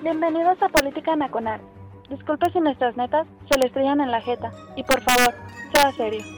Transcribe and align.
Bienvenidos 0.00 0.62
a 0.62 0.68
Política 0.68 1.16
Nacional. 1.16 1.60
Disculpe 2.08 2.48
si 2.52 2.60
nuestras 2.60 2.96
netas 2.96 3.26
se 3.50 3.58
le 3.58 3.66
estrellan 3.66 4.00
en 4.00 4.12
la 4.12 4.20
jeta. 4.20 4.52
Y 4.76 4.84
por 4.84 5.00
favor, 5.00 5.34
sea 5.72 5.90
serio. 5.92 6.37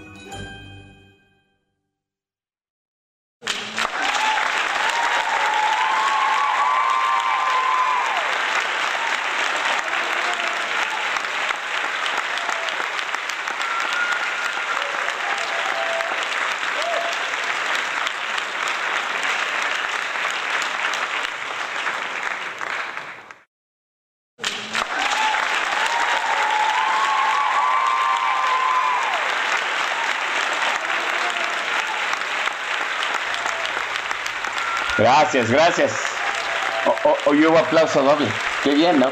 Gracias, 35.01 35.51
gracias. 35.51 35.93
Hoy 37.25 37.47
hubo 37.47 37.57
aplauso 37.57 38.03
doble. 38.03 38.29
Qué 38.63 38.75
bien, 38.75 39.01
¿no? 39.01 39.07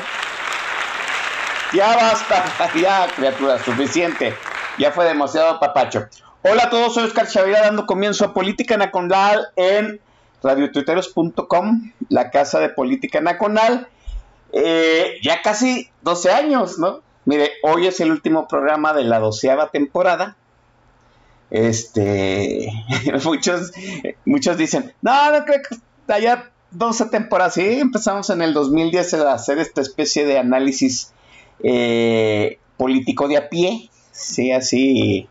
Ya 1.73 1.97
basta, 1.97 2.45
ya, 2.79 3.07
criatura, 3.17 3.59
suficiente. 3.65 4.35
Ya 4.77 4.93
fue 4.93 5.07
demasiado 5.07 5.59
papacho. 5.59 6.07
Hola 6.43 6.65
a 6.65 6.71
todos, 6.71 6.93
soy 6.93 7.05
Oscar 7.05 7.27
Chavira 7.27 7.63
dando 7.63 7.87
comienzo 7.87 8.27
a 8.27 8.35
Política 8.35 8.77
Nacional 8.77 9.49
en 9.57 9.99
radiotuiteros.com, 10.43 11.93
la 12.11 12.31
casa 12.31 12.61
de 12.61 12.69
Política 12.69 13.23
Nacional. 13.23 13.89
Eh, 14.53 15.17
ya 15.23 15.41
casi 15.41 15.91
12 16.03 16.31
años, 16.31 16.79
¿no? 16.79 17.01
Mire, 17.25 17.53
hoy 17.63 17.87
es 17.87 17.99
el 18.01 18.11
último 18.11 18.47
programa 18.47 18.93
de 18.93 19.05
la 19.05 19.21
doceava 19.21 19.71
temporada. 19.71 20.37
Este, 21.51 22.71
muchos, 23.25 23.73
muchos 24.25 24.57
dicen, 24.57 24.93
no, 25.03 25.33
no 25.33 25.45
creo 25.45 25.61
que 25.69 26.13
haya 26.13 26.51
12 26.71 27.07
temporadas. 27.07 27.55
Sí, 27.55 27.81
empezamos 27.81 28.31
en 28.31 28.43
el 28.43 28.55
2010 28.55 29.15
a 29.15 29.33
hacer 29.33 29.59
esta 29.59 29.81
especie 29.81 30.27
de 30.27 30.39
análisis 30.39 31.13
eh, 31.63 32.59
político 32.77 33.29
de 33.29 33.37
a 33.37 33.49
pie, 33.49 33.91
sí, 34.13 34.53
así 34.53 35.29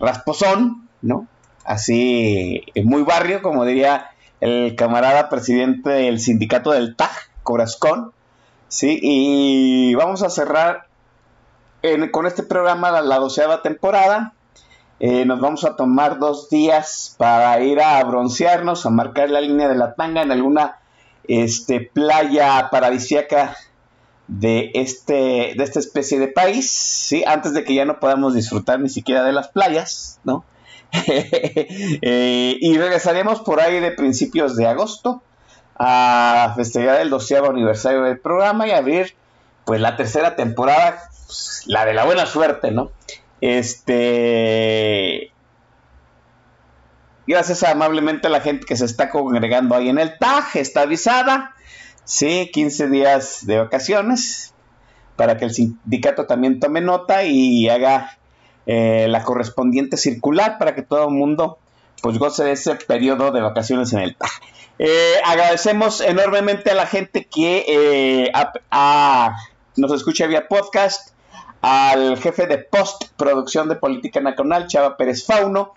rasposón, 0.00 0.88
¿no? 1.02 1.26
Así, 1.64 2.64
muy 2.84 3.02
barrio, 3.02 3.42
como 3.42 3.64
diría 3.64 4.10
el 4.40 4.74
camarada 4.76 5.28
presidente 5.28 5.90
del 5.90 6.18
sindicato 6.18 6.70
del 6.70 6.96
TAG, 6.96 7.10
Corazcón, 7.42 8.12
sí, 8.68 8.98
y 9.02 9.94
vamos 9.94 10.22
a 10.22 10.30
cerrar 10.30 10.86
con 12.10 12.26
este 12.26 12.42
programa 12.42 12.90
la, 12.90 13.02
la 13.02 13.18
doceava 13.18 13.62
temporada. 13.62 14.34
Eh, 15.00 15.24
nos 15.24 15.40
vamos 15.40 15.64
a 15.64 15.76
tomar 15.76 16.18
dos 16.18 16.50
días 16.50 17.14
para 17.18 17.60
ir 17.60 17.80
a 17.80 18.02
broncearnos, 18.02 18.84
a 18.84 18.90
marcar 18.90 19.30
la 19.30 19.40
línea 19.40 19.68
de 19.68 19.76
la 19.76 19.94
tanga 19.94 20.22
en 20.22 20.32
alguna 20.32 20.78
este, 21.28 21.80
playa 21.80 22.68
paradisíaca 22.70 23.56
de, 24.26 24.72
este, 24.74 25.60
esta 25.62 25.78
especie 25.78 26.18
de 26.18 26.28
país, 26.28 26.70
¿sí? 26.70 27.24
antes 27.26 27.54
de 27.54 27.64
que 27.64 27.74
ya 27.74 27.84
no 27.84 28.00
podamos 28.00 28.34
disfrutar 28.34 28.80
ni 28.80 28.88
siquiera 28.88 29.22
de 29.24 29.32
las 29.32 29.48
playas, 29.48 30.20
¿no? 30.24 30.44
Eh, 32.00 32.56
y 32.60 32.78
regresaremos 32.78 33.40
por 33.40 33.60
ahí 33.60 33.78
de 33.80 33.90
principios 33.90 34.56
de 34.56 34.66
agosto 34.66 35.22
a 35.78 36.54
festejar 36.56 37.00
el 37.00 37.10
doceavo 37.10 37.50
aniversario 37.50 38.02
del 38.02 38.18
programa 38.18 38.66
y 38.66 38.70
abrir 38.70 39.14
pues 39.64 39.80
la 39.80 39.96
tercera 39.96 40.34
temporada, 40.34 41.10
pues, 41.26 41.64
la 41.66 41.84
de 41.84 41.92
la 41.92 42.04
buena 42.04 42.26
suerte, 42.26 42.70
¿no? 42.70 42.90
Este. 43.40 45.32
Gracias 47.26 47.62
amablemente 47.62 48.26
a 48.26 48.30
la 48.30 48.40
gente 48.40 48.64
que 48.64 48.76
se 48.76 48.86
está 48.86 49.10
congregando 49.10 49.74
ahí 49.74 49.90
en 49.90 49.98
el 49.98 50.16
TAG, 50.18 50.56
está 50.56 50.82
avisada. 50.82 51.54
Sí, 52.04 52.50
15 52.54 52.88
días 52.88 53.46
de 53.46 53.58
vacaciones 53.58 54.54
para 55.14 55.36
que 55.36 55.44
el 55.44 55.52
sindicato 55.52 56.26
también 56.26 56.58
tome 56.58 56.80
nota 56.80 57.24
y 57.24 57.68
haga 57.68 58.16
eh, 58.66 59.06
la 59.10 59.24
correspondiente 59.24 59.96
circular 59.96 60.56
para 60.58 60.74
que 60.74 60.82
todo 60.82 61.08
el 61.08 61.14
mundo 61.14 61.58
pues 62.00 62.18
goce 62.18 62.44
de 62.44 62.52
ese 62.52 62.76
periodo 62.76 63.30
de 63.30 63.42
vacaciones 63.42 63.92
en 63.92 63.98
el 63.98 64.16
TAG. 64.16 64.30
Eh, 64.78 65.14
agradecemos 65.24 66.00
enormemente 66.00 66.70
a 66.70 66.74
la 66.74 66.86
gente 66.86 67.26
que 67.26 67.64
eh, 67.68 68.32
nos 69.76 69.92
escucha 69.92 70.26
vía 70.26 70.46
podcast 70.48 71.10
al 71.60 72.18
jefe 72.18 72.46
de 72.46 72.58
postproducción 72.58 73.68
de 73.68 73.76
Política 73.76 74.20
Nacional, 74.20 74.68
Chava 74.68 74.96
Pérez 74.96 75.24
Fauno, 75.24 75.74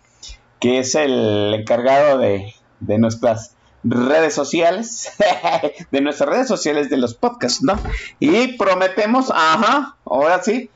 que 0.59 0.79
es 0.79 0.95
el 0.95 1.53
encargado 1.53 2.19
de, 2.19 2.53
nuestras 2.79 3.55
redes 3.83 4.33
sociales, 4.35 5.11
de 5.91 6.01
nuestras 6.01 6.29
redes 6.29 6.47
sociales 6.47 6.89
de 6.89 6.97
los 6.97 7.15
podcasts, 7.15 7.63
¿no? 7.63 7.79
Y 8.19 8.57
prometemos, 8.57 9.31
ajá, 9.31 9.95
ahora 10.05 10.43
sí, 10.43 10.69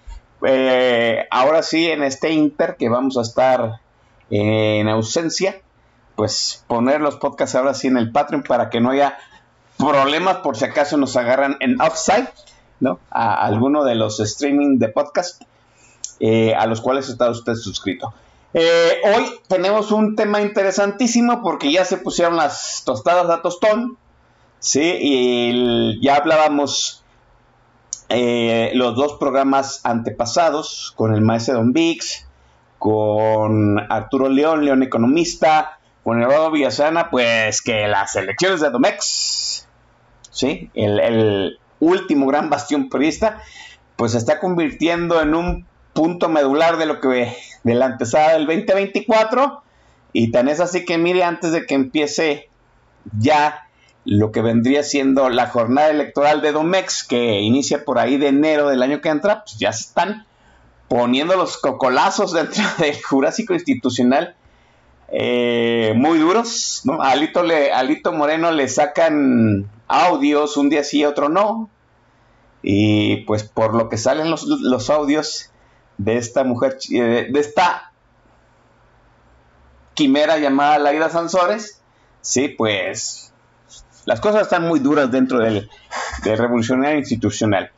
eh, 0.45 1.27
ahora 1.29 1.61
sí 1.61 1.89
en 1.89 2.03
este 2.03 2.31
inter 2.31 2.75
que 2.77 2.89
vamos 2.89 3.17
a 3.17 3.21
estar 3.21 3.79
en 4.31 4.87
ausencia, 4.87 5.61
pues 6.15 6.63
poner 6.67 7.01
los 7.01 7.17
podcasts 7.17 7.55
ahora 7.55 7.73
sí 7.73 7.87
en 7.87 7.97
el 7.97 8.11
Patreon 8.11 8.43
para 8.43 8.69
que 8.69 8.81
no 8.81 8.89
haya 8.89 9.17
problemas 9.77 10.37
por 10.37 10.57
si 10.57 10.65
acaso 10.65 10.97
nos 10.97 11.15
agarran 11.15 11.57
en 11.59 11.79
offside 11.79 12.29
¿no? 12.79 12.99
A 13.09 13.45
alguno 13.45 13.83
de 13.83 13.95
los 13.95 14.19
streaming 14.19 14.77
de 14.77 14.89
podcast 14.89 15.41
eh, 16.19 16.53
a 16.55 16.65
los 16.65 16.81
cuales 16.81 17.09
está 17.09 17.29
usted 17.29 17.55
suscrito. 17.55 18.13
Eh, 18.53 19.01
hoy 19.03 19.25
tenemos 19.49 19.91
un 19.91 20.15
tema 20.15 20.41
interesantísimo 20.41 21.41
porque 21.41 21.71
ya 21.71 21.83
se 21.83 21.97
pusieron 21.97 22.37
las 22.37 22.83
tostadas 22.85 23.29
a 23.29 23.41
tostón, 23.41 23.97
¿sí? 24.59 24.97
Y 24.99 25.99
ya 26.01 26.15
hablábamos 26.15 27.03
eh, 28.07 28.71
los 28.75 28.95
dos 28.95 29.13
programas 29.13 29.81
antepasados 29.83 30.93
con 30.95 31.13
el 31.13 31.21
maestro 31.21 31.55
Don 31.55 31.73
Vix, 31.73 32.27
con 32.79 33.79
Arturo 33.91 34.29
León, 34.29 34.63
León 34.63 34.83
Economista, 34.83 35.79
con 36.05 36.21
Eduardo 36.21 36.51
Villasana, 36.51 37.09
pues 37.09 37.63
que 37.63 37.87
las 37.87 38.15
elecciones 38.15 38.61
de 38.61 38.69
Domex, 38.69 39.67
¿sí? 40.29 40.69
el, 40.75 41.59
último 41.79 42.27
gran 42.27 42.49
bastión 42.49 42.89
periodista, 42.89 43.41
pues 43.95 44.13
se 44.13 44.17
está 44.17 44.39
convirtiendo 44.39 45.21
en 45.21 45.35
un 45.35 45.65
punto 45.93 46.29
medular 46.29 46.77
de 46.77 46.85
lo 46.85 46.99
que 46.99 47.35
de 47.63 47.73
la 47.73 47.85
antesada 47.85 48.33
del 48.33 48.45
2024 48.45 49.63
y 50.13 50.31
tan 50.31 50.49
es 50.49 50.59
así 50.59 50.85
que 50.85 50.97
mire 50.97 51.23
antes 51.23 51.51
de 51.51 51.65
que 51.65 51.75
empiece 51.75 52.49
ya 53.17 53.67
lo 54.03 54.31
que 54.31 54.41
vendría 54.41 54.83
siendo 54.83 55.29
la 55.29 55.47
jornada 55.47 55.89
electoral 55.89 56.41
de 56.41 56.51
Domex 56.51 57.03
que 57.03 57.41
inicia 57.41 57.83
por 57.83 57.97
ahí 57.97 58.17
de 58.17 58.27
enero 58.27 58.69
del 58.69 58.83
año 58.83 59.01
que 59.01 59.09
entra, 59.09 59.43
pues 59.43 59.57
ya 59.57 59.69
están 59.69 60.25
poniendo 60.87 61.35
los 61.35 61.57
cocolazos 61.57 62.33
dentro 62.33 62.63
del 62.77 63.01
Jurásico 63.01 63.53
Institucional 63.53 64.35
eh, 65.09 65.93
muy 65.95 66.19
duros. 66.19 66.83
Alito, 66.99 67.43
Alito 67.73 68.11
Moreno 68.11 68.51
le 68.51 68.67
sacan 68.67 69.69
audios, 69.87 70.57
un 70.57 70.69
día 70.69 70.83
sí, 70.83 71.05
otro 71.05 71.29
no. 71.29 71.69
Y 72.61 73.17
pues 73.25 73.43
por 73.43 73.75
lo 73.75 73.89
que 73.89 73.97
salen 73.97 74.29
los, 74.31 74.89
audios 74.89 75.51
de 75.97 76.17
esta 76.17 76.43
mujer, 76.43 76.77
eh, 76.91 77.27
de 77.31 77.39
esta 77.39 77.91
quimera 79.93 80.37
llamada 80.37 80.79
Laida 80.79 81.09
Sansores, 81.09 81.81
sí, 82.21 82.47
pues 82.47 83.33
las 84.05 84.19
cosas 84.19 84.43
están 84.43 84.67
muy 84.67 84.79
duras 84.79 85.11
dentro 85.11 85.39
del, 85.39 85.69
del 86.23 86.37
revolucionario 86.37 86.97
institucional. 86.97 87.71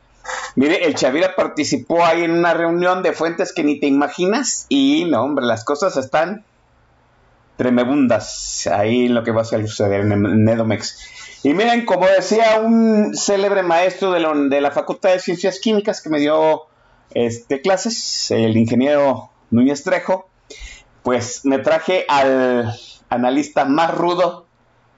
Mire, 0.56 0.86
el 0.86 0.94
Chavira 0.94 1.36
participó 1.36 2.04
ahí 2.04 2.24
en 2.24 2.32
una 2.32 2.54
reunión 2.54 3.02
de 3.02 3.12
fuentes 3.12 3.52
que 3.52 3.64
ni 3.64 3.78
te 3.78 3.86
imaginas 3.86 4.66
y 4.68 5.04
no, 5.04 5.22
hombre, 5.22 5.46
las 5.46 5.64
cosas 5.64 5.96
están 5.96 6.44
tremebundas 7.56 8.66
ahí 8.66 9.06
en 9.06 9.14
lo 9.14 9.24
que 9.24 9.32
va 9.32 9.42
a 9.42 9.44
suceder 9.44 10.00
en 10.00 10.44
Nedomex. 10.44 10.98
Y 11.42 11.54
miren, 11.54 11.84
como 11.84 12.06
decía 12.06 12.60
un 12.60 13.14
célebre 13.14 13.62
maestro 13.62 14.12
de 14.12 14.60
la, 14.60 14.70
Facultad 14.70 15.10
de 15.10 15.20
Ciencias 15.20 15.60
Químicas 15.60 16.00
que 16.02 16.08
me 16.08 16.18
dio 16.18 16.62
este, 17.14 17.60
clases, 17.60 18.30
el 18.30 18.56
ingeniero 18.56 19.30
Núñez 19.50 19.84
Trejo, 19.84 20.28
pues 21.02 21.44
me 21.44 21.58
traje 21.58 22.04
al 22.08 22.74
analista 23.08 23.64
más 23.64 23.94
rudo 23.94 24.46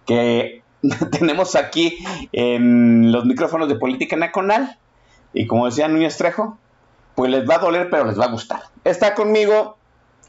que 0.06 0.62
tenemos 1.12 1.56
aquí 1.56 1.98
en 2.32 3.12
los 3.12 3.26
micrófonos 3.26 3.69
de 3.69 3.76
Política 3.76 4.16
Nacional. 4.16 4.78
Y 5.32 5.46
como 5.46 5.66
decía 5.66 5.88
Núñez 5.88 6.16
Trejo, 6.16 6.58
pues 7.14 7.31
les 7.31 7.48
va 7.48 7.56
a 7.56 7.58
doler, 7.58 7.90
pero 7.90 8.06
les 8.06 8.19
va 8.19 8.25
a 8.25 8.31
gustar. 8.31 8.62
Está 8.84 9.14
conmigo 9.14 9.76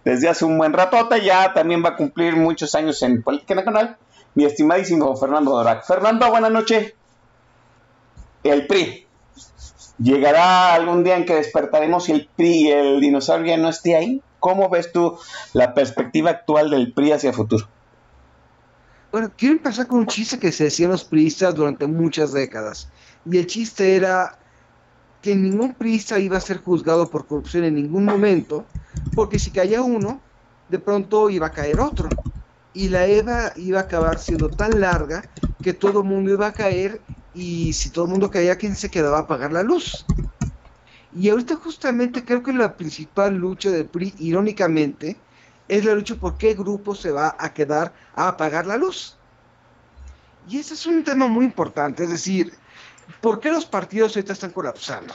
desde 0.03 0.29
hace 0.29 0.45
un 0.45 0.57
buen 0.57 0.73
ratote, 0.73 1.23
ya 1.23 1.53
también 1.53 1.83
va 1.83 1.89
a 1.89 1.95
cumplir 1.95 2.35
muchos 2.35 2.75
años 2.75 3.01
en 3.03 3.23
Política 3.23 3.55
Nacional, 3.55 3.97
mi 4.35 4.45
estimadísimo 4.45 5.15
Fernando 5.15 5.51
Dorac. 5.51 5.85
Fernando, 5.85 6.29
buenas 6.29 6.51
noches. 6.51 6.93
El 8.43 8.67
PRI. 8.67 9.05
¿Llegará 9.97 10.73
algún 10.73 11.03
día 11.03 11.17
en 11.17 11.25
que 11.25 11.35
despertaremos 11.35 12.09
y 12.09 12.13
el 12.13 12.29
PRI 12.35 12.67
y 12.67 12.71
el 12.71 13.01
dinosaurio 13.01 13.55
ya 13.55 13.57
no 13.57 13.69
esté 13.69 13.95
ahí? 13.95 14.21
¿Cómo 14.39 14.69
ves 14.69 14.91
tú 14.91 15.19
la 15.53 15.73
perspectiva 15.73 16.31
actual 16.31 16.71
del 16.71 16.93
PRI 16.93 17.11
hacia 17.11 17.29
el 17.29 17.35
futuro? 17.35 17.67
Bueno, 19.11 19.31
quiero 19.37 19.55
empezar 19.55 19.87
con 19.87 19.99
un 19.99 20.07
chiste 20.07 20.39
que 20.39 20.51
se 20.51 20.65
decían 20.65 20.89
los 20.89 21.03
priistas 21.03 21.53
durante 21.53 21.85
muchas 21.85 22.31
décadas. 22.31 22.89
Y 23.29 23.37
el 23.37 23.45
chiste 23.45 23.95
era 23.95 24.39
que 25.21 25.35
ningún 25.35 25.73
priista 25.73 26.17
iba 26.17 26.37
a 26.37 26.41
ser 26.41 26.63
juzgado 26.63 27.09
por 27.09 27.27
corrupción 27.27 27.65
en 27.65 27.75
ningún 27.75 28.05
momento, 28.05 28.65
porque 29.13 29.37
si 29.37 29.51
caía 29.51 29.81
uno, 29.81 30.19
de 30.69 30.79
pronto 30.79 31.29
iba 31.29 31.47
a 31.47 31.51
caer 31.51 31.79
otro. 31.79 32.09
Y 32.73 32.89
la 32.89 33.05
EVA 33.07 33.53
iba 33.57 33.79
a 33.79 33.83
acabar 33.83 34.19
siendo 34.19 34.53
tan 34.53 34.79
larga 34.79 35.29
que 35.61 35.73
todo 35.73 36.01
el 36.01 36.07
mundo 36.07 36.31
iba 36.31 36.47
a 36.47 36.53
caer 36.53 37.05
y 37.33 37.73
si 37.73 37.91
todo 37.91 38.05
el 38.05 38.11
mundo 38.11 38.29
caía, 38.31 38.57
¿quién 38.57 38.75
se 38.75 38.91
quedaba 38.91 39.19
a 39.19 39.27
pagar 39.27 39.51
la 39.53 39.63
luz? 39.63 40.11
Y 41.11 41.29
ahorita 41.29 41.55
justamente 41.57 42.23
creo 42.25 42.41
que 42.43 42.53
la 42.53 42.77
principal 42.77 43.35
lucha 43.35 43.69
del 43.71 43.89
PRI, 43.89 44.15
irónicamente, 44.19 45.25
es 45.67 45.85
la 45.85 45.93
lucha 45.95 46.15
por 46.15 46.37
qué 46.37 46.53
grupo 46.55 46.95
se 46.95 47.11
va 47.11 47.35
a 47.39 47.53
quedar 47.53 47.93
a 48.13 48.29
apagar 48.29 48.65
la 48.65 48.77
luz. 48.77 49.21
Y 50.43 50.59
ese 50.59 50.73
es 50.73 50.85
un 50.85 51.03
tema 51.03 51.27
muy 51.27 51.45
importante, 51.45 52.03
es 52.03 52.09
decir, 52.09 52.61
¿por 53.19 53.39
qué 53.39 53.51
los 53.51 53.65
partidos 53.65 54.15
ahorita 54.15 54.33
están 54.33 54.51
colapsando? 54.51 55.13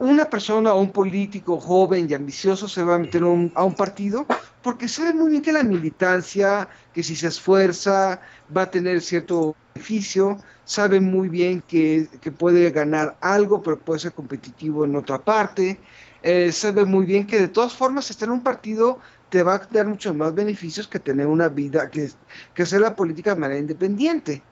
Una 0.00 0.24
persona 0.24 0.72
o 0.72 0.80
un 0.80 0.92
político 0.92 1.60
joven 1.60 2.06
y 2.08 2.14
ambicioso 2.14 2.66
se 2.66 2.82
va 2.82 2.94
a 2.94 2.98
meter 2.98 3.22
a 3.22 3.64
un 3.64 3.74
partido 3.74 4.26
porque 4.62 4.88
sabe 4.88 5.12
muy 5.12 5.30
bien 5.30 5.42
que 5.42 5.52
la 5.52 5.62
militancia, 5.62 6.66
que 6.94 7.02
si 7.02 7.14
se 7.14 7.28
esfuerza, 7.28 8.18
va 8.56 8.62
a 8.62 8.70
tener 8.70 9.02
cierto 9.02 9.54
beneficio, 9.74 10.38
sabe 10.64 11.00
muy 11.00 11.28
bien 11.28 11.62
que, 11.68 12.08
puede 12.38 12.70
ganar 12.70 13.18
algo, 13.20 13.62
pero 13.62 13.78
puede 13.78 14.00
ser 14.00 14.12
competitivo 14.12 14.86
en 14.86 14.96
otra 14.96 15.18
parte, 15.18 15.78
eh, 16.22 16.50
sabe 16.50 16.86
muy 16.86 17.04
bien 17.04 17.26
que 17.26 17.38
de 17.38 17.48
todas 17.48 17.74
formas 17.74 18.10
estar 18.10 18.26
en 18.28 18.36
un 18.36 18.42
partido 18.42 19.00
te 19.28 19.42
va 19.42 19.56
a 19.56 19.68
dar 19.70 19.86
muchos 19.86 20.16
más 20.16 20.34
beneficios 20.34 20.88
que 20.88 20.98
tener 20.98 21.26
una 21.26 21.48
vida, 21.48 21.90
que, 21.90 22.10
que 22.54 22.62
hacer 22.62 22.80
la 22.80 22.96
política 22.96 23.34
de 23.34 23.40
manera 23.40 23.60
independiente. 23.60 24.42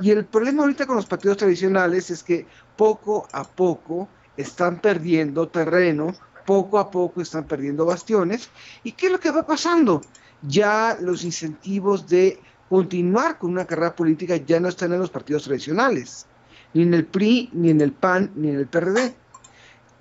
Y 0.00 0.12
el 0.12 0.24
problema 0.24 0.62
ahorita 0.62 0.86
con 0.86 0.94
los 0.94 1.06
partidos 1.06 1.36
tradicionales 1.36 2.10
es 2.10 2.22
que 2.22 2.46
poco 2.76 3.26
a 3.32 3.42
poco 3.42 4.08
están 4.36 4.80
perdiendo 4.80 5.48
terreno, 5.48 6.14
poco 6.46 6.78
a 6.78 6.90
poco 6.90 7.20
están 7.20 7.44
perdiendo 7.44 7.86
bastiones. 7.86 8.50
¿Y 8.82 8.92
qué 8.92 9.06
es 9.06 9.12
lo 9.12 9.20
que 9.20 9.30
va 9.30 9.46
pasando? 9.46 10.02
Ya 10.42 10.96
los 11.00 11.24
incentivos 11.24 12.08
de 12.08 12.38
continuar 12.68 13.38
con 13.38 13.50
una 13.50 13.66
carrera 13.66 13.94
política 13.94 14.36
ya 14.36 14.60
no 14.60 14.68
están 14.68 14.92
en 14.92 15.00
los 15.00 15.10
partidos 15.10 15.44
tradicionales, 15.44 16.26
ni 16.72 16.82
en 16.82 16.94
el 16.94 17.06
PRI, 17.06 17.50
ni 17.52 17.70
en 17.70 17.80
el 17.80 17.92
PAN, 17.92 18.32
ni 18.34 18.50
en 18.50 18.56
el 18.56 18.66
PRD. 18.66 19.14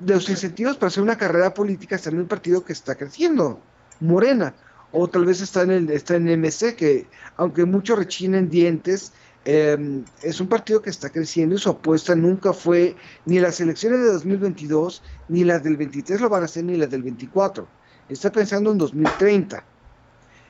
Los 0.06 0.30
incentivos 0.30 0.76
para 0.78 0.88
hacer 0.88 1.04
una 1.04 1.18
carrera 1.18 1.54
política 1.54 1.96
están 1.96 2.16
en 2.16 2.22
un 2.22 2.28
partido 2.28 2.66
que 2.66 2.74
está 2.74 2.96
creciendo, 2.96 3.60
Morena, 4.00 4.54
o 4.92 5.08
tal 5.08 5.26
vez 5.26 5.42
está 5.42 5.64
en 5.64 5.72
el 5.72 5.90
está 5.90 6.16
en 6.16 6.28
MC, 6.28 6.76
que 6.76 7.08
aunque 7.38 7.66
muchos 7.66 7.98
rechinen 7.98 8.50
dientes, 8.50 9.14
em, 9.46 10.04
es 10.22 10.40
un 10.40 10.48
partido 10.48 10.82
que 10.82 10.90
está 10.90 11.10
creciendo 11.10 11.56
y 11.56 11.58
su 11.60 11.70
apuesta 11.70 12.16
nunca 12.16 12.54
fue 12.54 12.96
ni 13.26 13.40
las 13.40 13.60
elecciones 13.60 14.00
de 14.00 14.14
2022, 14.14 15.02
ni 15.30 15.44
las 15.44 15.64
del 15.64 15.78
23 15.78 16.22
lo 16.22 16.30
van 16.30 16.44
a 16.44 16.46
hacer, 16.46 16.64
ni 16.64 16.78
las 16.78 16.90
del 16.90 17.04
24. 17.04 17.68
Está 18.10 18.32
pensando 18.32 18.72
en 18.72 18.78
2030. 18.78 19.64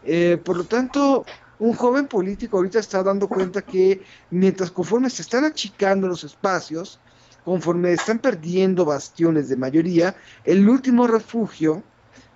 Eh, 0.06 0.42
por 0.44 0.58
lo 0.58 0.66
tanto, 0.66 1.26
un 1.60 1.74
joven 1.74 2.08
político 2.08 2.58
ahorita 2.58 2.80
está 2.80 3.04
dando 3.04 3.28
cuenta 3.28 3.62
que 3.62 4.02
mientras 4.32 4.72
conforme 4.72 5.10
se 5.10 5.22
están 5.22 5.46
achicando 5.46 6.08
los 6.08 6.24
espacios, 6.24 7.00
conforme 7.46 7.94
están 7.94 8.20
perdiendo 8.20 8.86
bastiones 8.86 9.50
de 9.50 9.56
mayoría, 9.56 10.16
el 10.44 10.68
último 10.68 11.08
refugio 11.08 11.84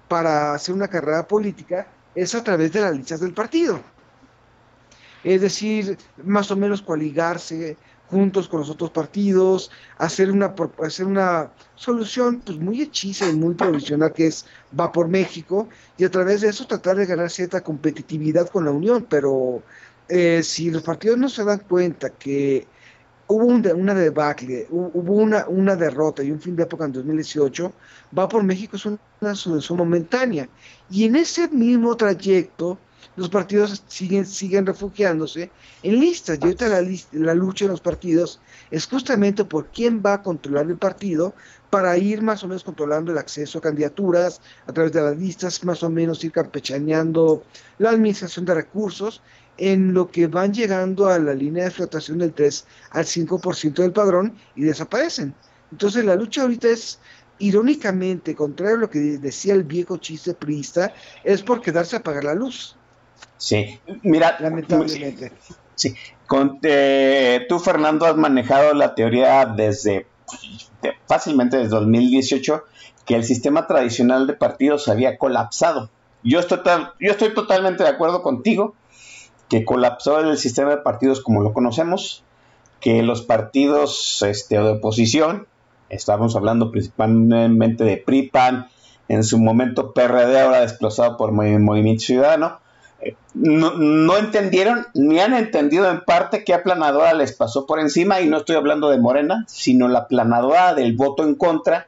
para 0.07 0.54
hacer 0.54 0.74
una 0.74 0.88
carrera 0.88 1.27
política 1.27 1.88
es 2.15 2.36
a 2.36 2.44
través 2.44 2.71
de 2.71 2.81
las 2.81 2.95
listas 2.95 3.19
del 3.19 3.33
partido. 3.33 3.81
Es 5.24 5.42
decir, 5.42 5.98
más 6.24 6.52
o 6.52 6.56
menos 6.56 6.81
coaligarse 6.81 7.78
juntos 8.10 8.48
con 8.48 8.62
los 8.62 8.69
otros 8.69 8.92
partidos, 8.92 9.69
hacer 9.98 10.31
una, 10.31 10.56
hacer 10.84 11.06
una 11.06 11.52
solución 11.75 12.42
pues, 12.46 12.58
muy 12.58 12.81
hechiza 12.81 13.30
y 13.30 13.34
muy 13.34 13.56
provisional 13.56 14.14
que 14.14 14.28
es 14.28 14.46
va 14.78 14.92
por 14.92 15.08
México 15.10 15.68
y 15.98 16.06
a 16.06 16.12
través 16.12 16.42
de 16.42 16.50
eso 16.50 16.66
tratar 16.66 16.96
de 16.96 17.06
ganar 17.06 17.30
cierta 17.30 17.62
competitividad 17.62 18.50
con 18.50 18.66
la 18.66 18.72
Unión. 18.72 19.06
Pero 19.10 19.62
eh, 20.08 20.42
si 20.44 20.72
los 20.72 20.84
partidos 20.84 21.18
no 21.18 21.30
se 21.30 21.44
dan 21.44 21.60
cuenta 21.60 22.10
que 22.10 22.66
hubo 23.28 23.46
una 23.46 23.94
debacle, 23.94 24.68
hubo 24.69 25.14
una, 25.14 25.46
una 25.48 25.75
derrota 25.75 26.24
y 26.24 26.31
un 26.31 26.40
fin 26.40 26.56
de 26.56 26.64
época 26.64 26.86
en 26.86 26.94
2018, 26.94 27.74
va 28.18 28.30
por 28.30 28.44
México 28.44 28.78
es 28.78 28.86
una 28.86 29.36
solución 29.36 29.80
momentánea. 29.80 30.48
Y 30.90 31.04
en 31.06 31.18
ese 31.18 31.50
mismo 31.50 31.98
trayecto, 31.98 32.78
los 33.15 33.29
partidos 33.29 33.83
siguen, 33.88 34.25
siguen 34.25 34.65
refugiándose 34.65 35.51
en 35.83 35.99
listas. 35.99 36.38
Y 36.39 36.44
ahorita 36.44 36.67
la, 36.67 36.81
la 37.13 37.33
lucha 37.33 37.65
en 37.65 37.71
los 37.71 37.81
partidos 37.81 38.39
es 38.71 38.85
justamente 38.88 39.44
por 39.45 39.67
quién 39.67 40.01
va 40.05 40.13
a 40.13 40.21
controlar 40.21 40.67
el 40.67 40.77
partido 40.77 41.33
para 41.69 41.97
ir 41.97 42.21
más 42.21 42.44
o 42.44 42.47
menos 42.47 42.63
controlando 42.63 43.11
el 43.11 43.17
acceso 43.17 43.57
a 43.57 43.61
candidaturas 43.61 44.41
a 44.67 44.73
través 44.73 44.94
de 44.94 45.01
las 45.01 45.17
listas, 45.17 45.63
más 45.63 45.83
o 45.83 45.89
menos 45.89 46.23
ir 46.23 46.31
campechaneando 46.31 47.44
la 47.77 47.89
administración 47.89 48.45
de 48.45 48.54
recursos 48.54 49.21
en 49.57 49.94
lo 49.94 50.09
que 50.09 50.27
van 50.27 50.54
llegando 50.54 51.07
a 51.07 51.19
la 51.19 51.33
línea 51.33 51.66
de 51.66 51.71
flotación 51.71 52.19
del 52.19 52.33
3 52.33 52.66
al 52.92 53.06
5% 53.06 53.73
del 53.73 53.92
padrón 53.92 54.37
y 54.56 54.63
desaparecen. 54.63 55.33
Entonces 55.71 56.06
la 56.06 56.16
lucha 56.16 56.44
ahorita 56.44 56.69
es, 56.69 56.99
irónicamente, 57.39 58.35
contrario 58.35 58.77
a 58.77 58.80
lo 58.81 58.89
que 58.89 58.99
decía 58.99 59.54
el 59.54 59.63
viejo 59.63 59.97
chiste 59.97 60.33
priista, 60.33 60.94
es 61.23 61.42
por 61.42 61.61
quedarse 61.61 61.95
a 61.95 61.99
apagar 61.99 62.23
la 62.23 62.35
luz. 62.35 62.77
Sí, 63.37 63.79
mira, 64.03 64.37
lamentablemente. 64.39 65.31
Sí, 65.75 65.94
Con, 66.25 66.59
eh, 66.63 67.45
tú 67.47 67.59
Fernando 67.59 68.06
has 68.06 68.15
manejado 68.15 68.73
la 68.73 68.95
teoría 68.95 69.45
desde 69.45 70.07
fácilmente 71.06 71.57
desde 71.57 71.69
2018 71.69 72.63
que 73.06 73.15
el 73.15 73.23
sistema 73.23 73.67
tradicional 73.67 74.27
de 74.27 74.33
partidos 74.33 74.87
había 74.87 75.17
colapsado. 75.17 75.89
Yo 76.23 76.39
estoy, 76.39 76.59
yo 76.99 77.11
estoy 77.11 77.33
totalmente 77.33 77.83
de 77.83 77.89
acuerdo 77.89 78.21
contigo 78.21 78.75
que 79.49 79.63
colapsó 79.63 80.19
el 80.19 80.37
sistema 80.37 80.71
de 80.71 80.77
partidos 80.77 81.21
como 81.21 81.41
lo 81.41 81.53
conocemos, 81.53 82.23
que 82.81 83.01
los 83.01 83.21
partidos 83.21 84.21
este, 84.23 84.56
de 84.56 84.71
oposición, 84.71 85.47
estamos 85.89 86.35
hablando 86.35 86.69
principalmente 86.69 87.85
de 87.85 87.97
PRIPAN, 87.97 88.67
en 89.07 89.23
su 89.23 89.39
momento 89.39 89.94
PRD, 89.94 90.41
ahora 90.41 90.59
desplazado 90.59 91.15
por 91.15 91.31
Movimiento 91.31 92.03
Ciudadano, 92.03 92.59
eh, 93.01 93.16
no, 93.33 94.18
entendieron 94.18 94.87
ni 94.94 95.19
han 95.19 95.33
entendido 95.33 95.89
en 95.89 96.01
parte 96.01 96.44
qué 96.44 96.54
aplanadora 96.54 97.13
les 97.13 97.33
pasó 97.33 97.66
por 97.66 97.80
encima, 97.80 98.21
y 98.21 98.27
no 98.27 98.37
estoy 98.37 98.56
hablando 98.56 98.89
de 98.89 98.97
Morena, 98.97 99.45
sino 99.47 99.87
la 99.87 99.99
aplanadora 99.99 100.73
del 100.73 100.95
voto 100.95 101.23
en 101.23 101.35
contra, 101.35 101.87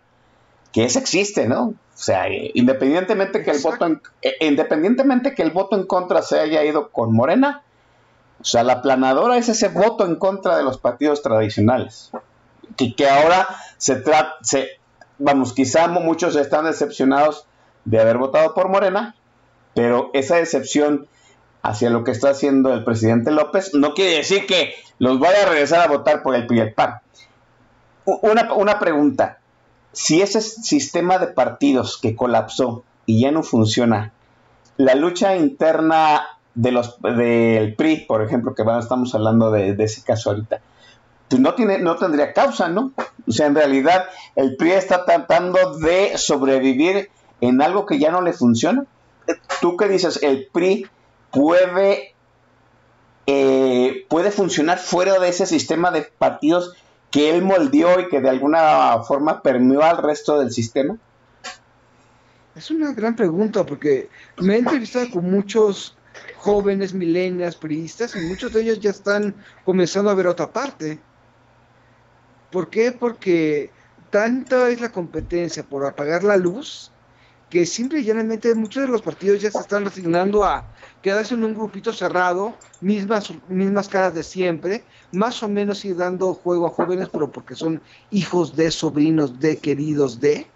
que 0.71 0.83
esa 0.83 0.99
existe, 0.99 1.47
¿no? 1.47 1.63
O 1.69 2.01
sea, 2.01 2.27
independientemente 2.53 3.43
que 3.43 3.51
el 3.51 3.61
voto 3.61 3.85
en, 3.85 4.01
eh, 4.21 4.35
independientemente 4.41 5.33
que 5.33 5.41
el 5.41 5.51
voto 5.51 5.75
en 5.75 5.85
contra 5.85 6.21
se 6.21 6.39
haya 6.39 6.63
ido 6.63 6.89
con 6.89 7.13
Morena, 7.13 7.63
o 8.39 8.45
sea, 8.45 8.63
la 8.63 8.81
planadora 8.81 9.37
es 9.37 9.49
ese 9.49 9.67
voto 9.67 10.05
en 10.05 10.15
contra 10.15 10.57
de 10.57 10.63
los 10.63 10.77
partidos 10.77 11.21
tradicionales. 11.21 12.11
Y 12.77 12.93
que 12.93 13.09
ahora 13.09 13.47
se 13.77 13.97
trata, 13.97 14.37
vamos, 15.17 15.51
quizá 15.53 15.87
muchos 15.89 16.35
están 16.37 16.65
decepcionados 16.65 17.45
de 17.83 17.99
haber 17.99 18.17
votado 18.17 18.53
por 18.53 18.69
Morena, 18.69 19.15
pero 19.79 20.09
esa 20.11 20.35
decepción 20.35 21.07
hacia 21.61 21.89
lo 21.89 22.03
que 22.03 22.11
está 22.11 22.31
haciendo 22.31 22.73
el 22.73 22.83
presidente 22.83 23.31
López 23.31 23.73
no 23.73 23.93
quiere 23.93 24.17
decir 24.17 24.45
que 24.45 24.73
los 24.97 25.21
vaya 25.21 25.43
a 25.43 25.49
regresar 25.49 25.79
a 25.79 25.87
votar 25.87 26.21
por 26.21 26.35
el 26.35 26.45
PRI 26.45 26.73
PAN. 26.73 26.95
Una, 28.03 28.77
pregunta, 28.77 29.37
si 29.93 30.21
ese 30.21 30.41
sistema 30.41 31.17
de 31.17 31.27
partidos 31.27 31.97
que 31.97 32.13
colapsó 32.13 32.83
y 33.05 33.21
ya 33.21 33.31
no 33.31 33.41
funciona, 33.41 34.11
la 34.75 34.95
lucha 34.95 35.37
interna 35.37 36.27
de 36.55 36.73
los 36.73 37.01
del 37.01 37.73
PRI, 37.77 38.03
por 38.05 38.21
ejemplo, 38.21 38.53
que 38.55 38.63
bueno, 38.63 38.79
estamos 38.79 39.15
hablando 39.15 39.49
de, 39.49 39.75
de 39.75 39.83
ese 39.85 40.03
caso 40.03 40.31
ahorita, 40.31 40.59
pues 41.29 41.41
no, 41.41 41.53
tiene, 41.55 41.77
no 41.77 41.95
tendría 41.95 42.33
causa, 42.33 42.67
¿no? 42.67 42.91
O 43.25 43.31
sea, 43.31 43.45
en 43.45 43.55
realidad 43.55 44.07
el 44.35 44.57
PRI 44.57 44.71
está 44.71 45.05
tratando 45.05 45.77
de 45.77 46.17
sobrevivir 46.17 47.09
en 47.39 47.61
algo 47.61 47.85
que 47.85 47.97
ya 47.97 48.11
no 48.11 48.21
le 48.21 48.33
funciona. 48.33 48.85
¿Tú 49.61 49.77
qué 49.77 49.87
dices? 49.87 50.21
El 50.23 50.47
PRI 50.47 50.87
puede, 51.31 52.15
eh, 53.25 54.05
puede 54.09 54.31
funcionar 54.31 54.77
fuera 54.77 55.19
de 55.19 55.29
ese 55.29 55.45
sistema 55.45 55.91
de 55.91 56.03
partidos 56.03 56.75
que 57.11 57.31
él 57.31 57.41
moldeó 57.41 57.99
y 57.99 58.07
que 58.09 58.21
de 58.21 58.29
alguna 58.29 59.01
forma 59.03 59.41
permeó 59.41 59.81
al 59.83 59.97
resto 59.97 60.39
del 60.39 60.51
sistema. 60.51 60.97
Es 62.55 62.71
una 62.71 62.93
gran 62.93 63.15
pregunta 63.15 63.65
porque 63.65 64.09
me 64.37 64.55
he 64.55 64.59
entrevistado 64.59 65.09
con 65.11 65.29
muchos 65.29 65.95
jóvenes 66.37 66.93
milenias 66.93 67.55
priistas 67.55 68.15
y 68.15 68.19
muchos 68.19 68.53
de 68.53 68.61
ellos 68.61 68.79
ya 68.79 68.89
están 68.89 69.35
comenzando 69.65 70.09
a 70.09 70.15
ver 70.15 70.27
otra 70.27 70.51
parte. 70.51 70.99
¿Por 72.51 72.69
qué? 72.69 72.91
Porque 72.91 73.71
tanta 74.09 74.69
es 74.69 74.81
la 74.81 74.91
competencia 74.91 75.63
por 75.63 75.85
apagar 75.85 76.23
la 76.23 76.37
luz 76.37 76.91
que 77.49 77.65
simple 77.65 77.99
y 77.99 78.03
llanamente 78.03 78.53
muchos 78.53 78.83
de 78.83 78.89
los 78.89 79.01
partidos 79.01 79.41
ya 79.41 79.49
se 79.49 79.59
están 79.59 79.85
resignando 79.85 80.43
a 80.43 80.65
quedarse 81.01 81.33
en 81.33 81.43
un 81.43 81.55
grupito 81.55 81.91
cerrado, 81.91 82.55
mismas, 82.81 83.33
mismas 83.47 83.87
caras 83.87 84.13
de 84.13 84.23
siempre, 84.23 84.83
más 85.11 85.41
o 85.41 85.49
menos 85.49 85.83
ir 85.85 85.97
dando 85.97 86.33
juego 86.33 86.67
a 86.67 86.69
jóvenes, 86.69 87.09
pero 87.09 87.31
porque 87.31 87.55
son 87.55 87.81
hijos 88.11 88.55
de, 88.55 88.69
sobrinos 88.69 89.39
de, 89.39 89.57
queridos 89.57 90.19
de. 90.19 90.47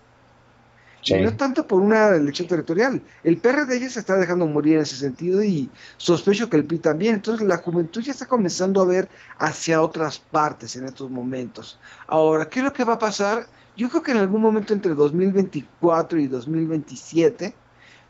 Sí. 1.01 1.19
No 1.19 1.35
tanto 1.35 1.67
por 1.67 1.81
una 1.81 2.09
elección 2.09 2.47
territorial. 2.47 3.01
El 3.25 3.37
PRD 3.37 3.77
ya 3.77 3.89
se 3.89 3.99
está 3.99 4.15
dejando 4.15 4.47
morir 4.47 4.75
en 4.75 4.83
ese 4.83 4.95
sentido 4.95 5.43
y 5.43 5.69
sospecho 5.97 6.49
que 6.49 6.55
el 6.55 6.63
PRI 6.63 6.79
también. 6.79 7.15
Entonces 7.15 7.45
la 7.45 7.57
juventud 7.57 8.01
ya 8.01 8.13
está 8.13 8.25
comenzando 8.25 8.81
a 8.81 8.85
ver 8.85 9.09
hacia 9.37 9.81
otras 9.81 10.19
partes 10.19 10.77
en 10.77 10.85
estos 10.85 11.11
momentos. 11.11 11.77
Ahora, 12.07 12.47
¿qué 12.47 12.59
es 12.59 12.65
lo 12.65 12.71
que 12.71 12.85
va 12.85 12.93
a 12.93 12.99
pasar? 12.99 13.47
Yo 13.75 13.89
creo 13.89 14.03
que 14.03 14.11
en 14.11 14.17
algún 14.17 14.41
momento 14.41 14.73
entre 14.73 14.93
2024 14.93 16.19
y 16.19 16.27
2027, 16.27 17.55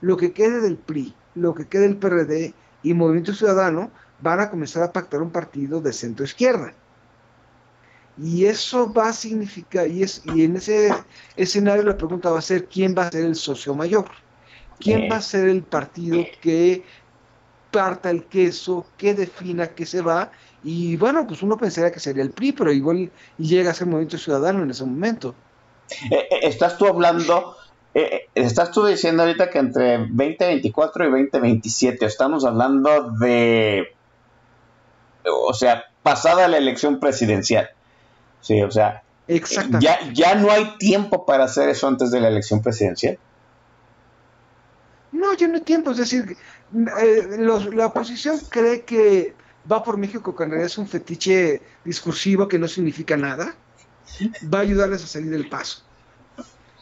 lo 0.01 0.17
que 0.17 0.33
quede 0.33 0.59
del 0.59 0.75
PRI, 0.75 1.13
lo 1.35 1.55
que 1.55 1.67
quede 1.67 1.83
del 1.83 1.97
PRD 1.97 2.53
y 2.83 2.93
Movimiento 2.93 3.33
Ciudadano 3.33 3.89
van 4.21 4.41
a 4.41 4.49
comenzar 4.49 4.83
a 4.83 4.91
pactar 4.91 5.21
un 5.21 5.31
partido 5.31 5.79
de 5.79 5.93
centro 5.93 6.25
izquierda. 6.25 6.73
Y 8.17 8.45
eso 8.45 8.93
va 8.93 9.09
a 9.09 9.13
significar, 9.13 9.87
y, 9.87 10.03
es, 10.03 10.21
y 10.35 10.43
en 10.43 10.57
ese 10.57 10.93
escenario 11.37 11.83
la 11.83 11.97
pregunta 11.97 12.29
va 12.29 12.39
a 12.39 12.41
ser, 12.41 12.67
¿quién 12.67 12.93
va 12.95 13.07
a 13.07 13.11
ser 13.11 13.25
el 13.25 13.35
socio 13.35 13.73
mayor? 13.73 14.05
¿Quién 14.79 15.09
va 15.09 15.15
a 15.17 15.21
ser 15.21 15.47
el 15.47 15.63
partido 15.63 16.23
que 16.41 16.83
parta 17.71 18.11
el 18.11 18.25
queso, 18.25 18.85
que 18.97 19.13
defina 19.13 19.69
qué 19.69 19.85
se 19.85 20.01
va? 20.01 20.29
Y 20.63 20.97
bueno, 20.97 21.25
pues 21.25 21.41
uno 21.41 21.57
pensaría 21.57 21.91
que 21.91 21.99
sería 21.99 22.23
el 22.23 22.31
PRI, 22.31 22.51
pero 22.51 22.71
igual 22.71 23.11
llega 23.37 23.71
a 23.71 23.73
ser 23.73 23.87
Movimiento 23.87 24.17
Ciudadano 24.17 24.61
en 24.63 24.71
ese 24.71 24.83
momento. 24.85 25.33
Eh, 26.11 26.27
eh, 26.31 26.39
estás 26.43 26.77
tú 26.77 26.87
hablando, 26.87 27.55
eh, 27.93 28.27
estás 28.35 28.71
tú 28.71 28.85
diciendo 28.85 29.23
ahorita 29.23 29.49
que 29.49 29.59
entre 29.59 29.97
2024 29.99 31.05
y 31.05 31.09
2027 31.09 32.05
estamos 32.05 32.45
hablando 32.45 33.11
de, 33.11 33.93
o 35.25 35.53
sea, 35.53 35.83
pasada 36.01 36.47
la 36.47 36.57
elección 36.57 36.99
presidencial. 36.99 37.69
Sí, 38.41 38.61
o 38.61 38.71
sea, 38.71 39.03
ya, 39.79 39.99
ya 40.11 40.35
no 40.35 40.51
hay 40.51 40.77
tiempo 40.77 41.25
para 41.25 41.45
hacer 41.45 41.69
eso 41.69 41.87
antes 41.87 42.11
de 42.11 42.19
la 42.19 42.27
elección 42.27 42.61
presidencial. 42.61 43.17
No, 45.11 45.33
ya 45.35 45.47
no 45.47 45.55
hay 45.55 45.61
tiempo, 45.61 45.91
es 45.91 45.97
decir, 45.97 46.35
los, 46.73 47.73
la 47.73 47.85
oposición 47.85 48.39
cree 48.49 48.81
que 48.81 49.35
va 49.71 49.83
por 49.83 49.97
México 49.97 50.35
realidad 50.49 50.65
es 50.65 50.77
un 50.77 50.87
fetiche 50.87 51.61
discursivo 51.85 52.47
que 52.47 52.59
no 52.59 52.67
significa 52.67 53.15
nada, 53.15 53.55
va 54.53 54.59
a 54.59 54.61
ayudarles 54.61 55.03
a 55.03 55.07
salir 55.07 55.31
del 55.31 55.49
paso. 55.49 55.83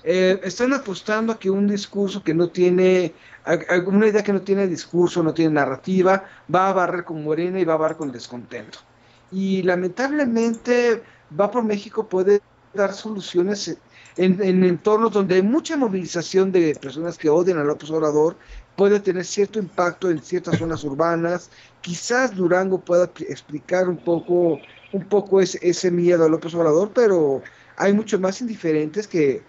Eh, 0.03 0.39
están 0.43 0.73
apostando 0.73 1.33
a 1.33 1.39
que 1.39 1.49
un 1.49 1.67
discurso 1.67 2.23
que 2.23 2.33
no 2.33 2.49
tiene, 2.49 3.13
una 3.85 4.07
idea 4.07 4.23
que 4.23 4.33
no 4.33 4.41
tiene 4.41 4.67
discurso, 4.67 5.21
no 5.21 5.33
tiene 5.33 5.53
narrativa, 5.53 6.25
va 6.53 6.69
a 6.69 6.73
barrer 6.73 7.03
con 7.03 7.23
Morena 7.23 7.59
y 7.59 7.65
va 7.65 7.75
a 7.75 7.77
barrer 7.77 7.97
con 7.97 8.11
descontento. 8.11 8.79
Y 9.31 9.61
lamentablemente 9.61 11.03
va 11.39 11.51
por 11.51 11.63
México 11.63 12.07
puede 12.07 12.41
dar 12.73 12.93
soluciones 12.93 13.77
en, 14.17 14.41
en, 14.41 14.63
entornos 14.63 15.11
donde 15.11 15.35
hay 15.35 15.41
mucha 15.41 15.77
movilización 15.77 16.51
de 16.51 16.75
personas 16.75 17.17
que 17.17 17.29
odian 17.29 17.57
a 17.59 17.63
López 17.63 17.89
Obrador, 17.91 18.35
puede 18.75 18.99
tener 18.99 19.25
cierto 19.25 19.59
impacto 19.59 20.09
en 20.09 20.21
ciertas 20.21 20.57
zonas 20.57 20.83
urbanas. 20.83 21.49
Quizás 21.81 22.35
Durango 22.35 22.79
pueda 22.79 23.11
explicar 23.27 23.87
un 23.89 23.97
poco, 23.97 24.59
un 24.93 25.05
poco 25.05 25.41
ese, 25.41 25.59
ese 25.61 25.91
miedo 25.91 26.25
a 26.25 26.29
López 26.29 26.53
Obrador, 26.53 26.91
pero 26.93 27.41
hay 27.77 27.93
mucho 27.93 28.19
más 28.19 28.41
indiferentes 28.41 29.07
que, 29.07 29.41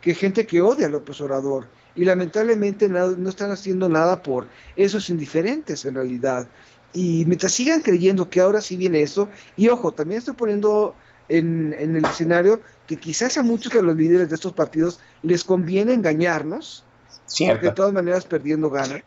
que 0.00 0.14
gente 0.14 0.46
que 0.46 0.62
odia 0.62 0.86
a 0.86 0.90
López 0.90 1.20
Obrador. 1.20 1.68
Y 1.94 2.04
lamentablemente 2.04 2.88
no, 2.88 3.08
no 3.10 3.28
están 3.28 3.50
haciendo 3.50 3.88
nada 3.88 4.22
por 4.22 4.46
esos 4.76 5.10
indiferentes 5.10 5.84
en 5.84 5.94
realidad. 5.94 6.48
Y 6.92 7.24
mientras 7.26 7.52
sigan 7.52 7.82
creyendo 7.82 8.30
que 8.30 8.40
ahora 8.40 8.60
sí 8.60 8.76
viene 8.76 9.02
eso, 9.02 9.28
y 9.56 9.68
ojo, 9.68 9.92
también 9.92 10.18
estoy 10.18 10.34
poniendo 10.34 10.94
en, 11.28 11.74
en, 11.78 11.96
el 11.96 12.04
escenario 12.04 12.60
que 12.86 12.96
quizás 12.96 13.38
a 13.38 13.42
muchos 13.42 13.72
de 13.72 13.82
los 13.82 13.96
líderes 13.96 14.28
de 14.28 14.34
estos 14.34 14.52
partidos 14.52 15.00
les 15.22 15.44
conviene 15.44 15.94
engañarnos, 15.94 16.84
Cierto. 17.26 17.54
porque 17.54 17.66
de 17.68 17.74
todas 17.74 17.92
maneras 17.92 18.24
perdiendo 18.24 18.70
gana. 18.70 19.02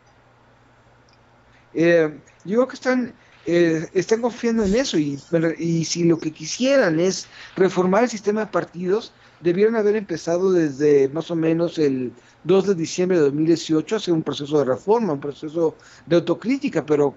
Eh, 1.74 2.18
yo 2.44 2.56
creo 2.56 2.68
que 2.68 2.74
están, 2.74 3.14
eh, 3.46 3.88
están 3.94 4.22
confiando 4.22 4.64
en 4.64 4.74
eso 4.74 4.98
y, 4.98 5.18
y 5.58 5.84
si 5.84 6.04
lo 6.04 6.18
que 6.18 6.32
quisieran 6.32 6.98
es 7.00 7.26
reformar 7.56 8.04
el 8.04 8.10
sistema 8.10 8.40
de 8.40 8.46
partidos, 8.46 9.12
debieron 9.40 9.76
haber 9.76 9.96
empezado 9.96 10.52
desde 10.52 11.08
más 11.10 11.30
o 11.30 11.36
menos 11.36 11.78
el 11.78 12.12
2 12.44 12.68
de 12.68 12.74
diciembre 12.74 13.18
de 13.18 13.24
2018 13.24 13.94
a 13.94 13.98
hacer 13.98 14.14
un 14.14 14.22
proceso 14.22 14.58
de 14.58 14.64
reforma, 14.64 15.12
un 15.12 15.20
proceso 15.20 15.76
de 16.06 16.16
autocrítica, 16.16 16.84
pero 16.84 17.14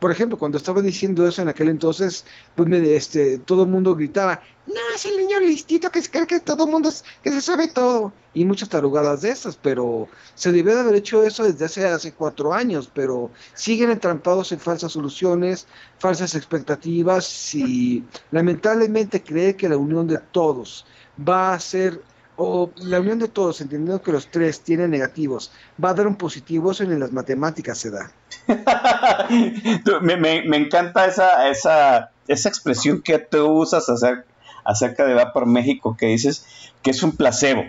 por 0.00 0.10
ejemplo, 0.10 0.38
cuando 0.38 0.56
estaba 0.56 0.80
diciendo 0.80 1.28
eso 1.28 1.42
en 1.42 1.48
aquel 1.48 1.68
entonces, 1.68 2.24
pues 2.56 2.68
me, 2.68 2.78
este, 2.96 3.38
todo 3.38 3.64
el 3.64 3.68
mundo 3.68 3.94
gritaba, 3.94 4.40
no, 4.66 4.80
es 4.94 5.04
el 5.04 5.18
niño 5.18 5.38
listito 5.40 5.90
que 5.90 6.00
se 6.00 6.10
cree 6.10 6.26
que 6.26 6.40
todo 6.40 6.64
el 6.64 6.70
mundo, 6.70 6.90
que 7.22 7.30
se 7.30 7.42
sabe 7.42 7.68
todo, 7.68 8.12
y 8.32 8.46
muchas 8.46 8.70
tarugadas 8.70 9.20
de 9.20 9.30
esas, 9.30 9.56
pero 9.56 10.08
se 10.34 10.52
debió 10.52 10.74
de 10.74 10.80
haber 10.80 10.94
hecho 10.94 11.22
eso 11.22 11.44
desde 11.44 11.66
hace, 11.66 11.86
hace 11.86 12.12
cuatro 12.12 12.54
años, 12.54 12.90
pero 12.92 13.30
siguen 13.52 13.90
entrampados 13.90 14.52
en 14.52 14.58
falsas 14.58 14.92
soluciones, 14.92 15.66
falsas 15.98 16.34
expectativas, 16.34 17.54
y 17.54 18.02
lamentablemente 18.30 19.22
cree 19.22 19.54
que 19.54 19.68
la 19.68 19.76
unión 19.76 20.06
de 20.06 20.18
todos 20.32 20.86
va 21.28 21.52
a 21.52 21.60
ser 21.60 22.00
o 22.42 22.70
la 22.76 23.00
unión 23.00 23.18
de 23.18 23.28
todos, 23.28 23.60
entendiendo 23.60 24.00
que 24.00 24.12
los 24.12 24.28
tres 24.28 24.60
tienen 24.62 24.90
negativos, 24.90 25.52
va 25.82 25.90
a 25.90 25.94
dar 25.94 26.06
un 26.06 26.16
positivo, 26.16 26.70
eso 26.70 26.84
en 26.84 26.98
las 26.98 27.12
matemáticas 27.12 27.76
se 27.76 27.90
da. 27.90 28.10
me, 30.00 30.16
me, 30.16 30.42
me, 30.48 30.56
encanta 30.56 31.04
esa, 31.04 31.50
esa, 31.50 32.12
esa 32.28 32.48
expresión 32.48 33.02
que 33.02 33.18
tú 33.18 33.46
usas 33.46 33.90
acerca, 33.90 34.24
acerca 34.64 35.04
de 35.04 35.12
Va 35.12 35.34
por 35.34 35.44
México, 35.44 35.98
que 35.98 36.06
dices 36.06 36.46
que 36.80 36.92
es 36.92 37.02
un 37.02 37.14
placebo. 37.14 37.64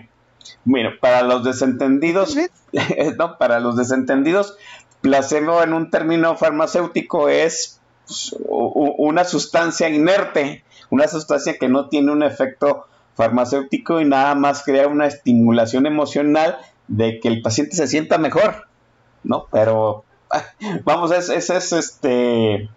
Bueno, 0.64 0.88
para 1.02 1.20
los 1.20 1.44
desentendidos, 1.44 2.34
no, 3.18 3.36
para 3.36 3.60
los 3.60 3.76
desentendidos, 3.76 4.56
placebo 5.02 5.62
en 5.62 5.74
un 5.74 5.90
término 5.90 6.34
farmacéutico 6.38 7.28
es 7.28 7.78
pues, 8.06 8.34
una 8.48 9.24
sustancia 9.24 9.90
inerte, 9.90 10.64
una 10.88 11.08
sustancia 11.08 11.58
que 11.58 11.68
no 11.68 11.90
tiene 11.90 12.10
un 12.10 12.22
efecto 12.22 12.86
farmacéutico 13.14 14.00
y 14.00 14.04
nada 14.04 14.34
más 14.34 14.62
crea 14.64 14.88
una 14.88 15.06
estimulación 15.06 15.86
emocional 15.86 16.58
de 16.88 17.20
que 17.20 17.28
el 17.28 17.42
paciente 17.42 17.76
se 17.76 17.86
sienta 17.86 18.18
mejor, 18.18 18.66
¿no? 19.24 19.46
Pero 19.50 20.04
vamos, 20.84 21.12
es, 21.12 21.28
es, 21.28 21.50
es 21.50 21.72
este 21.72 22.68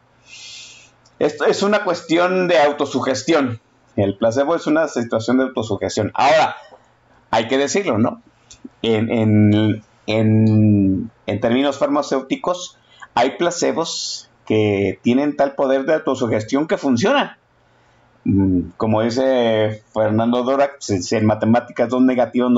esto 1.19 1.45
es 1.45 1.63
una 1.63 1.83
cuestión 1.83 2.47
de 2.47 2.59
autosugestión. 2.59 3.61
El 3.95 4.17
placebo 4.17 4.55
es 4.55 4.67
una 4.67 4.87
situación 4.89 5.37
de 5.37 5.45
autosugestión. 5.45 6.11
Ahora, 6.13 6.57
hay 7.31 7.47
que 7.47 7.57
decirlo, 7.57 7.97
¿no? 7.97 8.21
En, 8.81 9.09
en, 9.09 9.83
en, 10.07 11.11
en 11.25 11.39
términos 11.39 11.77
farmacéuticos, 11.77 12.77
hay 13.13 13.37
placebos 13.37 14.29
que 14.45 14.99
tienen 15.01 15.37
tal 15.37 15.55
poder 15.55 15.85
de 15.85 15.93
autosugestión 15.93 16.67
que 16.67 16.77
funcionan 16.77 17.37
como 18.77 19.03
dice 19.03 19.83
Fernando 19.93 20.43
Dora, 20.43 20.71
si 20.79 21.15
en 21.15 21.25
matemáticas 21.27 21.89
dos 21.89 22.01
negativos 22.01 22.51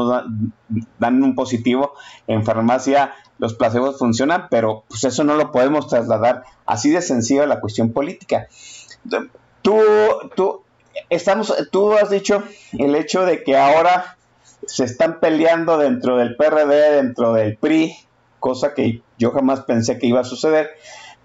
dan, 0.97 1.23
un 1.23 1.35
positivo, 1.35 1.93
en 2.27 2.45
farmacia 2.45 3.13
los 3.37 3.53
placebos 3.53 3.99
funcionan, 3.99 4.47
pero 4.49 4.85
pues 4.87 5.03
eso 5.03 5.25
no 5.25 5.35
lo 5.35 5.51
podemos 5.51 5.87
trasladar 5.87 6.43
así 6.65 6.89
de 6.89 7.01
sencillo 7.01 7.43
a 7.43 7.47
la 7.47 7.59
cuestión 7.59 7.91
política. 7.91 8.47
Tú, 9.61 9.77
tú, 10.35 10.63
estamos, 11.09 11.53
tú 11.69 11.93
has 11.93 12.09
dicho 12.09 12.43
el 12.71 12.95
hecho 12.95 13.25
de 13.25 13.43
que 13.43 13.57
ahora 13.57 14.17
se 14.65 14.85
están 14.85 15.19
peleando 15.19 15.77
dentro 15.77 16.17
del 16.17 16.37
PRD, 16.37 16.95
dentro 16.95 17.33
del 17.33 17.57
PRI, 17.57 17.93
cosa 18.39 18.73
que 18.73 19.01
yo 19.17 19.31
jamás 19.31 19.61
pensé 19.61 19.99
que 19.99 20.07
iba 20.07 20.21
a 20.21 20.25
suceder, 20.25 20.69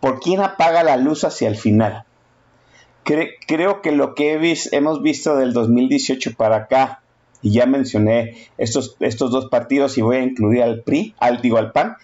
por 0.00 0.18
quién 0.18 0.40
apaga 0.40 0.82
la 0.82 0.96
luz 0.96 1.22
hacia 1.22 1.48
el 1.48 1.56
final. 1.56 2.04
Creo 3.04 3.82
que 3.82 3.92
lo 3.92 4.14
que 4.14 4.56
hemos 4.72 5.02
visto 5.02 5.36
del 5.36 5.52
2018 5.52 6.34
para 6.36 6.56
acá, 6.56 7.02
y 7.42 7.52
ya 7.52 7.66
mencioné 7.66 8.48
estos, 8.58 8.96
dos 8.98 9.46
partidos 9.46 9.98
y 9.98 10.02
voy 10.02 10.16
a 10.16 10.22
incluir 10.22 10.62
al 10.62 10.82
PRI, 10.82 11.14
al 11.18 11.40
digo 11.40 11.58
al 11.58 11.72
PAN, 11.72 11.96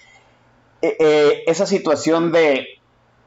eh, 0.82 0.96
eh, 0.98 1.42
esa 1.46 1.66
situación 1.66 2.32
de 2.32 2.66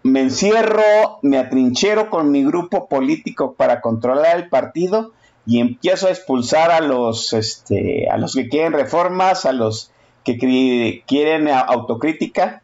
me 0.03 0.21
encierro, 0.21 1.19
me 1.21 1.37
atrinchero 1.37 2.09
con 2.09 2.31
mi 2.31 2.43
grupo 2.43 2.87
político 2.87 3.53
para 3.53 3.81
controlar 3.81 4.37
el 4.37 4.49
partido 4.49 5.11
y 5.45 5.59
empiezo 5.59 6.07
a 6.07 6.11
expulsar 6.11 6.71
a 6.71 6.81
los, 6.81 7.33
este, 7.33 8.07
que 8.33 8.49
quieren 8.49 8.73
reformas, 8.73 9.45
a 9.45 9.53
los 9.53 9.91
que 10.23 11.03
quieren 11.05 11.47
autocrítica. 11.49 12.61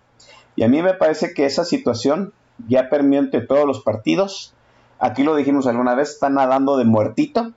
Y 0.55 0.63
a 0.63 0.67
mí 0.67 0.81
me 0.81 0.93
parece 0.93 1.33
que 1.33 1.45
esa 1.45 1.63
situación 1.63 2.33
ya 2.67 2.89
permeó 2.89 3.19
entre 3.19 3.41
todos 3.41 3.65
los 3.65 3.81
partidos. 3.81 4.53
Aquí 4.99 5.23
lo 5.23 5.35
dijimos 5.35 5.67
alguna 5.67 5.95
vez, 5.95 6.11
están 6.11 6.35
nadando 6.35 6.77
de 6.77 6.85
muertito. 6.85 7.51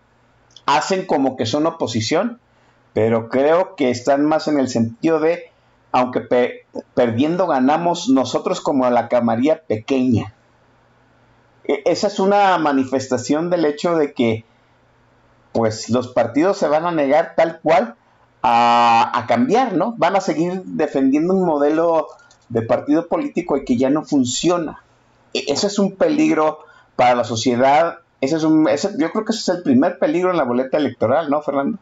Hacen 0.67 1.07
como 1.07 1.37
que 1.37 1.47
son 1.47 1.67
oposición, 1.67 2.39
pero 2.93 3.29
creo 3.29 3.77
que 3.77 3.91
están 3.91 4.25
más 4.25 4.47
en 4.49 4.59
el 4.59 4.69
sentido 4.69 5.21
de, 5.21 5.51
aunque 5.93 6.21
perdiendo 6.95 7.47
ganamos 7.47 8.09
nosotros 8.09 8.61
como 8.61 8.89
la 8.91 9.09
camarilla 9.09 9.63
pequeña. 9.63 10.35
E 11.65 11.83
esa 11.87 12.09
es 12.09 12.19
una 12.19 12.57
manifestación 12.59 13.51
del 13.51 13.65
hecho 13.65 13.97
de 13.97 14.13
que 14.13 14.45
pues 15.53 15.91
los 15.91 16.09
partidos 16.09 16.59
se 16.59 16.69
van 16.69 16.87
a 16.87 16.93
negar 16.93 17.35
tal 17.37 17.61
cual 17.61 17.97
a, 18.43 19.25
cambiar, 19.29 19.75
¿no? 19.75 19.95
Van 19.99 20.17
a 20.17 20.21
seguir 20.21 20.63
defendiendo 20.65 21.35
un 21.35 21.45
modelo 21.45 22.09
de 22.49 22.63
partido 22.63 23.07
político 23.07 23.57
y 23.57 23.65
que 23.65 23.77
ya 23.77 23.91
no 23.91 24.05
funciona. 24.05 24.83
E, 25.35 25.45
ese 25.49 25.67
es 25.67 25.79
un 25.79 25.97
peligro 25.97 26.61
para 27.01 27.15
la 27.15 27.25
sociedad. 27.25 28.01
Ese 28.21 28.37
es 28.37 28.43
un, 28.45 28.69
yo 28.99 29.11
creo 29.11 29.25
que 29.25 29.33
ese 29.33 29.41
es 29.41 29.49
el 29.57 29.63
primer 29.63 29.99
peligro 29.99 30.33
en 30.33 30.37
la 30.37 30.45
boleta 30.45 30.77
electoral, 30.77 31.31
¿no, 31.31 31.41
Fernando? 31.41 31.79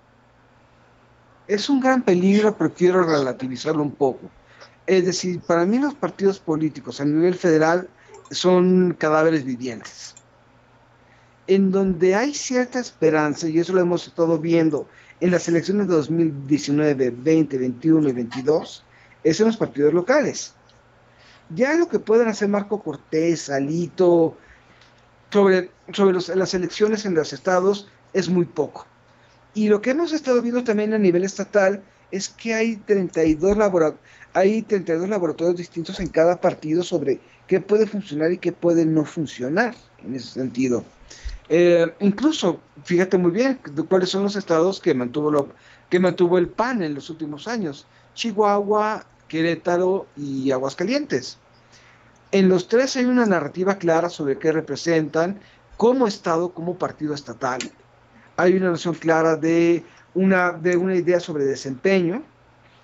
Es 1.49 1.69
un 1.69 1.81
gran 1.81 2.03
peligro, 2.03 2.57
pero 2.57 2.73
quiero 2.73 3.03
relativizarlo 3.03 3.83
un 3.83 3.91
poco. 3.91 4.31
Es 4.87 5.05
decir, 5.07 5.41
para 5.41 5.67
mí 5.67 5.81
los 5.81 5.95
partidos 5.95 6.39
políticos 6.39 7.01
a 7.01 7.05
nivel 7.05 7.35
federal 7.35 7.89
son 8.31 8.95
cadáveres 8.97 9.45
vivientes 9.45 10.15
en 11.49 11.73
donde 11.73 12.15
hay 12.15 12.33
cierta 12.33 12.79
esperanza, 12.79 13.49
y 13.49 13.59
eso 13.59 13.73
lo 13.73 13.81
hemos 13.81 14.07
estado 14.07 14.39
viendo 14.39 14.87
en 15.19 15.33
las 15.33 15.49
elecciones 15.49 15.89
de 15.89 15.95
2019, 15.95 17.11
20, 17.11 17.59
21 17.59 18.09
y 18.09 18.13
22, 18.13 18.85
es 19.25 19.41
en 19.41 19.47
los 19.47 19.57
partidos 19.57 19.93
locales. 19.93 20.55
Ya 21.49 21.75
lo 21.75 21.89
que 21.89 21.99
pueden 21.99 22.29
hacer 22.29 22.49
Marco 22.49 22.83
Cortés, 22.83 23.49
Alito, 23.49 24.37
sobre, 25.31 25.71
sobre 25.93 26.19
las 26.37 26.55
elecciones 26.55 27.05
en 27.05 27.15
los 27.15 27.33
estados 27.33 27.89
es 28.13 28.29
muy 28.29 28.45
poco. 28.45 28.87
Y 29.55 29.69
lo 29.69 29.81
que 29.81 29.91
hemos 29.91 30.13
estado 30.13 30.41
viendo 30.43 30.63
también 30.65 30.95
a 30.95 30.99
nivel 30.99 31.25
estatal 31.25 31.83
es 32.11 32.29
que 32.29 32.55
hay 32.55 32.77
32, 32.77 33.57
hay 34.33 34.63
32 34.63 35.09
laboratorios 35.09 35.57
distintos 35.57 36.01
en 36.01 36.09
cada 36.09 36.41
partido 36.41 36.83
sobre 36.83 37.21
qué 37.47 37.61
puede 37.61 37.87
funcionar 37.87 38.33
y 38.33 38.39
qué 38.39 38.53
puede 38.53 38.85
no 38.87 39.05
funcionar 39.05 39.75
en 40.05 40.15
ese 40.15 40.29
sentido. 40.29 40.85
Eh, 41.49 41.93
incluso, 42.01 42.61
fíjate 42.85 43.17
muy 43.17 43.31
bien 43.31 43.59
cuáles 43.89 44.11
son 44.11 44.23
los 44.23 44.37
estados 44.37 44.81
que 44.81 44.95
mantuvo, 44.95 45.31
lo, 45.31 45.49
que 45.89 45.99
mantuvo 45.99 46.39
el 46.39 46.49
PAN 46.49 46.83
en 46.83 46.95
los 46.95 47.09
últimos 47.11 47.49
años. 47.49 47.87
Chihuahua, 48.15 49.07
Querétaro 49.29 50.07
y 50.17 50.51
Aguascalientes. 50.51 51.39
En 52.31 52.49
los 52.49 52.69
tres 52.69 52.97
hay 52.97 53.07
una 53.07 53.25
narrativa 53.25 53.79
clara 53.79 54.11
sobre 54.11 54.39
qué 54.39 54.53
representan 54.53 55.41
como 55.77 56.07
Estado, 56.07 56.53
como 56.53 56.77
partido 56.77 57.15
estatal. 57.15 57.59
Hay 58.37 58.55
una 58.55 58.71
noción 58.71 58.95
clara 58.95 59.37
de 59.37 59.85
una, 60.15 60.53
de 60.53 60.77
una 60.77 60.95
idea 60.95 61.21
sobre 61.21 61.45
desempeño. 61.45 62.23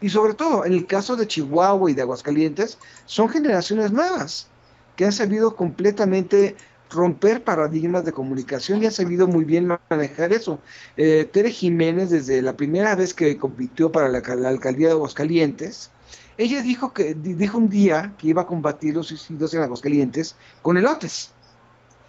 Y 0.00 0.08
sobre 0.08 0.34
todo, 0.34 0.64
en 0.64 0.72
el 0.72 0.86
caso 0.86 1.16
de 1.16 1.26
Chihuahua 1.26 1.90
y 1.90 1.94
de 1.94 2.02
Aguascalientes, 2.02 2.78
son 3.06 3.28
generaciones 3.28 3.92
nuevas 3.92 4.48
que 4.96 5.04
han 5.04 5.12
sabido 5.12 5.56
completamente 5.56 6.56
romper 6.90 7.42
paradigmas 7.42 8.04
de 8.04 8.12
comunicación 8.12 8.82
y 8.82 8.86
ha 8.86 8.90
sabido 8.90 9.26
muy 9.26 9.44
bien 9.44 9.66
manejar 9.90 10.32
eso. 10.32 10.60
Eh, 10.96 11.28
Tere 11.32 11.50
Jiménez, 11.50 12.10
desde 12.10 12.40
la 12.42 12.56
primera 12.56 12.94
vez 12.94 13.14
que 13.14 13.36
compitió 13.36 13.90
para 13.90 14.08
la, 14.08 14.18
alcaldía 14.18 14.88
de 14.88 14.92
Aguascalientes, 14.92 15.90
ella 16.36 16.62
dijo 16.62 16.92
que 16.92 17.14
dijo 17.14 17.58
un 17.58 17.68
día 17.68 18.14
que 18.18 18.28
iba 18.28 18.42
a 18.42 18.46
combatir 18.46 18.94
los 18.94 19.08
suicidios 19.08 19.54
en 19.54 19.62
Aguascalientes 19.62 20.36
con 20.62 20.76
elotes. 20.76 21.32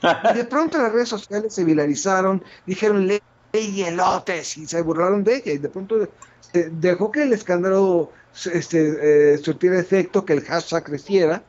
Y 0.02 0.38
de 0.38 0.44
pronto 0.46 0.78
las 0.78 0.92
redes 0.92 1.10
sociales 1.10 1.54
se 1.54 1.64
viralizaron, 1.64 2.44
dijeron 2.66 3.08
ley 3.08 3.22
y 3.54 3.84
elotes 3.84 4.58
y 4.58 4.68
se 4.68 4.82
burlaron 4.82 5.24
de 5.24 5.38
ella 5.38 5.54
y 5.54 5.58
de 5.58 5.70
pronto 5.70 6.08
dejó 6.54 7.12
que 7.12 7.24
el 7.24 7.34
escándalo 7.34 8.12
este, 8.52 9.34
eh, 9.34 9.38
surtiera 9.38 9.80
efecto, 9.80 10.26
que 10.26 10.34
el 10.34 10.42
hashtag 10.42 10.84
creciera 10.84 11.44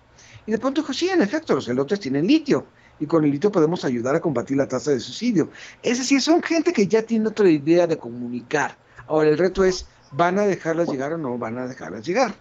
y 0.47 0.53
de 0.53 0.59
pronto 0.59 0.81
dijo, 0.81 0.93
sí, 0.93 1.09
en 1.09 1.23
efecto, 1.23 1.55
los 1.55 1.69
elotes 1.69 1.99
tienen 2.01 2.27
litio 2.27 2.67
y 3.01 3.07
con 3.07 3.25
el 3.25 3.31
litio 3.31 3.51
podemos 3.51 3.85
ayudar 3.85 4.15
a 4.15 4.21
combatir 4.21 4.57
la 4.57 4.69
tasa 4.69 4.93
de 4.93 5.01
suicidio. 5.01 5.51
Es 5.83 5.99
decir, 5.99 6.23
son 6.23 6.43
gente 6.43 6.73
que 6.73 6.87
ya 6.87 7.03
tiene 7.03 7.29
otra 7.29 7.51
idea 7.51 7.87
de 7.87 7.99
comunicar. 7.99 8.77
Ahora 9.09 9.29
el 9.29 9.39
reto 9.39 9.65
es, 9.65 9.87
¿van 10.12 10.39
a 10.39 10.43
dejarlas 10.43 10.89
llegar 10.89 11.12
o 11.12 11.19
no 11.19 11.37
van 11.37 11.59
a 11.59 11.67
dejarlas 11.67 12.07
llegar? 12.07 12.35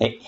Eh, 0.00 0.18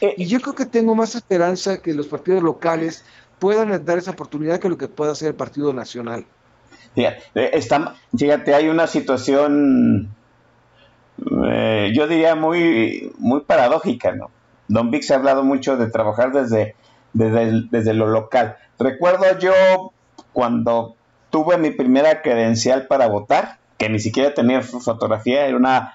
eh, 0.00 0.14
y 0.16 0.26
yo 0.26 0.40
creo 0.40 0.54
que 0.54 0.66
tengo 0.66 0.94
más 0.94 1.14
esperanza 1.14 1.80
que 1.80 1.94
los 1.94 2.06
partidos 2.06 2.42
locales 2.42 3.04
puedan 3.38 3.84
dar 3.84 3.98
esa 3.98 4.12
oportunidad 4.12 4.60
que 4.60 4.68
lo 4.68 4.78
que 4.78 4.88
pueda 4.88 5.12
hacer 5.12 5.28
el 5.28 5.34
Partido 5.34 5.72
Nacional. 5.72 6.24
Fíjate, 6.94 7.22
eh, 7.34 7.60
fíjate 8.16 8.54
hay 8.54 8.68
una 8.68 8.86
situación, 8.86 10.14
yo 11.18 12.06
diría 12.06 12.34
muy, 12.34 13.12
muy 13.18 13.40
paradójica, 13.40 14.12
¿no? 14.12 14.30
Don 14.68 14.90
Vic 14.90 15.02
se 15.02 15.14
ha 15.14 15.16
hablado 15.16 15.42
mucho 15.42 15.76
de 15.76 15.90
trabajar 15.90 16.32
desde 16.32 16.74
desde, 17.12 17.94
lo 17.94 18.06
local. 18.06 18.56
Recuerdo 18.78 19.38
yo 19.38 19.52
cuando 20.32 20.96
tuve 21.30 21.58
mi 21.58 21.70
primera 21.70 22.22
credencial 22.22 22.86
para 22.86 23.08
votar, 23.08 23.58
que 23.78 23.88
ni 23.88 23.98
siquiera 23.98 24.34
tenía 24.34 24.62
fotografía, 24.62 25.46
era 25.46 25.56
una 25.56 25.94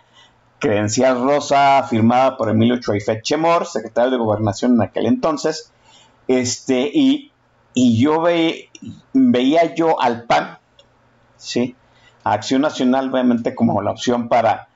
credencial 0.60 1.22
rosa 1.22 1.84
firmada 1.84 2.38
por 2.38 2.50
Emilio 2.50 2.80
Chuaifet 2.80 3.22
Chemor, 3.22 3.66
secretario 3.66 4.12
de 4.12 4.18
Gobernación 4.18 4.76
en 4.76 4.82
aquel 4.82 5.06
entonces, 5.06 5.72
este, 6.28 6.90
y, 6.94 7.32
yo 7.76 8.24
veía 9.14 9.76
yo 9.76 10.02
al 10.02 10.24
PAN, 10.24 10.58
¿sí? 11.36 11.76
A 12.24 12.34
Acción 12.34 12.62
Nacional 12.62 13.12
obviamente 13.12 13.54
como 13.54 13.82
la 13.84 13.92
opción 13.92 14.30
para, 14.30 14.68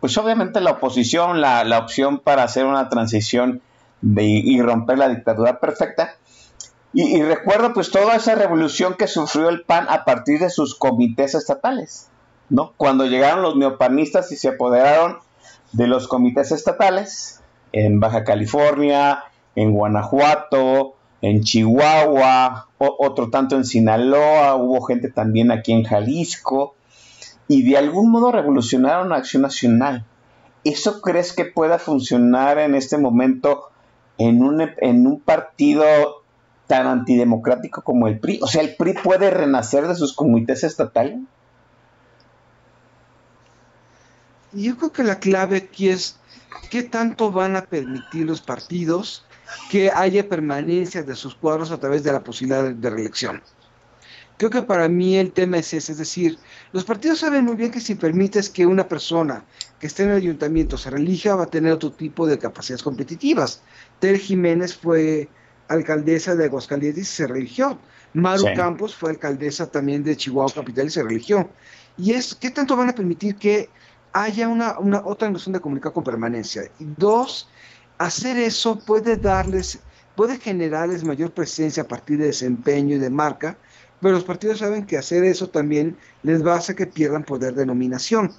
pues 0.00 0.16
obviamente 0.16 0.60
la 0.60 0.72
oposición, 0.72 1.40
la, 1.40 1.64
la 1.64 1.78
opción 1.78 2.20
para 2.20 2.44
hacer 2.44 2.64
una 2.64 2.88
transición 2.88 3.62
y 4.02 4.60
romper 4.62 4.98
la 4.98 5.08
dictadura 5.08 5.58
perfecta. 5.58 6.16
Y, 6.92 7.20
recuerdo 7.22 7.74
pues 7.74 7.90
toda 7.90 8.16
esa 8.16 8.34
revolución 8.36 8.94
que 8.94 9.06
sufrió 9.06 9.50
el 9.50 9.64
PAN 9.64 9.86
a 9.90 10.04
partir 10.04 10.38
de 10.38 10.48
sus 10.48 10.74
comités 10.74 11.34
estatales, 11.34 12.08
¿no? 12.48 12.72
Cuando 12.76 13.06
llegaron 13.06 13.42
los 13.42 13.56
neopanistas 13.56 14.30
y 14.32 14.36
se 14.36 14.48
apoderaron 14.48 15.18
de 15.72 15.86
los 15.86 16.08
comités 16.08 16.52
estatales 16.52 17.42
en 17.72 18.00
Baja 18.00 18.24
California, 18.24 19.24
en 19.54 19.72
Guanajuato, 19.72 20.94
en 21.22 21.42
Chihuahua, 21.42 22.68
otro 22.78 23.30
tanto 23.30 23.56
en 23.56 23.64
Sinaloa, 23.64 24.54
hubo 24.56 24.82
gente 24.82 25.10
también 25.10 25.50
aquí 25.50 25.72
en 25.72 25.84
Jalisco, 25.84 26.74
y 27.48 27.62
de 27.62 27.76
algún 27.78 28.10
modo 28.10 28.32
revolucionaron 28.32 29.08
la 29.08 29.16
acción 29.16 29.42
nacional. 29.42 30.04
¿Eso 30.64 31.00
crees 31.00 31.32
que 31.32 31.44
pueda 31.44 31.78
funcionar 31.78 32.58
en 32.58 32.74
este 32.74 32.98
momento 32.98 33.70
en 34.18 34.42
un, 34.42 34.60
en 34.78 35.06
un 35.06 35.20
partido 35.20 35.84
tan 36.66 36.86
antidemocrático 36.86 37.82
como 37.82 38.08
el 38.08 38.18
PRI? 38.18 38.40
O 38.42 38.46
sea, 38.46 38.62
¿el 38.62 38.74
PRI 38.76 38.94
puede 38.94 39.30
renacer 39.30 39.86
de 39.86 39.94
sus 39.94 40.12
comités 40.14 40.64
estatales? 40.64 41.20
Yo 44.56 44.76
creo 44.76 44.90
que 44.90 45.04
la 45.04 45.18
clave 45.18 45.58
aquí 45.58 45.90
es 45.90 46.16
qué 46.70 46.82
tanto 46.82 47.30
van 47.30 47.56
a 47.56 47.62
permitir 47.62 48.26
los 48.26 48.40
partidos 48.40 49.24
que 49.70 49.90
haya 49.90 50.28
permanencia 50.28 51.02
de 51.02 51.14
sus 51.14 51.34
cuadros 51.34 51.70
a 51.70 51.78
través 51.78 52.02
de 52.02 52.12
la 52.12 52.24
posibilidad 52.24 52.64
de 52.64 52.90
reelección. 52.90 53.42
Creo 54.38 54.50
que 54.50 54.62
para 54.62 54.88
mí 54.88 55.16
el 55.16 55.32
tema 55.32 55.58
es 55.58 55.72
ese, 55.72 55.92
es 55.92 55.98
decir, 55.98 56.38
los 56.72 56.84
partidos 56.84 57.20
saben 57.20 57.44
muy 57.44 57.56
bien 57.56 57.70
que 57.70 57.80
si 57.80 57.94
permites 57.94 58.50
que 58.50 58.66
una 58.66 58.88
persona 58.88 59.44
que 59.78 59.86
esté 59.86 60.04
en 60.04 60.10
el 60.10 60.16
ayuntamiento 60.16 60.76
se 60.76 60.90
relija, 60.90 61.34
va 61.34 61.44
a 61.44 61.50
tener 61.50 61.72
otro 61.72 61.92
tipo 61.92 62.26
de 62.26 62.38
capacidades 62.38 62.82
competitivas. 62.82 63.62
Ter 63.98 64.18
Jiménez 64.18 64.74
fue 64.74 65.28
alcaldesa 65.68 66.34
de 66.34 66.46
Aguascalientes 66.46 67.02
y 67.02 67.06
se 67.06 67.26
religió. 67.26 67.78
Maru 68.14 68.46
Campos 68.54 68.94
fue 68.94 69.10
alcaldesa 69.10 69.70
también 69.70 70.02
de 70.02 70.16
Chihuahua 70.16 70.52
Capital 70.52 70.86
y 70.86 70.90
se 70.90 71.02
religió. 71.02 71.50
Y 71.98 72.12
es, 72.12 72.34
¿qué 72.34 72.50
tanto 72.50 72.76
van 72.76 72.88
a 72.90 72.94
permitir 72.94 73.36
que 73.36 73.68
haya 74.22 74.48
una, 74.48 74.76
otra 75.04 75.30
noción 75.30 75.52
de 75.52 75.60
comunicar 75.60 75.92
con 75.92 76.04
permanencia? 76.04 76.62
Y 76.78 76.84
dos, 76.96 77.48
hacer 77.98 78.38
eso 78.38 78.78
puede 78.78 79.16
darles 79.16 79.80
puede 80.16 80.38
generarles 80.38 81.04
mayor 81.04 81.30
presencia 81.32 81.82
a 81.82 81.88
partir 81.88 82.18
de 82.18 82.26
desempeño 82.26 82.96
y 82.96 82.98
de 82.98 83.10
marca, 83.10 83.58
pero 84.00 84.14
los 84.14 84.24
partidos 84.24 84.58
saben 84.60 84.86
que 84.86 84.96
hacer 84.96 85.22
eso 85.24 85.50
también 85.50 85.96
les 86.22 86.44
va 86.44 86.54
a 86.54 86.56
hacer 86.56 86.74
que 86.74 86.86
pierdan 86.86 87.22
poder 87.22 87.54
de 87.54 87.66
nominación. 87.66 88.32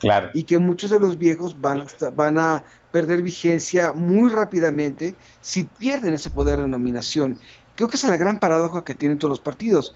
Claro. 0.00 0.30
Y 0.32 0.44
que 0.44 0.58
muchos 0.58 0.90
de 0.90 0.98
los 0.98 1.18
viejos 1.18 1.60
van 1.60 1.82
a, 1.82 2.10
van 2.10 2.38
a 2.38 2.64
perder 2.90 3.22
vigencia 3.22 3.92
muy 3.92 4.30
rápidamente 4.30 5.14
si 5.42 5.64
pierden 5.64 6.14
ese 6.14 6.30
poder 6.30 6.58
de 6.58 6.66
nominación. 6.66 7.38
Creo 7.76 7.88
que 7.88 7.96
esa 7.96 8.06
es 8.08 8.10
la 8.10 8.16
gran 8.16 8.40
paradoja 8.40 8.82
que 8.82 8.94
tienen 8.94 9.18
todos 9.18 9.30
los 9.30 9.40
partidos. 9.40 9.94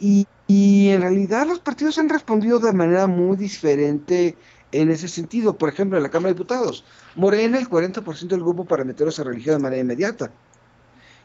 Y, 0.00 0.26
y 0.46 0.88
en 0.88 1.02
realidad 1.02 1.46
los 1.46 1.60
partidos 1.60 1.98
han 1.98 2.08
respondido 2.08 2.58
de 2.58 2.72
manera 2.72 3.06
muy 3.06 3.36
diferente 3.36 4.36
en 4.80 4.90
ese 4.90 5.08
sentido. 5.08 5.56
Por 5.56 5.68
ejemplo, 5.68 5.96
en 5.96 6.02
la 6.02 6.10
Cámara 6.10 6.28
de 6.28 6.34
Diputados, 6.34 6.84
Morena, 7.14 7.58
el 7.58 7.68
40% 7.68 8.28
del 8.28 8.40
grupo 8.40 8.64
parlamentario 8.64 9.12
se 9.12 9.24
religió 9.24 9.52
de 9.52 9.58
manera 9.60 9.82
inmediata. 9.82 10.30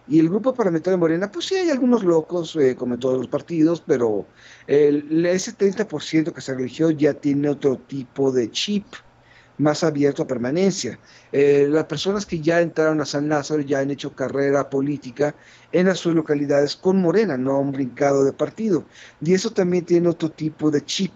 Y 0.07 0.19
el 0.19 0.29
grupo 0.29 0.53
parlamentario 0.53 0.97
de 0.97 1.01
Morena, 1.01 1.31
pues 1.31 1.45
sí 1.45 1.55
hay 1.55 1.69
algunos 1.69 2.03
locos, 2.03 2.55
eh, 2.55 2.75
como 2.75 2.95
en 2.95 2.99
todos 2.99 3.17
los 3.17 3.27
partidos, 3.27 3.83
pero 3.85 4.25
el, 4.65 5.25
ese 5.25 5.55
30% 5.55 6.33
que 6.33 6.41
se 6.41 6.55
religió 6.55 6.89
ya 6.89 7.13
tiene 7.13 7.49
otro 7.49 7.77
tipo 7.77 8.31
de 8.31 8.49
chip 8.49 8.85
más 9.59 9.83
abierto 9.83 10.23
a 10.23 10.27
permanencia. 10.27 10.97
Eh, 11.31 11.67
las 11.69 11.83
personas 11.83 12.25
que 12.25 12.39
ya 12.39 12.62
entraron 12.62 13.01
a 13.01 13.05
San 13.05 13.29
Lázaro 13.29 13.62
ya 13.62 13.79
han 13.79 13.91
hecho 13.91 14.15
carrera 14.15 14.69
política 14.69 15.35
en 15.71 15.93
sus 15.95 16.15
localidades 16.15 16.75
con 16.75 17.01
Morena, 17.01 17.38
no 17.38 17.59
han 17.59 17.71
brincado 17.71 18.23
de 18.23 18.33
partido. 18.33 18.85
Y 19.21 19.33
eso 19.33 19.51
también 19.51 19.85
tiene 19.85 20.09
otro 20.09 20.31
tipo 20.31 20.71
de 20.71 20.83
chip. 20.83 21.12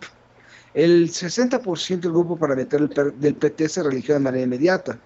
El 0.73 1.09
60% 1.09 1.99
del 1.99 2.11
grupo 2.11 2.37
parlamentario 2.37 2.87
del 2.87 3.35
PT 3.35 3.69
se 3.69 3.83
religió 3.83 4.15
de 4.15 4.19
manera 4.19 4.43
inmediata. 4.43 4.99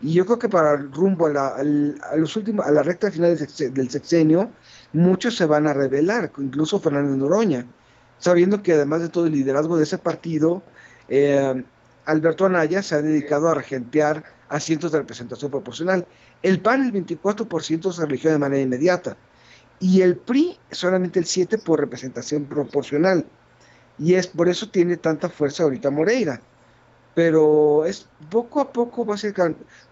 Y 0.00 0.14
yo 0.14 0.26
creo 0.26 0.38
que 0.38 0.48
para 0.48 0.76
rumbo 0.76 1.26
a 1.26 1.30
la, 1.30 1.48
a 1.48 2.16
los 2.16 2.36
últimos, 2.36 2.66
a 2.66 2.72
la 2.72 2.82
recta 2.82 3.10
final 3.10 3.38
del 3.38 3.90
sexenio, 3.90 4.50
muchos 4.92 5.36
se 5.36 5.46
van 5.46 5.68
a 5.68 5.74
rebelar, 5.74 6.32
incluso 6.38 6.80
Fernando 6.80 7.16
Noroña, 7.16 7.66
sabiendo 8.18 8.62
que 8.62 8.72
además 8.72 9.02
de 9.02 9.08
todo 9.10 9.26
el 9.26 9.32
liderazgo 9.32 9.76
de 9.76 9.84
ese 9.84 9.98
partido, 9.98 10.62
eh, 11.08 11.64
Alberto 12.04 12.46
Anaya 12.46 12.82
se 12.82 12.96
ha 12.96 13.02
dedicado 13.02 13.48
a 13.48 13.54
regentear 13.54 14.24
asientos 14.48 14.90
de 14.90 14.98
representación 14.98 15.50
proporcional. 15.50 16.06
El 16.42 16.60
PAN, 16.60 16.84
el 16.84 16.92
24%, 16.92 17.92
se 17.92 18.04
religió 18.04 18.32
de 18.32 18.38
manera 18.38 18.62
inmediata. 18.62 19.16
Y 19.78 20.02
el 20.02 20.16
PRI, 20.16 20.58
solamente 20.70 21.18
el 21.18 21.26
7% 21.26 21.62
por 21.62 21.80
representación 21.80 22.44
proporcional. 22.44 23.24
Y 24.02 24.14
es 24.14 24.26
por 24.26 24.48
eso 24.48 24.68
tiene 24.68 24.96
tanta 24.96 25.28
fuerza 25.28 25.62
ahorita 25.62 25.90
Moreira 25.90 26.40
pero 27.14 27.84
es 27.84 28.08
poco 28.30 28.60
a 28.60 28.72
poco 28.72 29.04
va 29.04 29.14
a, 29.14 29.18
ser, 29.18 29.34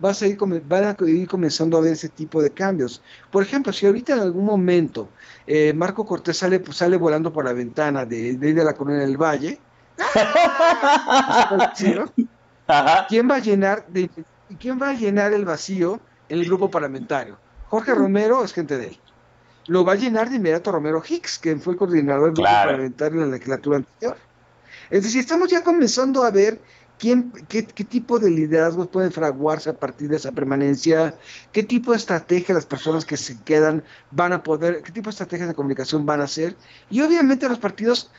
va 0.03 0.11
a 0.11 0.15
seguir, 0.15 0.39
van 0.67 0.85
a 0.85 0.97
ir 1.07 1.29
comenzando 1.29 1.77
a 1.77 1.81
ver 1.81 1.93
ese 1.93 2.09
tipo 2.09 2.43
de 2.43 2.51
cambios. 2.51 3.03
Por 3.31 3.43
ejemplo, 3.43 3.73
si 3.73 3.87
ahorita 3.87 4.15
en 4.15 4.21
algún 4.21 4.45
momento 4.45 5.09
eh, 5.47 5.73
Marco 5.75 6.07
Cortés 6.07 6.39
sale, 6.39 6.61
pues, 6.61 6.79
sale 6.79 6.97
volando 6.97 7.33
por 7.33 7.45
la 7.45 7.53
ventana 7.53 8.07
de, 8.07 8.37
de, 8.37 8.55
de 8.55 8.65
la 8.65 8.75
Colonia 8.75 9.03
del 9.03 9.19
Valle, 9.19 9.61
¿quién 13.09 13.31
va 13.31 13.35
a 13.35 13.41
llenar 13.41 13.87
de, 13.89 14.09
quién 14.59 14.81
va 14.81 14.91
a 14.91 14.95
llenar 14.95 15.35
el 15.35 15.45
vacío 15.45 16.01
en 16.29 16.39
el 16.39 16.47
grupo 16.47 16.71
parlamentario? 16.71 17.37
Jorge 17.69 17.95
Romero 17.95 18.43
es 18.45 18.55
gente 18.55 18.79
de 18.79 18.87
él. 18.89 18.99
Lo 19.71 19.85
va 19.85 19.93
a 19.93 19.97
llenar 19.97 20.29
de 20.29 20.37
inmediato 20.37 20.73
Romero 20.73 21.01
Hicks, 21.07 21.39
que 21.39 21.55
fue 21.57 21.75
el 21.75 21.79
coordinador 21.79 22.25
del 22.25 22.33
grupo 22.33 22.51
parlamentario 22.51 23.23
en 23.23 23.31
la 23.31 23.37
legislatura 23.37 23.77
anterior. 23.77 24.17
Es 24.91 25.05
decir, 25.05 25.21
estamos 25.21 25.49
ya 25.49 25.63
comenzando 25.63 26.25
a 26.25 26.31
ver 26.33 26.61
¿Quién, 27.01 27.33
qué, 27.49 27.63
tipo 27.63 28.19
de 28.19 28.31
liderazgos 28.31 28.89
pueden 28.89 29.11
fraguarse 29.11 29.71
a 29.71 29.73
partir 29.73 30.11
de 30.11 30.17
esa 30.17 30.33
permanencia? 30.33 31.15
¿Qué 31.51 31.63
tipo 31.63 31.93
de 31.93 31.97
estrategia 31.97 32.55
las 32.55 32.67
personas 32.67 33.07
que 33.07 33.17
se 33.17 33.41
quedan 33.41 33.83
van 34.11 34.35
a 34.35 34.43
poder, 34.43 34.83
qué 34.83 34.93
tipo 34.93 35.09
de 35.09 35.13
estrategias 35.13 35.49
de 35.49 35.55
comunicación 35.55 36.05
van 36.05 36.21
a 36.21 36.25
hacer? 36.25 36.57
Y 36.91 37.01
obviamente 37.01 37.49
los 37.49 37.59
partidos 37.59 38.11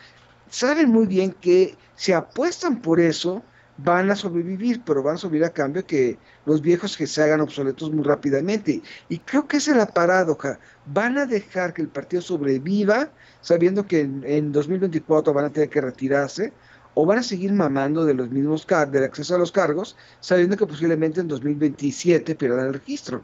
saben 0.49 0.89
muy 0.89 1.05
bien 1.05 1.31
que 1.31 1.77
si 1.95 2.11
apuestan 2.11 2.81
por 2.81 2.99
eso, 2.99 3.43
van 3.83 4.11
a 4.11 4.15
sobrevivir, 4.15 4.81
pero 4.85 5.03
van 5.03 5.15
a 5.15 5.17
sobrevivir 5.17 5.45
a 5.45 5.53
cambio 5.53 5.85
que 5.85 6.17
los 6.45 6.61
viejos 6.61 6.97
que 6.97 7.07
se 7.07 7.23
hagan 7.23 7.41
obsoletos 7.41 7.91
muy 7.91 8.03
rápidamente. 8.03 8.81
Y 9.09 9.19
creo 9.19 9.47
que 9.47 9.57
esa 9.57 9.71
es 9.71 9.77
la 9.77 9.87
paradoja. 9.87 10.59
Van 10.85 11.17
a 11.17 11.25
dejar 11.25 11.73
que 11.73 11.81
el 11.81 11.87
partido 11.87 12.21
sobreviva, 12.21 13.09
sabiendo 13.41 13.85
que 13.85 14.01
en, 14.01 14.23
en 14.25 14.51
2024 14.51 15.33
van 15.33 15.45
a 15.45 15.49
tener 15.49 15.69
que 15.69 15.81
retirarse, 15.81 16.53
o 16.93 17.05
van 17.05 17.19
a 17.19 17.23
seguir 17.23 17.51
mamando 17.53 18.05
de 18.05 18.13
los 18.13 18.29
mismos 18.29 18.67
del 18.67 19.03
acceso 19.03 19.35
a 19.35 19.37
los 19.37 19.51
cargos, 19.51 19.95
sabiendo 20.19 20.57
que 20.57 20.67
posiblemente 20.67 21.21
en 21.21 21.27
2027 21.27 22.35
pierdan 22.35 22.67
el 22.67 22.73
registro. 22.73 23.21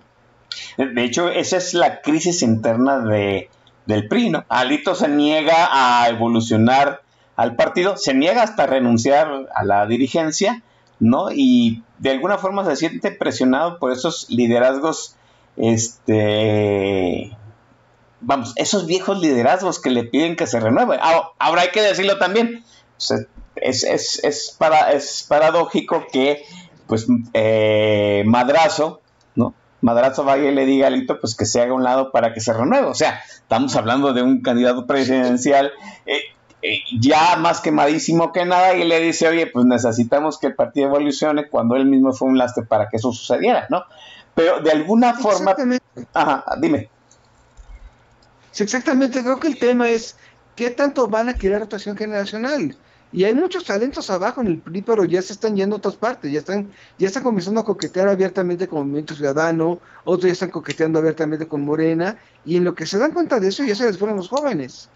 De 0.77 1.03
hecho, 1.03 1.29
esa 1.29 1.57
es 1.57 1.73
la 1.73 2.01
crisis 2.01 2.41
interna 2.41 2.99
de, 2.99 3.49
del 3.85 4.07
PRI, 4.07 4.29
¿no? 4.29 4.45
Alito 4.47 4.95
se 4.95 5.07
niega 5.09 5.69
a 5.71 6.07
evolucionar 6.09 7.01
al 7.37 7.55
partido, 7.55 7.95
se 7.97 8.13
niega 8.15 8.41
hasta 8.41 8.65
renunciar 8.65 9.47
a 9.53 9.63
la 9.63 9.85
dirigencia, 9.85 10.63
¿no? 10.99 11.27
Y 11.31 11.83
de 11.99 12.09
alguna 12.09 12.39
forma 12.39 12.65
se 12.65 12.75
siente 12.75 13.11
presionado 13.11 13.77
por 13.77 13.91
esos 13.91 14.27
liderazgos, 14.29 15.15
este, 15.55 17.37
vamos, 18.21 18.53
esos 18.55 18.87
viejos 18.87 19.19
liderazgos 19.19 19.79
que 19.79 19.91
le 19.91 20.03
piden 20.03 20.35
que 20.35 20.47
se 20.47 20.59
renueve. 20.59 20.97
Ahora 21.37 21.61
hay 21.61 21.69
que 21.69 21.83
decirlo 21.83 22.17
también, 22.17 22.63
es, 22.97 23.83
es, 23.83 24.19
es, 24.23 24.55
para, 24.57 24.91
es 24.91 25.23
paradójico 25.29 26.05
que 26.11 26.43
pues 26.87 27.05
eh, 27.33 28.23
Madrazo, 28.25 29.01
¿no? 29.35 29.53
Madrazo 29.81 30.23
vaya 30.23 30.49
y 30.49 30.55
le 30.55 30.65
diga 30.65 30.87
a 30.87 30.89
Lito 30.89 31.19
pues 31.19 31.35
que 31.35 31.45
se 31.45 31.61
haga 31.61 31.73
un 31.73 31.83
lado 31.83 32.11
para 32.11 32.33
que 32.33 32.41
se 32.41 32.51
renueve. 32.51 32.87
O 32.87 32.95
sea, 32.95 33.21
estamos 33.27 33.75
hablando 33.75 34.13
de 34.13 34.23
un 34.23 34.41
candidato 34.41 34.87
presidencial 34.87 35.71
eh, 36.07 36.21
ya 36.99 37.35
más 37.37 37.61
quemadísimo 37.61 38.31
que 38.31 38.45
nada 38.45 38.75
y 38.75 38.83
le 38.83 38.99
dice, 38.99 39.27
oye, 39.27 39.47
pues 39.47 39.65
necesitamos 39.65 40.39
que 40.39 40.47
el 40.47 40.55
partido 40.55 40.87
evolucione 40.87 41.49
cuando 41.49 41.75
él 41.75 41.85
mismo 41.85 42.13
fue 42.13 42.27
un 42.27 42.37
lastre 42.37 42.63
para 42.63 42.89
que 42.89 42.97
eso 42.97 43.11
sucediera, 43.11 43.67
¿no? 43.69 43.83
Pero 44.35 44.59
de 44.61 44.71
alguna 44.71 45.13
forma... 45.13 45.55
Ajá, 46.13 46.45
dime. 46.59 46.89
Sí, 48.51 48.63
exactamente, 48.63 49.21
creo 49.21 49.39
que 49.39 49.47
el 49.47 49.59
tema 49.59 49.89
es 49.89 50.15
qué 50.55 50.69
tanto 50.69 51.07
van 51.07 51.29
a 51.29 51.33
querer 51.33 51.59
rotación 51.59 51.95
generacional. 51.95 52.75
Y 53.11 53.23
hay 53.23 53.33
muchos 53.33 53.63
talentos 53.63 54.09
abajo 54.09 54.41
en 54.41 54.47
el 54.47 54.57
PRI, 54.57 54.81
pero 54.81 55.05
ya 55.05 55.21
se 55.21 55.31
están 55.31 55.55
yendo 55.55 55.75
a 55.75 55.79
otras 55.79 55.95
partes, 55.95 56.31
ya 56.31 56.39
están, 56.39 56.69
ya 56.99 57.07
están 57.07 57.23
comenzando 57.23 57.61
a 57.61 57.65
coquetear 57.65 58.09
abiertamente 58.09 58.67
con 58.67 58.79
Movimiento 58.79 59.15
Ciudadano, 59.15 59.79
otros 60.03 60.25
ya 60.25 60.33
están 60.33 60.49
coqueteando 60.49 60.99
abiertamente 60.99 61.47
con 61.47 61.63
Morena, 61.63 62.17
y 62.43 62.57
en 62.57 62.65
lo 62.65 62.75
que 62.75 62.85
se 62.85 62.97
dan 62.97 63.13
cuenta 63.13 63.39
de 63.39 63.47
eso 63.47 63.63
ya 63.63 63.75
se 63.75 63.85
les 63.85 63.97
fueron 63.97 64.17
los 64.17 64.27
jóvenes. 64.27 64.89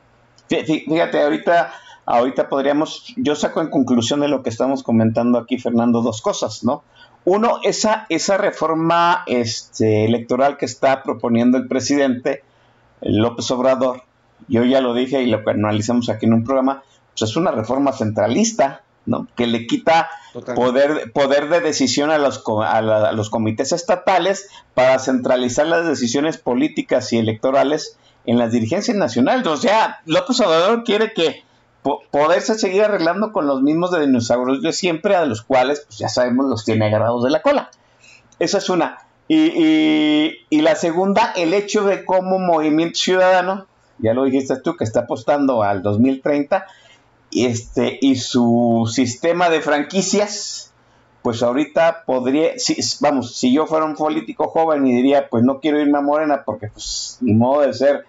Fíjate, 0.60 1.22
ahorita, 1.22 1.74
ahorita 2.06 2.50
podríamos, 2.50 3.14
yo 3.16 3.36
saco 3.36 3.62
en 3.62 3.70
conclusión 3.70 4.20
de 4.20 4.28
lo 4.28 4.44
que 4.44 4.50
estamos 4.50 4.84
comentando 4.84 5.40
aquí, 5.40 5.58
Fernando, 5.58 6.02
dos 6.02 6.22
cosas, 6.22 6.64
¿no? 6.64 6.84
Uno, 7.24 7.60
esa, 7.64 8.08
esa 8.10 8.38
reforma 8.38 9.24
este, 9.28 10.06
electoral 10.06 10.58
que 10.58 10.66
está 10.66 11.04
proponiendo 11.04 11.58
el 11.58 11.68
presidente 11.68 12.44
López 13.02 13.50
Obrador, 13.52 14.04
yo 14.48 14.64
ya 14.66 14.82
lo 14.82 14.94
dije 14.94 15.22
y 15.22 15.28
lo 15.28 15.42
analizamos 15.48 16.10
aquí 16.10 16.26
en 16.26 16.34
un 16.34 16.44
programa, 16.44 16.84
pues 17.18 17.30
es 17.30 17.38
una 17.38 17.52
reforma 17.52 17.94
centralista, 17.94 18.82
¿no? 19.06 19.28
Que 19.36 19.48
le 19.48 19.68
quita 19.68 20.10
poder, 20.56 21.12
poder 21.14 21.50
de 21.50 21.62
decisión 21.62 22.12
a 22.12 22.18
los, 22.18 22.44
a, 22.66 23.12
los 23.12 23.30
comités 23.30 23.72
estatales 23.72 24.50
para 24.74 25.00
centralizar 25.00 25.68
las 25.68 25.86
decisiones 25.86 26.38
políticas 26.38 27.12
y 27.14 27.18
electorales 27.18 27.98
en 28.26 28.38
las 28.38 28.52
dirigencias 28.52 28.98
nacionales. 28.98 29.46
O 29.48 29.58
sea, 29.58 30.02
López 30.06 30.40
Obrador 30.40 30.84
quiere 30.84 31.14
que 31.14 31.44
poderse 32.12 32.56
seguir 32.56 32.84
arreglando 32.84 33.32
con 33.32 33.48
los 33.48 33.62
mismos 33.62 33.92
de 33.92 34.02
dinosaurios 34.02 34.62
de 34.62 34.72
siempre, 34.74 35.16
a 35.16 35.26
los 35.26 35.42
cuales, 35.42 35.82
pues 35.88 35.98
ya 35.98 36.10
sabemos, 36.10 36.48
los 36.48 36.64
tiene 36.64 36.86
agarrados 36.86 37.24
de 37.24 37.32
la 37.32 37.42
cola. 37.42 37.72
Esa 38.40 38.60
es 38.60 38.70
una. 38.70 39.00
Y, 39.28 40.46
y, 40.50 40.62
la 40.62 40.76
segunda, 40.76 41.32
el 41.38 41.54
hecho 41.54 41.86
de 41.86 42.04
cómo 42.04 42.38
Movimiento 42.38 43.00
Ciudadano, 43.00 43.66
ya 44.00 44.14
lo 44.14 44.26
dijiste 44.26 44.60
tú, 44.60 44.76
que 44.76 44.84
está 44.84 45.02
apostando 45.02 45.64
al 45.64 45.82
2030, 45.82 46.66
este, 47.32 47.98
y 48.02 48.16
su 48.18 48.92
sistema 48.94 49.50
de 49.50 49.62
franquicias, 49.62 50.74
pues 51.22 51.44
ahorita 51.44 52.04
podría, 52.06 52.58
si, 52.58 52.78
vamos, 53.00 53.36
si 53.36 53.54
yo 53.54 53.68
fuera 53.68 53.86
un 53.86 53.96
político 53.96 54.50
joven 54.50 54.86
y 54.86 54.96
diría, 54.96 55.30
pues 55.30 55.44
no 55.44 55.60
quiero 55.60 55.80
irme 55.80 56.00
a 56.00 56.02
Morena 56.02 56.44
porque 56.46 56.68
pues 56.68 57.18
ni 57.22 57.34
modo 57.34 57.62
de 57.62 57.74
ser 57.74 58.06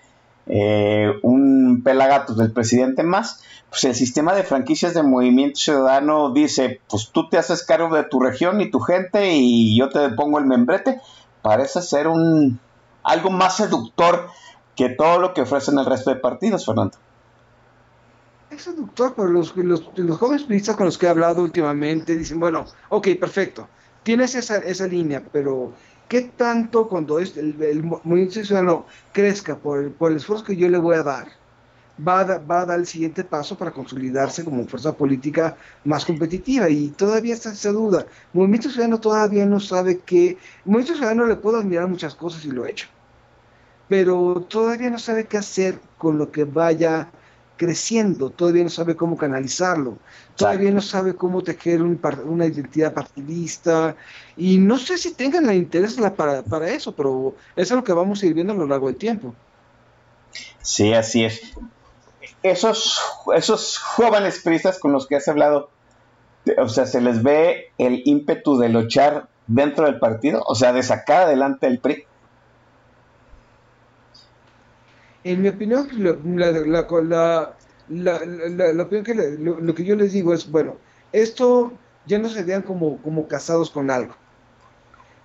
eh, 0.47 1.13
un 1.23 1.83
pelagato 1.85 2.35
del 2.35 2.53
presidente 2.53 3.03
más, 3.03 3.43
pues 3.71 3.85
el 3.85 3.95
sistema 3.95 4.35
de 4.35 4.43
franquicias 4.43 4.93
de 4.95 5.03
Movimiento 5.03 5.59
Ciudadano 5.59 6.33
dice, 6.33 6.81
pues 6.91 7.11
tú 7.11 7.29
te 7.29 7.39
haces 7.39 7.65
cargo 7.65 7.95
de 7.95 8.05
tu 8.05 8.21
región 8.21 8.61
y 8.61 8.71
tu 8.71 8.81
gente 8.81 9.35
y 9.35 9.77
yo 9.79 9.89
te 9.89 10.11
pongo 10.11 10.39
el 10.39 10.47
membrete, 10.47 11.01
parece 11.43 11.81
ser 11.81 12.09
un 12.09 12.59
algo 13.03 13.31
más 13.31 13.57
seductor 13.57 14.29
que 14.77 14.89
todo 14.91 15.19
lo 15.19 15.35
que 15.35 15.43
ofrecen 15.43 15.79
el 15.79 15.87
resto 15.87 16.11
de 16.11 16.17
partidos, 16.17 16.67
Fernando. 16.67 16.97
Es 18.51 18.63
seductor, 18.63 19.15
pero 19.17 19.29
los, 19.29 19.57
los, 19.57 19.91
los 19.97 20.19
jóvenes 20.19 20.43
periodistas 20.43 20.77
con 20.77 20.87
los 20.87 20.99
que 20.99 21.07
he 21.07 21.09
hablado 21.09 21.43
últimamente 21.43 22.17
dicen, 22.17 22.39
bueno, 22.39 22.67
ok, 22.91 23.09
perfecto, 23.19 23.69
tienes 24.03 24.35
esa, 24.35 24.59
esa 24.59 24.87
línea, 24.87 25.23
pero 25.33 25.73
¿Qué 26.13 26.21
tanto 26.37 26.89
cuando 26.89 27.19
es 27.19 27.39
el, 27.39 27.83
movimiento 27.83 28.45
ciudadano 28.45 28.85
crezca 29.13 29.57
por 29.57 29.79
el, 29.79 30.17
esfuerzo 30.17 30.45
que 30.45 30.55
yo 30.55 30.69
le 30.69 30.77
voy 30.77 30.97
a 30.97 31.03
dar, 31.03 31.27
va 32.07 32.21
a, 32.21 32.39
va 32.39 32.61
a 32.61 32.67
dar 32.67 32.79
el 32.79 32.87
siguiente 32.87 33.25
paso 33.25 33.57
para 33.57 33.71
consolidarse 33.71 34.45
como 34.45 34.67
fuerza 34.67 34.93
política 34.95 35.57
más 35.87 36.05
competitiva? 36.05 36.69
Y 36.69 36.89
todavía 36.89 37.33
está 37.33 37.53
esa 37.53 37.73
duda. 37.73 38.01
El 38.01 38.07
movimiento 38.35 38.69
ciudadano 38.69 39.01
todavía 39.01 39.47
no 39.47 39.59
sabe 39.59 40.01
que... 40.01 40.33
El 40.33 40.39
movimiento 40.67 40.97
ciudadano 40.97 41.25
le 41.25 41.37
puedo 41.37 41.57
admirar 41.57 41.89
muchas 41.89 42.15
cosas 42.15 42.45
y 42.45 42.51
lo 42.51 42.67
he 42.67 42.73
hecho, 42.73 42.89
pero 43.89 44.45
todavía 44.51 44.91
no 44.91 44.99
sabe 44.99 45.25
qué 45.25 45.39
hacer 45.39 45.81
con 45.97 46.19
lo 46.19 46.31
que 46.31 46.45
vaya 46.45 47.09
creciendo, 47.63 48.29
todavía 48.31 48.65
no 48.65 48.71
sabe 48.71 48.97
cómo 48.97 49.17
canalizarlo, 49.17 49.99
todavía 50.35 50.73
no 50.73 50.81
sabe 50.81 51.15
cómo 51.15 51.43
tejer 51.43 51.81
un 51.81 52.01
una 52.25 52.47
identidad 52.47 52.93
partidista 52.93 53.95
y 54.37 54.59
no 54.59 54.79
sé 54.79 54.99
si 54.99 55.15
tengan 55.15 55.47
la 55.47 55.55
interés 55.55 55.97
para, 56.17 56.43
para, 56.43 56.69
eso, 56.69 56.93
pero 56.93 57.37
eso 57.55 57.75
es 57.75 57.77
lo 57.79 57.85
que 57.85 57.93
vamos 57.93 58.21
a 58.21 58.27
ir 58.27 58.35
viendo 58.35 58.53
a 58.53 58.57
lo 58.57 58.67
largo 58.67 58.89
del 58.89 58.97
tiempo. 58.97 59.33
Sí, 60.61 60.93
así 60.93 61.25
es. 61.25 61.41
Esos, 62.43 63.01
esos 63.37 63.79
jóvenes 63.79 64.41
pristas 64.43 64.81
con 64.81 64.91
los 64.93 65.07
que 65.07 65.15
has 65.15 65.29
hablado, 65.29 65.71
o 66.59 66.69
sea, 66.69 66.87
se 66.87 67.01
les 67.01 67.23
ve 67.23 67.71
el 67.79 68.03
ímpetu 68.05 68.59
de 68.59 68.71
luchar 68.71 69.29
dentro 69.47 69.85
del 69.85 70.01
partido, 70.01 70.43
o 70.47 70.57
sea, 70.57 70.73
de 70.73 70.83
sacar 70.83 71.29
adelante 71.29 71.69
el 71.69 71.79
PRI. 71.79 72.07
En 75.25 75.43
mi 75.43 75.49
opinión, 75.49 75.87
que 75.89 75.95
lo, 75.95 76.17
que 79.75 79.85
yo 79.85 79.97
les 79.97 80.13
digo 80.13 80.35
es, 80.35 80.51
bueno, 80.51 80.77
esto 81.13 81.73
ya 82.07 82.19
no 82.19 82.29
se 82.29 82.43
vean 82.43 82.63
como, 82.63 83.29
casados 83.29 83.71
con 83.71 83.91
algo. 83.91 84.15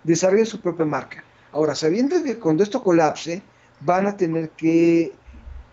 Desarrollen 0.03 0.45
su 0.45 0.61
propia 0.61 0.85
marca. 0.85 1.23
Ahora, 1.51 1.73
sabiendo 1.73 2.21
que 2.23 2.37
cuando 2.37 2.63
esto 2.63 2.83
colapse, 2.83 3.41
van 3.81 4.05
a 4.05 4.15
tener 4.15 4.49
que 4.51 5.13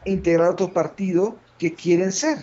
integrar 0.05 0.51
otro 0.51 0.73
partido 0.73 1.37
que 1.59 1.75
quieren 1.75 2.11
ser. 2.13 2.39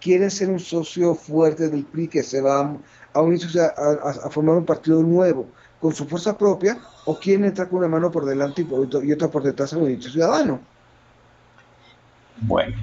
Quieren 0.00 0.30
ser 0.30 0.50
un 0.50 0.58
socio 0.60 1.14
fuerte 1.14 1.68
del 1.68 1.84
PRI 1.84 2.08
que 2.08 2.22
se 2.22 2.40
va 2.40 2.60
a, 2.60 2.76
a, 3.14 4.10
a 4.10 4.30
formar 4.30 4.56
un 4.56 4.66
partido 4.66 5.02
nuevo 5.02 5.46
con 5.80 5.94
su 5.94 6.06
fuerza 6.06 6.36
propia 6.36 6.78
o 7.06 7.18
quieren 7.18 7.44
entrar 7.44 7.68
con 7.68 7.80
una 7.80 7.88
mano 7.88 8.10
por 8.10 8.24
delante 8.24 8.62
y, 8.62 9.06
y 9.06 9.12
otra 9.12 9.28
por 9.28 9.42
detrás 9.42 9.72
al 9.72 9.80
movimiento 9.80 10.08
ciudadano. 10.08 10.60
Bueno, 12.42 12.76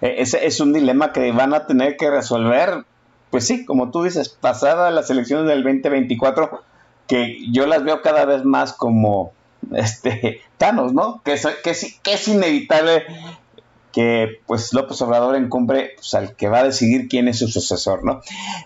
e-, 0.00 0.22
ese 0.22 0.46
es 0.46 0.60
un 0.60 0.72
dilema 0.72 1.12
que 1.12 1.32
van 1.32 1.54
a 1.54 1.66
tener 1.66 1.96
que 1.96 2.10
resolver, 2.10 2.84
pues 3.30 3.46
sí, 3.46 3.64
como 3.64 3.90
tú 3.90 4.02
dices, 4.02 4.28
pasada 4.28 4.90
las 4.90 5.10
elecciones 5.10 5.46
del 5.46 5.62
2024, 5.62 6.62
que 7.06 7.38
yo 7.50 7.66
las 7.66 7.84
veo 7.84 8.02
cada 8.02 8.24
vez 8.24 8.44
más 8.44 8.72
como 8.72 9.32
este 9.74 10.42
Thanos, 10.58 10.92
¿no? 10.92 11.22
Que 11.24 11.34
es, 11.34 11.46
que 11.62 11.74
que 12.02 12.12
es 12.12 12.28
inevitable 12.28 13.04
que 13.92 14.40
pues 14.46 14.72
López 14.74 15.00
Obrador 15.02 15.34
encumbre 15.36 15.92
pues, 15.96 16.14
al 16.14 16.36
que 16.36 16.48
va 16.48 16.58
a 16.58 16.64
decidir 16.64 17.08
quién 17.08 17.26
es 17.28 17.38
su 17.38 17.48
sucesor, 17.48 18.04
¿no? 18.04 18.20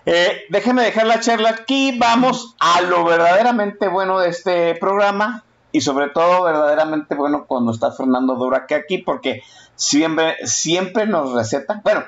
Eh, 0.05 0.43
déjeme 0.49 0.83
dejar 0.83 1.07
la 1.07 1.21
charla 1.21 1.49
aquí, 1.49 1.97
vamos 1.97 2.55
a 2.59 2.81
lo 2.81 3.05
verdaderamente 3.05 3.87
bueno 3.87 4.19
de 4.19 4.29
este 4.29 4.75
programa 4.75 5.43
y 5.73 5.81
sobre 5.81 6.07
todo 6.09 6.43
verdaderamente 6.43 7.15
bueno 7.15 7.45
cuando 7.45 7.73
está 7.73 7.91
Fernando 7.91 8.35
Duraque 8.35 8.75
aquí 8.75 8.99
porque 8.99 9.41
siempre, 9.75 10.35
siempre 10.45 11.05
nos 11.05 11.33
receta, 11.33 11.81
bueno, 11.83 12.03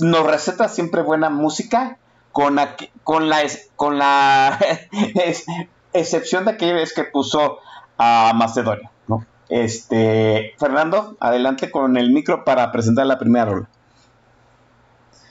nos 0.00 0.26
receta 0.26 0.68
siempre 0.68 1.02
buena 1.02 1.30
música 1.30 1.98
con 2.32 2.56
la, 2.56 2.76
con 3.04 3.28
la, 3.98 4.58
excepción 5.92 6.44
de 6.44 6.52
aquella 6.52 6.74
vez 6.74 6.92
que 6.92 7.04
puso 7.04 7.58
a 7.96 8.32
Macedonia, 8.34 8.90
¿no? 9.06 9.24
Este, 9.48 10.54
Fernando, 10.58 11.16
adelante 11.20 11.70
con 11.70 11.96
el 11.96 12.10
micro 12.10 12.44
para 12.44 12.72
presentar 12.72 13.06
la 13.06 13.18
primera 13.18 13.44
rola. 13.44 13.68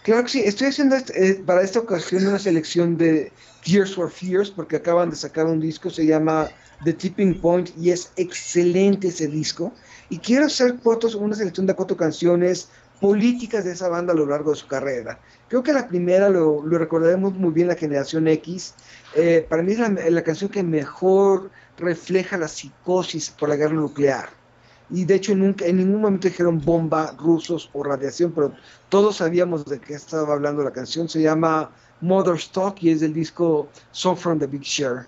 Claro 0.03 0.23
que 0.23 0.29
sí, 0.29 0.41
estoy 0.45 0.67
haciendo 0.67 0.95
eh, 0.95 1.41
para 1.45 1.61
esta 1.61 1.79
ocasión 1.79 2.27
una 2.27 2.39
selección 2.39 2.97
de 2.97 3.33
Tears 3.65 3.95
for 3.95 4.11
Fears 4.11 4.51
porque 4.51 4.77
acaban 4.77 5.09
de 5.09 5.15
sacar 5.15 5.45
un 5.45 5.59
disco, 5.59 5.89
se 5.89 6.05
llama 6.05 6.49
The 6.83 6.93
Tipping 6.93 7.39
Point 7.39 7.71
y 7.77 7.91
es 7.91 8.11
excelente 8.15 9.07
ese 9.09 9.27
disco. 9.27 9.73
Y 10.09 10.19
quiero 10.19 10.45
hacer 10.45 10.77
fotos, 10.79 11.15
una 11.15 11.35
selección 11.35 11.65
de 11.65 11.73
cuatro 11.73 11.97
canciones 11.97 12.69
políticas 13.03 13.65
de 13.65 13.73
esa 13.73 13.89
banda 13.89 14.13
a 14.13 14.15
lo 14.15 14.25
largo 14.25 14.51
de 14.51 14.55
su 14.55 14.67
carrera. 14.67 15.19
Creo 15.49 15.61
que 15.61 15.73
la 15.73 15.87
primera 15.87 16.29
lo, 16.29 16.65
lo 16.65 16.77
recordaremos 16.77 17.33
muy 17.33 17.51
bien, 17.51 17.67
la 17.67 17.75
generación 17.75 18.27
X. 18.27 18.75
Eh, 19.15 19.45
para 19.49 19.61
mí 19.61 19.73
es 19.73 19.79
la, 19.79 20.23
canción 20.23 20.49
que 20.49 20.63
mejor 20.63 21.51
refleja 21.77 22.37
la 22.37 22.47
psicosis 22.47 23.29
por 23.29 23.49
la 23.49 23.55
guerra 23.55 23.73
nuclear. 23.73 24.29
Y 24.89 25.05
de 25.05 25.15
hecho 25.15 25.35
nunca, 25.35 25.65
en 25.65 25.77
ningún 25.77 26.01
momento 26.01 26.27
dijeron 26.27 26.61
bomba, 26.63 27.15
rusos 27.17 27.69
o 27.73 27.83
radiación, 27.83 28.31
pero 28.31 28.53
todos 28.89 29.17
sabíamos 29.17 29.65
de 29.65 29.79
qué 29.79 29.95
estaba 29.95 30.33
hablando 30.33 30.63
la 30.63 30.71
canción. 30.71 31.09
Se 31.09 31.21
llama 31.21 31.71
Mother's 32.01 32.51
Talk 32.51 32.81
y 32.83 32.91
es 32.91 33.01
del 33.01 33.13
disco 33.13 33.67
Song 33.91 34.15
from 34.15 34.39
the 34.39 34.47
Big 34.47 34.61
Share. 34.61 35.07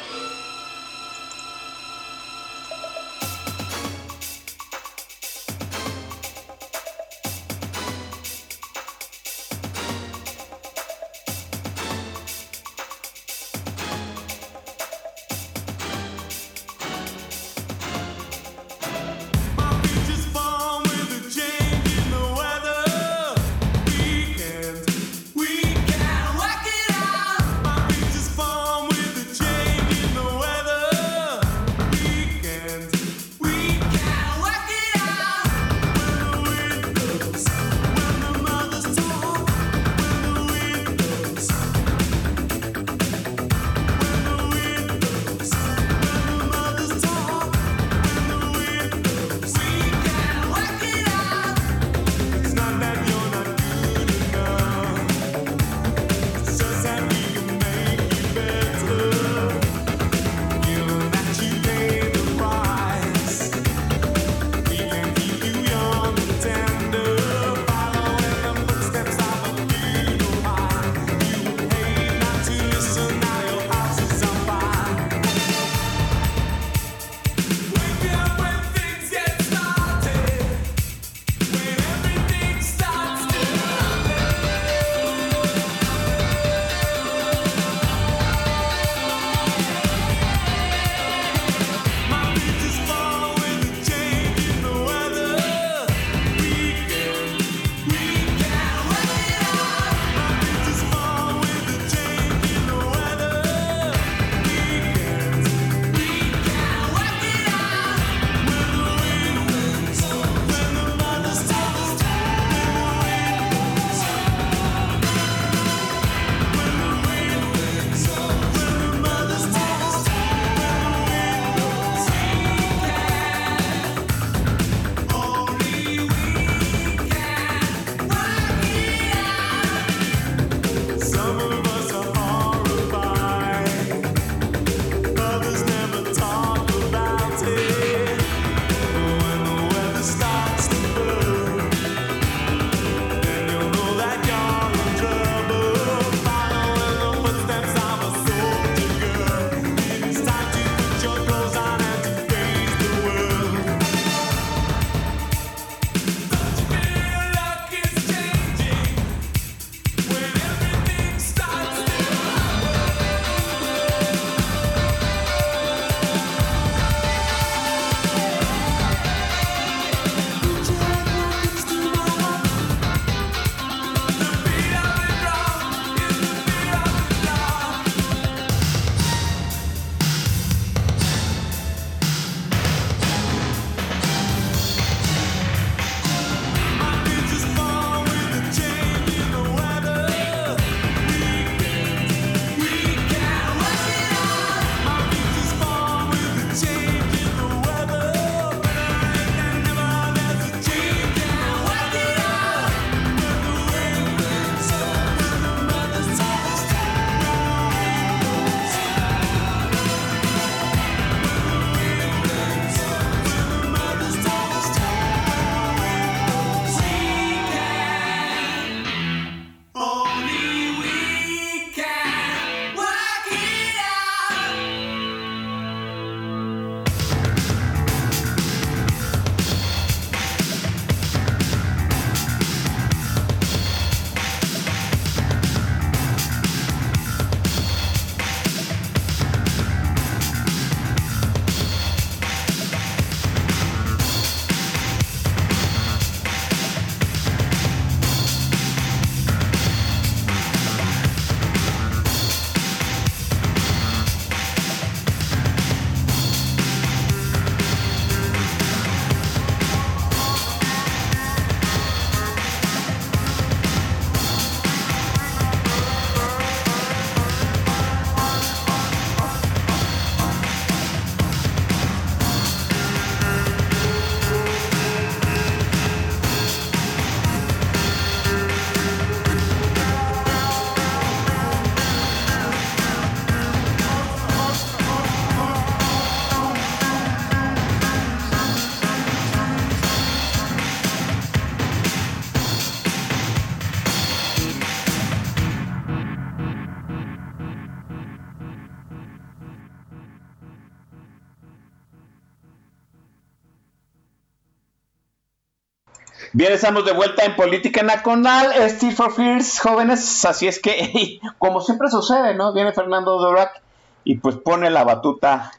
Bien, 306.41 306.53
estamos 306.53 306.83
de 306.85 306.93
vuelta 306.93 307.23
en 307.23 307.35
Política 307.35 307.83
Nacional, 307.83 308.51
Steve 308.67 308.95
for 308.95 309.13
Fears, 309.13 309.59
jóvenes, 309.59 310.25
así 310.25 310.47
es 310.47 310.59
que, 310.59 311.19
como 311.37 311.61
siempre 311.61 311.87
sucede, 311.91 312.33
¿no? 312.33 312.51
Viene 312.51 312.73
Fernando 312.73 313.19
Dorak 313.19 313.61
y 314.03 314.15
pues 314.17 314.37
pone 314.37 314.71
la 314.71 314.83
batuta 314.83 315.51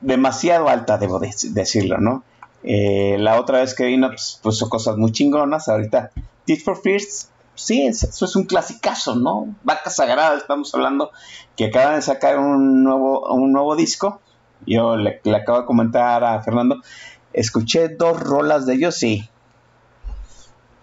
demasiado 0.00 0.68
alta, 0.68 0.98
debo 0.98 1.20
decirlo, 1.20 1.98
¿no? 1.98 2.24
Eh, 2.64 3.14
la 3.20 3.38
otra 3.38 3.60
vez 3.60 3.76
que 3.76 3.84
vino, 3.84 4.08
pues 4.08 4.40
puso 4.42 4.68
cosas 4.68 4.96
muy 4.96 5.12
chingonas, 5.12 5.68
ahorita 5.68 6.10
Steve 6.42 6.60
for 6.60 6.82
Fears, 6.82 7.30
sí, 7.54 7.86
eso 7.86 8.24
es 8.24 8.34
un 8.34 8.42
clasicazo, 8.42 9.14
¿no? 9.14 9.54
Vaca 9.62 9.88
Sagrada, 9.88 10.36
estamos 10.36 10.74
hablando 10.74 11.12
que 11.56 11.66
acaban 11.66 11.94
de 11.94 12.02
sacar 12.02 12.40
un 12.40 12.82
nuevo, 12.82 13.32
un 13.32 13.52
nuevo 13.52 13.76
disco, 13.76 14.20
yo 14.66 14.96
le 14.96 15.36
acabo 15.36 15.60
de 15.60 15.64
comentar 15.64 16.24
a 16.24 16.42
Fernando, 16.42 16.82
escuché 17.32 17.88
dos 17.88 18.18
rolas 18.18 18.66
de 18.66 18.74
ellos, 18.74 18.96
sí, 18.96 19.28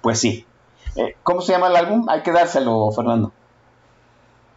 pues 0.01 0.19
sí. 0.19 0.45
Eh, 0.95 1.15
¿Cómo 1.23 1.41
se 1.41 1.53
llama 1.53 1.67
el 1.67 1.75
álbum? 1.75 2.07
Hay 2.09 2.21
que 2.21 2.31
dárselo, 2.31 2.91
Fernando. 2.91 3.31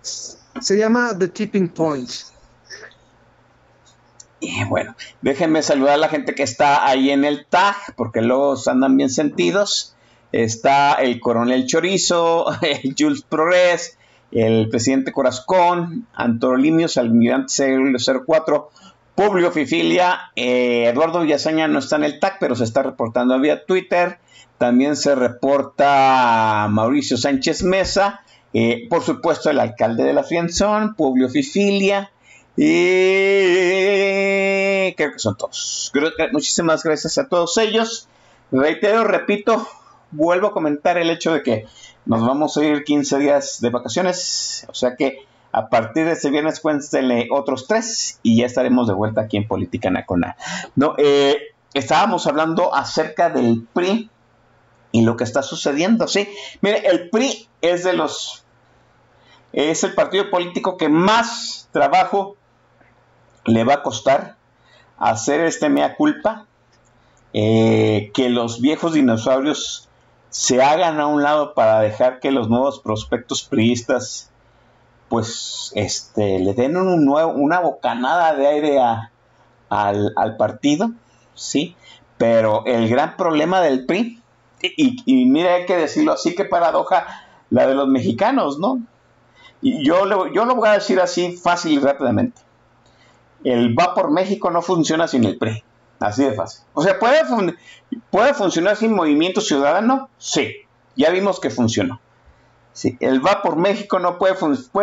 Se 0.03 0.77
llama 0.77 1.17
The 1.19 1.29
Tipping 1.29 1.69
Point. 1.69 2.11
Y 4.41 4.65
bueno, 4.65 4.97
déjenme 5.21 5.63
saludar 5.63 5.95
a 5.95 5.99
la 5.99 6.09
gente 6.09 6.35
que 6.35 6.43
está 6.43 6.87
ahí 6.87 7.11
en 7.11 7.25
el 7.25 7.47
tag, 7.47 7.77
porque 7.97 8.23
luego 8.23 8.57
andan 8.67 8.97
bien 8.97 9.09
sentidos. 9.09 9.95
Está 10.33 10.95
el 10.95 11.21
coronel 11.21 11.67
Chorizo, 11.67 12.47
el 12.63 12.95
Jules 12.99 13.23
Progres, 13.23 13.99
el 14.33 14.69
presidente 14.69 15.13
Corazcón, 15.13 16.09
Antorolimios, 16.15 16.97
almirante 16.97 17.79
04, 18.27 18.71
Publio 19.15 19.53
Fifilia, 19.53 20.33
eh, 20.35 20.87
Eduardo 20.87 21.21
Villasaña 21.21 21.69
no 21.69 21.79
está 21.79 21.97
en 21.97 22.05
el 22.05 22.19
tag, 22.19 22.39
pero 22.41 22.57
se 22.57 22.65
está 22.65 22.83
reportando 22.83 23.39
vía 23.39 23.65
Twitter. 23.65 24.19
También 24.63 24.95
se 24.95 25.17
reporta 25.17 26.69
Mauricio 26.71 27.17
Sánchez 27.17 27.65
Mesa, 27.65 28.21
eh, 28.55 28.87
por 28.89 29.03
supuesto 29.03 29.51
el 29.51 29.59
alcalde 29.59 30.05
de 30.05 30.13
la 30.13 30.23
Fianzón, 30.23 30.95
Publio 30.95 31.29
Fifilia, 31.29 32.13
y 32.57 32.63
creo 34.95 35.13
que 35.15 35.19
son 35.19 35.37
todos. 35.37 35.91
Muchísimas 36.31 36.85
gracias 36.85 37.19
a 37.19 37.27
todos 37.27 37.59
ellos. 37.59 38.07
Reitero, 38.53 39.03
repito, 39.03 39.67
vuelvo 40.13 40.47
a 40.47 40.53
comentar 40.53 40.97
el 40.97 41.11
hecho 41.11 41.33
de 41.33 41.43
que 41.43 41.67
nos 42.07 42.25
vamos 42.25 42.57
a 42.57 42.65
ir 42.65 42.85
15 42.85 43.19
días 43.19 43.61
de 43.61 43.71
vacaciones, 43.71 44.65
o 44.69 44.75
sea 44.75 44.95
que 44.95 45.27
a 45.51 45.71
partir 45.71 46.05
de 46.05 46.13
este 46.13 46.31
viernes 46.31 46.61
cuéntenle 46.61 47.27
otros 47.33 47.67
tres 47.67 48.21
y 48.23 48.37
ya 48.37 48.47
estaremos 48.47 48.87
de 48.87 48.95
vuelta 48.95 49.23
aquí 49.23 49.39
en 49.39 49.49
Política 49.49 49.91
Nacona. 49.91 50.37
No, 50.77 50.95
eh, 50.99 51.37
estábamos 51.75 52.29
hablando 52.29 52.73
acerca 52.73 53.29
del 53.29 53.67
PRI 53.73 54.09
y 54.93 55.03
lo 55.03 55.17
que 55.17 55.25
está 55.25 55.43
sucediendo, 55.43 56.07
¿sí? 56.07 56.29
Mire, 56.61 56.87
el 56.87 57.09
PRI 57.11 57.49
es 57.63 57.83
de 57.83 57.95
los... 57.95 58.45
Es 59.53 59.85
el 59.85 59.95
partido 59.95 60.31
político 60.31 60.77
que 60.77 60.89
más 60.89 61.69
trabajo 61.73 62.37
le 63.45 63.65
va 63.65 63.75
a 63.75 63.83
costar 63.83 64.37
hacer 64.99 65.41
este 65.41 65.69
mea 65.69 65.97
culpa, 65.97 66.47
eh, 67.33 68.11
que 68.15 68.31
los 68.31 68.61
viejos 68.61 68.93
dinosaurios 68.93 69.89
se 70.31 70.63
hagan 70.63 71.01
a 71.01 71.07
un 71.07 71.23
lado 71.23 71.55
para 71.55 71.81
dejar 71.81 72.21
que 72.21 72.31
los 72.31 72.49
nuevos 72.49 72.81
prospectos 72.81 73.43
priistas 73.43 74.31
pues 75.09 75.73
este 75.75 76.39
le 76.39 76.55
den 76.55 76.77
un 76.77 77.05
nuevo, 77.05 77.33
una 77.33 77.61
bocanada 77.61 78.35
de 78.35 78.47
aire 78.47 78.81
al, 79.69 80.13
al 80.17 80.37
partido, 80.39 80.93
¿sí? 81.35 81.77
Pero 82.17 82.65
el 82.65 82.89
gran 82.89 83.19
problema 83.19 83.61
del 83.61 83.85
PRI 83.85 84.22
y, 84.63 85.27
mira, 85.27 85.55
hay 85.55 85.67
que 85.67 85.77
decirlo 85.77 86.13
así, 86.13 86.35
que 86.35 86.45
paradoja 86.45 87.07
la 87.51 87.67
de 87.67 87.75
los 87.75 87.89
mexicanos, 87.89 88.59
¿no? 88.59 88.81
Y 89.61 89.85
yo, 89.85 90.33
yo 90.33 90.45
lo 90.45 90.55
voy 90.55 90.69
a 90.69 90.73
decir 90.73 91.01
así 91.01 91.37
fácil 91.37 91.73
y 91.73 91.79
rápidamente. 91.79 92.41
El 93.45 93.79
va 93.79 93.95
por 93.95 94.11
México 94.11 94.51
no 94.51 94.63
funciona 94.63 95.09
sin 95.09 95.25
el 95.25 95.39
PRI. 95.39 95.63
Así 96.01 96.25
de 96.25 96.33
fácil. 96.33 96.65
O 96.75 96.83
sea, 96.83 96.99
¿puede, 96.99 97.21
¿puede 98.11 98.35
funcionar 98.35 98.77
sin 98.77 98.95
movimiento 98.95 99.41
ciudadano? 99.41 100.09
Sí. 100.19 100.53
Ya 100.97 101.11
vimos 101.11 101.39
que 101.39 101.51
funcionó. 101.51 102.01
Sí. 102.73 102.97
¿El 103.01 103.25
va 103.25 103.43
por 103.43 103.57
México 103.57 103.99
no 103.99 104.19
puede, 104.19 104.35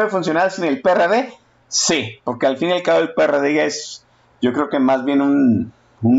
funcionar 0.10 0.52
sin 0.52 0.66
el 0.66 0.82
PRD? 0.82 1.34
Sí. 1.68 2.20
Porque 2.24 2.48
al 2.48 2.58
fin 2.58 2.70
y 2.70 2.74
al 2.74 2.84
cabo 2.84 3.00
el 3.00 3.14
PRD 3.14 3.66
es, 3.66 4.06
yo 4.42 4.54
creo 4.54 4.70
que 4.70 4.80
más 4.80 5.04
bien 5.04 5.22
un 5.22 5.72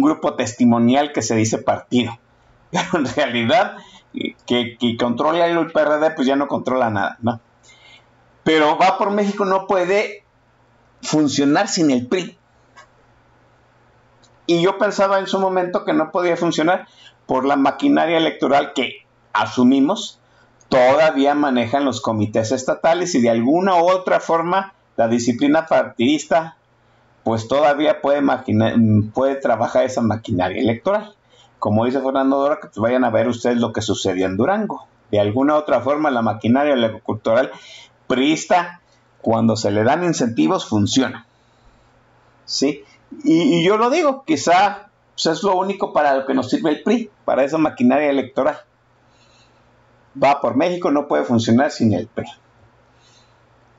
grupo 0.03 0.35
testimonial 0.35 1.13
que 1.13 1.23
se 1.23 1.35
dice 1.37 1.59
partido. 1.59 2.19
Pero 2.71 2.87
en 2.95 3.07
realidad, 3.15 3.77
que, 4.47 4.77
que 4.79 4.97
controla 4.97 5.47
el 5.47 5.71
PRD, 5.73 6.11
pues 6.13 6.27
ya 6.27 6.37
no 6.37 6.49
controla 6.49 6.91
nada, 6.91 7.19
¿no? 7.21 7.41
Pero 8.45 8.79
va 8.79 8.99
por 8.99 9.11
México 9.11 9.45
no 9.45 9.67
puede 9.67 10.25
funcionar 11.03 11.69
sin 11.69 11.91
el 11.91 12.07
PRI. 12.07 12.37
Y 14.47 14.63
yo 14.63 14.79
pensaba 14.79 15.19
en 15.19 15.27
su 15.27 15.39
momento 15.39 15.85
que 15.85 15.93
no 15.93 16.11
podía 16.11 16.37
funcionar 16.37 16.89
por 17.27 17.45
la 17.45 17.57
maquinaria 17.57 18.19
electoral 18.19 18.73
que 18.75 19.07
asumimos 19.33 20.21
todavía 20.69 21.35
manejan 21.35 21.85
los 21.85 22.01
comités 22.01 22.53
estatales 22.53 23.15
y 23.15 23.21
de 23.21 23.31
alguna 23.31 23.77
u 23.83 23.91
otra 23.91 24.21
forma 24.21 24.73
la 24.97 25.09
disciplina 25.09 25.67
partidista 25.67 26.57
pues 27.23 27.49
todavía 27.49 28.01
puede, 28.01 28.23
puede 29.13 29.37
trabajar 29.37 29.85
esa 29.85 30.01
maquinaria 30.01 30.63
electoral 30.63 31.15
como 31.61 31.85
dice 31.85 32.01
Fernando 32.01 32.39
Dora, 32.39 32.57
que 32.57 32.69
pues 32.69 32.79
vayan 32.79 33.05
a 33.05 33.11
ver 33.11 33.29
ustedes 33.29 33.59
lo 33.59 33.73
que 33.73 33.83
sucedió 33.83 34.27
en 34.27 34.37
Durango. 34.37 34.87
De 35.11 35.21
alguna 35.21 35.57
otra 35.57 35.83
forma, 35.83 36.11
la 36.11 36.23
maquinaria 36.23 36.73
electoral 36.73 37.53
priista, 38.07 38.81
cuando 39.21 39.57
se 39.57 39.71
le 39.71 39.85
dan 39.85 40.03
incentivos, 40.03 40.67
funciona. 40.67 41.27
¿Sí? 42.47 42.83
Y, 43.25 43.63
yo 43.63 43.77
lo 43.77 43.91
digo, 43.91 44.25
quizá 44.25 44.89
pues, 45.15 45.27
es 45.27 45.43
lo 45.43 45.55
único 45.57 45.93
para 45.93 46.17
lo 46.17 46.27
que 46.27 46.35
nos 46.35 46.49
sirve 46.49 46.71
el 46.71 46.83
PRI, 46.83 47.11
para 47.25 47.45
esa 47.45 47.59
maquinaria 47.59 48.09
electoral. 48.09 48.59
Va 50.21 50.41
por 50.41 50.57
México, 50.57 50.91
no 50.91 51.09
puede 51.09 51.25
funcionar 51.25 51.71
sin 51.71 51.93
el 51.93 52.07
PRI. 52.07 52.27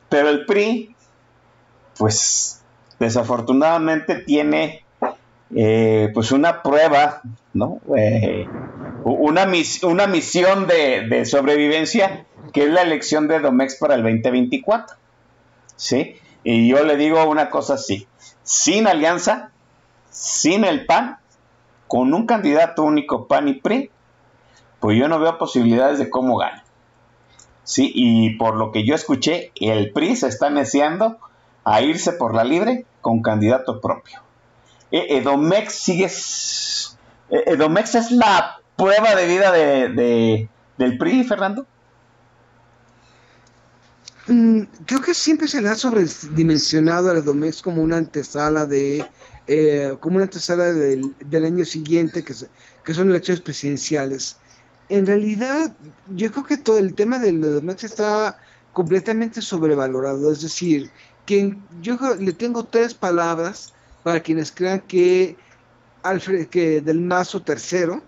Pero 0.08 0.30
el 0.30 0.46
PRI, 0.46 0.96
pues 1.98 2.62
desafortunadamente 3.00 4.16
tiene 4.16 4.86
eh, 5.56 6.10
pues 6.14 6.32
una 6.32 6.62
prueba, 6.62 7.22
¿no? 7.54 7.80
Eh, 7.98 8.48
una, 9.04 9.48
una 9.84 10.08
misión 10.08 10.68
de, 10.68 11.26
sobrevivencia 11.26 12.26
que 12.54 12.64
es 12.64 12.70
la 12.70 12.82
elección 12.82 13.28
de 13.28 13.40
Domex 13.40 13.76
para 13.76 13.96
el 13.96 14.04
2024. 14.04 14.96
¿Sí? 15.76 16.16
Y 16.44 16.68
yo 16.70 16.84
le 16.84 16.96
digo 16.98 17.24
una 17.26 17.50
cosa 17.50 17.76
así, 17.76 18.08
sin 18.44 18.88
alianza, 18.88 19.52
sin 20.10 20.64
el 20.64 20.86
PAN, 20.86 21.18
con 21.88 22.14
un 22.14 22.26
candidato 22.26 22.84
único 22.84 23.28
PAN 23.28 23.48
y 23.48 23.54
PRI, 23.56 23.92
pues 24.80 24.98
yo 24.98 25.08
no 25.08 25.20
veo 25.20 25.38
posibilidades 25.38 26.00
de 26.00 26.10
cómo 26.10 26.38
gane. 26.38 26.62
Sí, 27.64 27.92
y 27.94 28.32
por 28.38 28.56
lo 28.56 28.72
que 28.72 28.86
yo 28.86 28.96
escuché, 28.96 29.52
el 29.56 29.92
PRI 29.92 30.16
se 30.16 30.28
está 30.28 30.50
neciando 30.50 31.18
a 31.64 31.82
irse 31.82 32.14
por 32.14 32.34
la 32.34 32.44
libre 32.44 32.86
con 33.02 33.22
candidato 33.22 33.82
propio. 33.82 34.22
E, 34.92 35.18
Edomex 35.18 35.74
sigue. 35.74 36.10
E, 37.30 37.44
Edomex 37.54 37.96
es 37.96 38.12
la 38.12 38.60
prueba 38.76 39.16
de 39.16 39.28
vida 39.28 39.52
de, 39.52 40.50
del 40.78 40.98
PRI, 40.98 41.24
Fernando. 41.24 41.66
Mm, 44.28 44.62
creo 44.86 45.02
que 45.02 45.14
siempre 45.14 45.48
se 45.48 45.62
le 45.62 45.70
ha 45.70 45.76
sobredimensionado 45.76 47.12
a 47.12 47.18
Edomex 47.18 47.62
como 47.62 47.82
una 47.82 47.98
antesala 47.98 48.66
de. 48.66 49.06
Eh, 49.48 49.96
como 50.00 50.18
una 50.18 50.26
antesala 50.26 50.72
del, 50.72 51.14
año 51.46 51.66
siguiente, 51.66 52.24
que, 52.24 52.34
que 52.84 52.94
son 52.94 53.10
elecciones 53.10 53.42
presidenciales. 53.42 54.38
En 54.90 55.06
realidad, 55.06 55.74
yo 56.16 56.32
creo 56.32 56.46
que 56.46 56.58
todo 56.58 56.78
el 56.78 56.94
tema 56.94 57.18
del 57.18 57.44
Edomex 57.44 57.84
está 57.84 58.38
completamente 58.74 59.42
sobrevalorado. 59.42 60.32
Es 60.32 60.42
decir, 60.42 60.92
que 61.26 61.58
yo 61.82 61.98
le 62.20 62.34
tengo 62.34 62.66
tres 62.66 62.94
palabras 62.94 63.74
para 64.04 64.22
quienes 64.22 64.52
crean 64.52 64.82
que, 64.82 65.38
Del 66.04 67.02
Mazo 67.02 67.44
III 67.48 68.02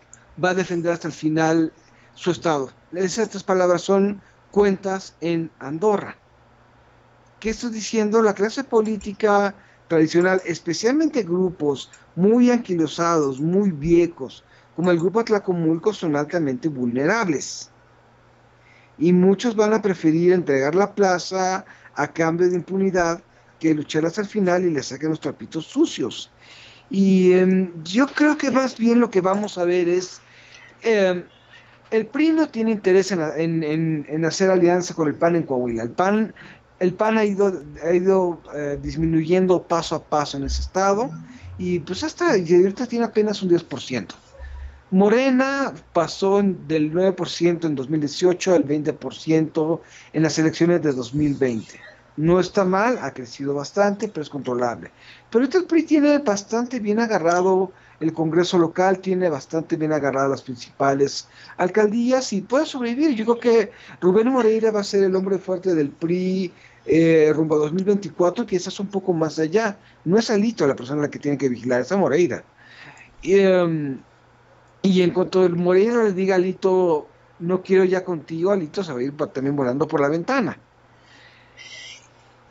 va 0.44 0.50
a 0.50 0.54
defender 0.56 0.92
hasta 0.92 1.08
el 1.08 1.14
final 1.14 1.72
su 2.16 2.32
estado. 2.32 2.72
Esas 2.94 3.44
palabras 3.44 3.82
son 3.82 4.22
cuentas 4.52 5.16
en 5.22 5.52
Andorra. 5.60 6.18
¿Qué 7.40 7.50
estoy 7.50 7.72
diciendo? 7.72 8.22
La 8.22 8.34
clase 8.34 8.64
política 8.64 9.54
tradicional, 9.88 10.42
especialmente 10.46 11.24
grupos 11.24 11.92
muy 12.16 12.50
anquilosados, 12.50 13.40
muy 13.40 13.72
viejos, 13.72 14.44
como 14.76 14.92
el 14.92 15.00
grupo 15.00 15.20
Atlacomulco, 15.20 15.94
son 15.94 16.16
altamente 16.16 16.70
vulnerables. 16.70 17.70
Y 18.98 19.12
muchos 19.12 19.56
van 19.56 19.74
a 19.74 19.82
preferir 19.82 20.34
entregar 20.34 20.74
la 20.74 20.96
plaza 20.96 21.66
a 21.96 22.08
cambio 22.08 22.50
de 22.50 22.56
impunidad 22.56 23.22
que 23.64 23.74
luchar 23.74 24.06
hasta 24.06 24.20
el 24.20 24.28
final 24.28 24.66
y 24.66 24.72
le 24.72 24.84
saquen 24.84 25.10
los 25.10 25.22
trapitos 25.22 25.66
sucios. 25.66 26.30
Y 26.90 27.32
em, 27.32 27.72
yo 27.84 28.08
creo 28.08 28.38
que 28.38 28.52
más 28.52 28.78
bien 28.78 29.00
lo 29.00 29.10
que 29.10 29.22
vamos 29.22 29.58
a 29.58 29.64
ver 29.64 29.88
es 29.88 30.20
em, 30.82 31.24
el 31.92 32.06
PRI 32.08 32.34
no 32.34 32.50
tiene 32.50 32.72
interés 32.72 33.12
en, 33.12 34.26
hacer 34.26 34.50
alianza 34.50 34.94
con 34.94 35.08
el 35.08 35.16
PAN 35.16 35.38
en 35.38 35.44
Coahuila. 35.44 35.84
El 35.84 35.92
PAN, 35.92 36.34
el 36.80 36.94
PAN 36.94 37.18
ha 37.18 37.24
ido, 37.24 37.64
ha 37.86 37.94
ido 37.94 38.42
eh, 38.54 38.78
disminuyendo 38.82 39.64
paso 39.64 39.96
a 39.96 40.04
paso 40.04 40.38
en 40.38 40.44
ese 40.44 40.62
estado 40.62 41.10
y 41.58 41.80
pues 41.80 42.04
hasta 42.04 42.38
y 42.38 42.54
ahorita 42.54 42.86
tiene 42.88 43.06
apenas 43.06 43.42
un 43.42 43.50
10%. 43.50 44.08
Morena 44.92 45.74
pasó 45.94 46.42
del 46.44 46.92
9% 46.92 47.66
en 47.66 47.76
2018 47.76 48.54
al 48.54 48.68
20% 48.68 49.80
en 50.14 50.22
las 50.22 50.38
elecciones 50.38 50.82
de 50.82 50.92
2020. 50.92 51.93
No 52.16 52.40
está 52.40 52.64
mal, 52.64 53.00
ha 53.02 53.12
crecido 53.12 53.56
bastante, 53.56 54.08
pero 54.08 54.22
es 54.22 54.30
controlable. 54.30 54.92
Pero 55.32 55.46
este 55.46 55.64
PRI 55.64 55.84
tiene 55.84 56.20
bastante 56.20 56.80
bien 56.80 57.00
agarrado 57.00 57.72
el 58.00 58.14
Congreso 58.14 58.58
local, 58.60 59.00
tiene 59.00 59.30
bastante 59.30 59.78
bien 59.78 59.94
agarradas 59.94 60.30
las 60.30 60.42
principales 60.42 61.28
alcaldías 61.58 62.32
y 62.34 62.42
puede 62.42 62.66
sobrevivir. 62.66 63.16
Yo 63.16 63.26
creo 63.26 63.40
que 63.40 63.72
Rubén 64.00 64.30
Moreira 64.30 64.72
va 64.72 64.82
a 64.82 64.84
ser 64.84 65.04
el 65.04 65.16
hombre 65.16 65.40
fuerte 65.40 65.74
del 65.74 65.90
PRI 65.90 66.52
eh, 66.86 67.32
rumbo 67.34 67.56
a 67.56 67.60
2024, 67.60 68.46
quizás 68.46 68.80
un 68.80 68.88
poco 68.88 69.14
más 69.14 69.40
allá. 69.40 69.78
No 70.06 70.20
es 70.20 70.30
Alito 70.30 70.68
la 70.68 70.76
persona 70.76 71.02
la 71.02 71.10
que 71.10 71.20
tiene 71.20 71.38
que 71.38 71.50
vigilar, 71.50 71.82
es 71.82 71.92
a 71.92 71.98
Moreira. 71.98 72.44
Em, 73.24 74.00
y 74.82 75.02
en 75.02 75.12
cuanto 75.12 75.46
el 75.46 75.56
Moreira 75.56 76.04
le 76.04 76.14
diga 76.14 76.36
Alito, 76.36 77.08
no 77.40 77.62
quiero 77.62 77.86
ya 77.86 78.04
contigo, 78.04 78.52
Alito 78.52 78.84
se 78.84 78.94
va 78.94 79.00
a 79.00 79.04
ir 79.04 79.16
también 79.34 79.56
volando 79.56 79.88
por 79.88 80.02
la 80.02 80.10
ventana. 80.10 80.58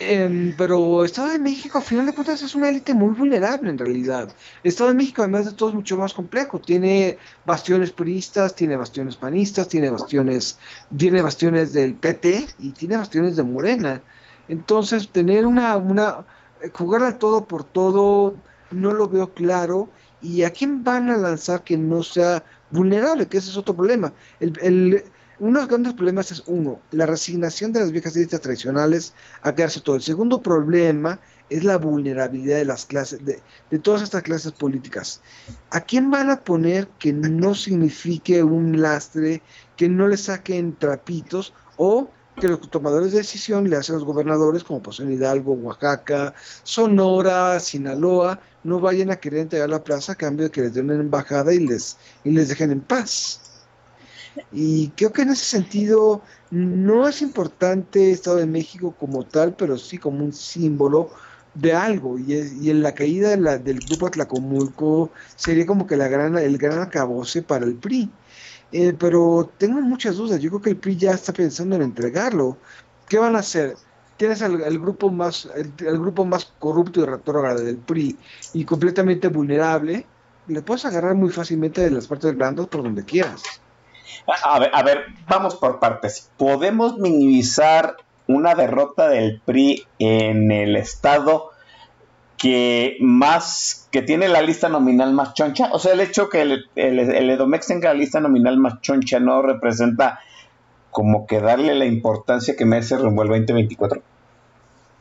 Em, 0.04 0.54
pero 0.56 1.04
Estado 1.04 1.28
de 1.28 1.38
México, 1.38 1.78
a 1.78 1.80
final 1.80 2.06
de 2.06 2.12
cuentas, 2.12 2.42
es 2.42 2.54
una 2.54 2.68
élite 2.68 2.92
muy 2.92 3.14
vulnerable 3.14 3.70
en 3.70 3.78
realidad. 3.78 4.34
Estado 4.64 4.90
de 4.90 4.96
México, 4.96 5.22
además 5.22 5.44
de 5.44 5.52
todo, 5.52 5.68
es 5.68 5.74
mucho 5.74 5.96
más 5.96 6.12
complejo. 6.12 6.60
Tiene 6.60 7.18
bastiones 7.46 7.92
puristas, 7.92 8.54
tiene 8.54 8.76
bastiones 8.76 9.16
panistas, 9.16 9.68
tiene 9.68 9.90
bastiones, 9.90 10.58
tiene 10.96 11.22
bastiones 11.22 11.72
del 11.72 11.94
PT 11.94 12.46
y 12.58 12.70
tiene 12.70 12.96
bastiones 12.96 13.36
de 13.36 13.44
Morena. 13.44 14.02
Entonces, 14.48 15.08
tener 15.08 15.46
una, 15.46 15.76
una, 15.76 16.26
jugar 16.74 17.02
al 17.04 17.18
todo 17.18 17.44
por 17.46 17.62
todo, 17.64 18.34
no 18.72 18.92
lo 18.92 19.08
veo 19.08 19.32
claro. 19.32 19.88
¿Y 20.20 20.42
a 20.42 20.50
quién 20.50 20.82
van 20.84 21.10
a 21.10 21.16
lanzar 21.16 21.62
que 21.62 21.76
no 21.76 22.02
sea 22.02 22.44
vulnerable? 22.70 23.28
Que 23.28 23.38
ese 23.38 23.50
es 23.50 23.56
otro 23.56 23.74
problema. 23.76 24.12
el 24.40 25.04
uno 25.42 25.58
de 25.58 25.62
los 25.62 25.68
grandes 25.68 25.94
problemas 25.94 26.30
es, 26.30 26.44
uno, 26.46 26.80
la 26.92 27.04
resignación 27.04 27.72
de 27.72 27.80
las 27.80 27.90
viejas 27.90 28.14
élites 28.14 28.40
tradicionales 28.40 29.12
a 29.42 29.52
quedarse 29.52 29.80
todo. 29.80 29.96
El 29.96 30.02
segundo 30.02 30.40
problema 30.40 31.18
es 31.50 31.64
la 31.64 31.78
vulnerabilidad 31.78 32.58
de 32.58 32.64
las 32.64 32.86
clases, 32.86 33.24
de, 33.24 33.42
de, 33.68 33.78
todas 33.80 34.02
estas 34.02 34.22
clases 34.22 34.52
políticas. 34.52 35.20
¿A 35.70 35.80
quién 35.80 36.12
van 36.12 36.30
a 36.30 36.38
poner 36.38 36.86
que 37.00 37.12
no 37.12 37.56
signifique 37.56 38.44
un 38.44 38.80
lastre, 38.80 39.42
que 39.76 39.88
no 39.88 40.06
le 40.06 40.16
saquen 40.16 40.76
trapitos 40.76 41.52
o 41.76 42.08
que 42.40 42.46
los 42.46 42.70
tomadores 42.70 43.10
de 43.10 43.18
decisión 43.18 43.68
le 43.68 43.74
hacen 43.74 43.96
a 43.96 43.98
los 43.98 44.06
gobernadores, 44.06 44.62
como 44.62 44.80
pasó 44.80 45.02
en 45.02 45.12
Hidalgo, 45.12 45.54
Oaxaca, 45.54 46.34
Sonora, 46.62 47.58
Sinaloa, 47.58 48.38
no 48.62 48.78
vayan 48.78 49.10
a 49.10 49.16
querer 49.16 49.40
entregar 49.40 49.68
la 49.68 49.82
plaza 49.82 50.12
a 50.12 50.14
cambio 50.14 50.44
de 50.44 50.52
que 50.52 50.60
les 50.60 50.74
den 50.74 50.88
una 50.88 51.00
embajada 51.00 51.52
y 51.52 51.66
les, 51.66 51.98
y 52.22 52.30
les 52.30 52.48
dejen 52.48 52.70
en 52.70 52.80
paz? 52.80 53.51
Y 54.52 54.88
creo 54.90 55.12
que 55.12 55.22
en 55.22 55.30
ese 55.30 55.44
sentido 55.44 56.22
no 56.50 57.08
es 57.08 57.22
importante 57.22 58.10
Estado 58.10 58.36
de 58.36 58.46
México 58.46 58.94
como 58.98 59.24
tal, 59.24 59.54
pero 59.54 59.78
sí 59.78 59.98
como 59.98 60.24
un 60.24 60.32
símbolo 60.32 61.10
de 61.54 61.72
algo. 61.74 62.18
Y, 62.18 62.70
en 62.70 62.82
la 62.82 62.94
caída 62.94 63.36
del 63.36 63.80
grupo 63.80 64.06
Atlacomulco 64.06 65.10
sería 65.36 65.66
como 65.66 65.86
que 65.86 65.96
la 65.96 66.08
gran, 66.08 66.36
el 66.38 66.58
gran 66.58 66.80
acabose 66.80 67.42
para 67.42 67.64
el 67.64 67.74
PRI. 67.74 68.10
Eh, 68.72 68.94
pero 68.98 69.50
tengo 69.58 69.80
muchas 69.80 70.16
dudas. 70.16 70.40
Yo 70.40 70.50
creo 70.50 70.62
que 70.62 70.70
el 70.70 70.76
PRI 70.76 70.96
ya 70.96 71.12
está 71.12 71.32
pensando 71.32 71.76
en 71.76 71.82
entregarlo. 71.82 72.56
¿Qué 73.08 73.18
van 73.18 73.36
a 73.36 73.40
hacer? 73.40 73.76
Tienes 74.16 74.40
el, 74.40 74.78
grupo 74.78 75.10
más 75.10 75.48
el, 75.56 75.98
grupo 75.98 76.24
más 76.24 76.52
corrupto 76.58 77.00
y 77.00 77.06
retrógrado 77.06 77.64
del 77.64 77.76
PRI 77.76 78.16
y 78.54 78.64
completamente 78.64 79.28
vulnerable. 79.28 80.06
Le 80.48 80.62
puedes 80.62 80.84
agarrar 80.84 81.14
muy 81.14 81.30
fácilmente 81.30 81.82
de 81.82 81.90
las 81.90 82.06
partes 82.06 82.34
blandas 82.36 82.66
por 82.68 82.82
donde 82.82 83.04
quieras. 83.04 83.42
A 84.44 84.82
ver, 84.82 85.06
vamos 85.28 85.56
por 85.56 85.80
partes. 85.80 86.30
¿Podemos 86.36 86.98
minimizar 86.98 87.96
una 88.26 88.54
derrota 88.54 89.08
del 89.08 89.40
PRI 89.44 89.84
en 89.98 90.52
el 90.52 90.76
estado 90.76 91.50
que 92.36 92.96
más 93.00 93.88
que 93.92 94.02
tiene 94.02 94.28
la 94.28 94.42
lista 94.42 94.68
nominal 94.68 95.12
más 95.12 95.34
choncha? 95.34 95.70
O 95.72 95.78
sea, 95.78 95.92
el 95.92 96.00
hecho 96.00 96.28
que 96.28 96.42
el, 96.42 96.68
el, 96.74 97.30
Edomex 97.30 97.66
tenga 97.66 97.88
la 97.88 97.94
lista 97.94 98.20
nominal 98.20 98.58
más 98.58 98.80
choncha 98.80 99.20
no 99.20 99.42
representa 99.42 100.20
como 100.90 101.26
que 101.26 101.40
darle 101.40 101.74
la 101.74 101.86
importancia 101.86 102.56
que 102.56 102.64
merece 102.64 102.96
rumbo 102.96 103.22
el 103.22 103.28
2024. 103.28 104.02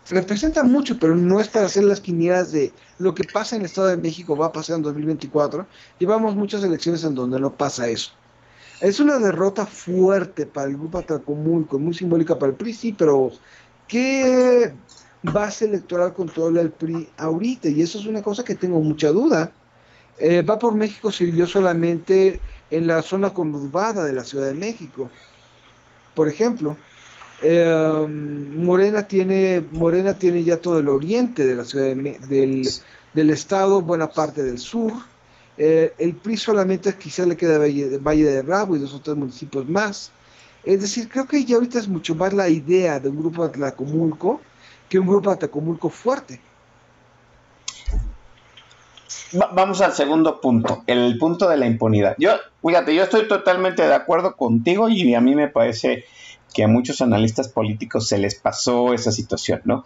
Representa 0.10 0.64
mucho, 0.64 0.98
pero 1.00 1.16
no 1.16 1.40
es 1.40 1.48
para 1.48 1.66
hacer 1.66 1.84
las 1.84 2.02
quinielas 2.02 2.52
de 2.52 2.74
lo 2.98 3.14
que 3.14 3.24
pasa 3.24 3.56
en 3.56 3.62
el 3.62 3.66
Estado 3.66 3.88
de 3.88 3.98
México 3.98 4.36
va 4.36 4.48
a 4.48 4.52
pasar 4.52 4.78
en 4.78 4.84
2024. 4.84 5.66
Llevamos 6.00 6.36
muchas 6.36 6.64
elecciones 6.64 7.04
en 7.04 7.16
donde 7.16 7.40
no 7.40 7.52
pasa 7.52 7.88
eso. 7.88 8.12
Es 8.82 9.00
una 9.00 9.20
derrota 9.20 9.68
fuerte 9.68 10.48
para 10.48 10.68
el 10.68 10.76
grupo 10.76 10.98
Atlacomulco, 10.98 11.78
muy 11.78 11.94
simbólica 11.94 12.40
para 12.40 12.52
el 12.52 12.58
PRI, 12.58 12.74
sí, 12.74 12.96
pero 12.98 13.32
¿qué 13.88 14.74
base 15.22 15.66
electoral 15.66 16.16
controla 16.16 16.62
el 16.62 16.72
PRI 16.72 17.08
ahorita? 17.18 17.70
Y 17.70 17.84
eso 17.84 18.00
es 18.00 18.08
una 18.08 18.24
cosa 18.24 18.44
que 18.44 18.56
tengo 18.56 18.80
mucha 18.80 19.10
duda. 19.10 19.52
Eh, 20.18 20.42
va 20.42 20.58
por 20.58 20.74
México 20.74 21.12
sirvió 21.12 21.46
solamente 21.46 22.40
en 22.72 22.88
la 22.88 23.04
zona 23.04 23.32
conurbada 23.32 24.04
de 24.04 24.14
la 24.14 24.24
Ciudad 24.24 24.48
de 24.48 24.56
México. 24.56 25.12
Por 26.16 26.28
ejemplo, 26.28 26.76
eh, 27.44 28.08
Morena, 28.08 29.08
tiene, 29.08 29.64
Morena 29.74 30.16
tiene 30.16 30.44
ya 30.44 30.58
todo 30.58 30.80
el 30.80 30.90
oriente 30.90 31.46
de 31.46 31.56
la 31.56 31.66
ciudad 31.66 31.96
del, 31.96 32.68
del 33.14 33.30
estado, 33.30 33.82
buena 33.84 34.10
parte 34.10 34.42
del 34.42 34.58
sur 34.58 35.11
eh, 35.64 35.94
el 36.00 36.16
PRI 36.16 36.38
solamente 36.38 36.92
quizá 36.98 37.24
le 37.24 37.38
queda 37.38 37.60
Valle, 37.60 38.00
Valle 38.00 38.24
de 38.24 38.42
Rabo 38.42 38.76
y 38.76 38.80
dos 38.80 38.96
otros 38.96 39.16
municipios 39.16 39.70
más. 39.70 40.12
Es 40.64 40.82
decir, 40.82 41.08
creo 41.08 41.28
que 41.28 41.46
ya 41.46 41.58
ahorita 41.58 41.78
es 41.78 41.88
mucho 41.88 42.16
más 42.16 42.34
la 42.34 42.50
idea 42.50 43.00
de 43.00 43.10
un 43.10 43.20
grupo 43.20 43.44
Atlacomulco 43.44 44.42
que 44.90 44.98
un 44.98 45.06
grupo 45.06 45.30
Atlacomulco 45.30 45.90
fuerte. 45.90 46.42
vamos 49.54 49.82
al 49.82 49.94
segundo 49.94 50.42
punto, 50.42 50.84
el 50.88 51.20
punto 51.20 51.48
de 51.48 51.58
la 51.58 51.68
impunidad. 51.68 52.16
Yo, 52.18 52.32
fíjate, 52.66 52.96
yo 52.96 53.04
estoy 53.04 53.28
totalmente 53.28 53.84
de 53.84 53.94
acuerdo 53.94 54.36
contigo 54.36 54.90
y 54.90 55.14
a 55.14 55.22
mí 55.22 55.36
me 55.36 55.48
parece 55.48 56.06
que 56.56 56.64
a 56.64 56.68
muchos 56.68 57.04
analistas 57.04 57.50
políticos 57.50 58.08
se 58.08 58.18
les 58.18 58.34
pasó 58.34 58.96
esa 58.96 59.12
situación, 59.12 59.62
¿no? 59.66 59.86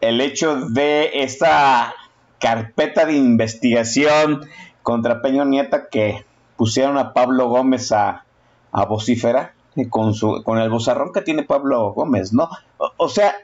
El 0.00 0.20
hecho 0.20 0.56
de 0.68 1.22
esta 1.22 1.94
carpeta 2.40 3.06
de 3.06 3.14
investigación 3.14 4.48
contra 4.82 5.22
Peño 5.22 5.44
Nieta 5.44 5.88
que 5.88 6.24
pusieron 6.56 6.98
a 6.98 7.12
Pablo 7.12 7.48
Gómez 7.48 7.92
a, 7.92 8.24
a 8.72 8.84
vocífera 8.84 9.54
con, 9.90 10.14
su, 10.14 10.42
con 10.44 10.58
el 10.58 10.70
bozarrón 10.70 11.12
que 11.12 11.22
tiene 11.22 11.42
Pablo 11.42 11.92
Gómez, 11.92 12.32
¿no? 12.32 12.48
O, 12.96 13.08
sea, 13.08 13.34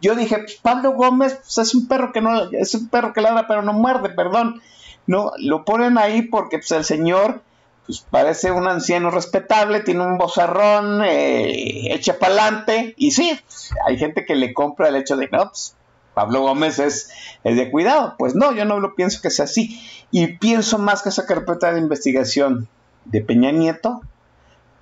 yo 0.00 0.14
dije, 0.14 0.38
pues, 0.38 0.56
Pablo 0.56 0.92
Gómez 0.92 1.34
pues, 1.34 1.58
es 1.58 1.74
un 1.74 1.88
perro 1.88 2.12
que 2.12 2.20
no, 2.20 2.50
es 2.52 2.74
un 2.74 2.88
perro 2.88 3.12
que 3.12 3.20
ladra 3.20 3.46
pero 3.46 3.62
no 3.62 3.72
muerde, 3.72 4.10
perdón. 4.10 4.62
No, 5.06 5.32
lo 5.38 5.64
ponen 5.64 5.98
ahí 5.98 6.22
porque 6.22 6.58
pues, 6.58 6.70
el 6.72 6.84
señor 6.84 7.42
pues 7.86 8.00
parece 8.10 8.50
un 8.50 8.66
anciano 8.66 9.10
respetable, 9.10 9.80
tiene 9.80 10.06
un 10.06 10.16
bozarrón, 10.16 11.02
eh, 11.04 11.92
echa 11.92 12.18
pa'lante, 12.18 12.94
y 12.96 13.10
sí, 13.10 13.38
hay 13.86 13.98
gente 13.98 14.24
que 14.24 14.34
le 14.34 14.54
compra 14.54 14.88
el 14.88 14.96
hecho 14.96 15.16
de, 15.18 15.28
no, 15.28 15.50
pues, 15.50 15.76
Pablo 16.14 16.42
Gómez 16.42 16.78
es, 16.78 17.10
de 17.42 17.70
cuidado. 17.70 18.14
Pues 18.18 18.34
no, 18.34 18.52
yo 18.52 18.64
no 18.64 18.80
lo 18.80 18.94
pienso 18.94 19.20
que 19.20 19.30
sea 19.30 19.44
así. 19.44 19.80
Y 20.10 20.38
pienso 20.38 20.78
más 20.78 21.02
que 21.02 21.08
esa 21.08 21.26
carpeta 21.26 21.72
de 21.72 21.80
investigación 21.80 22.68
de 23.04 23.20
Peña 23.20 23.50
Nieto, 23.50 24.00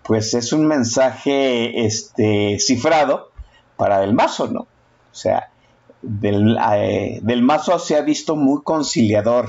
pues 0.04 0.34
es 0.34 0.52
un 0.52 0.66
mensaje 0.66 1.86
este, 1.86 2.58
cifrado 2.60 3.30
para 3.76 4.00
Del 4.00 4.14
Mazo, 4.14 4.48
¿no? 4.48 4.60
O 4.60 5.14
sea, 5.14 5.50
del, 6.02 6.58
eh, 6.74 7.20
del 7.22 7.42
Mazo 7.42 7.78
se 7.78 7.96
ha 7.96 8.02
visto 8.02 8.36
muy 8.36 8.62
conciliador 8.62 9.48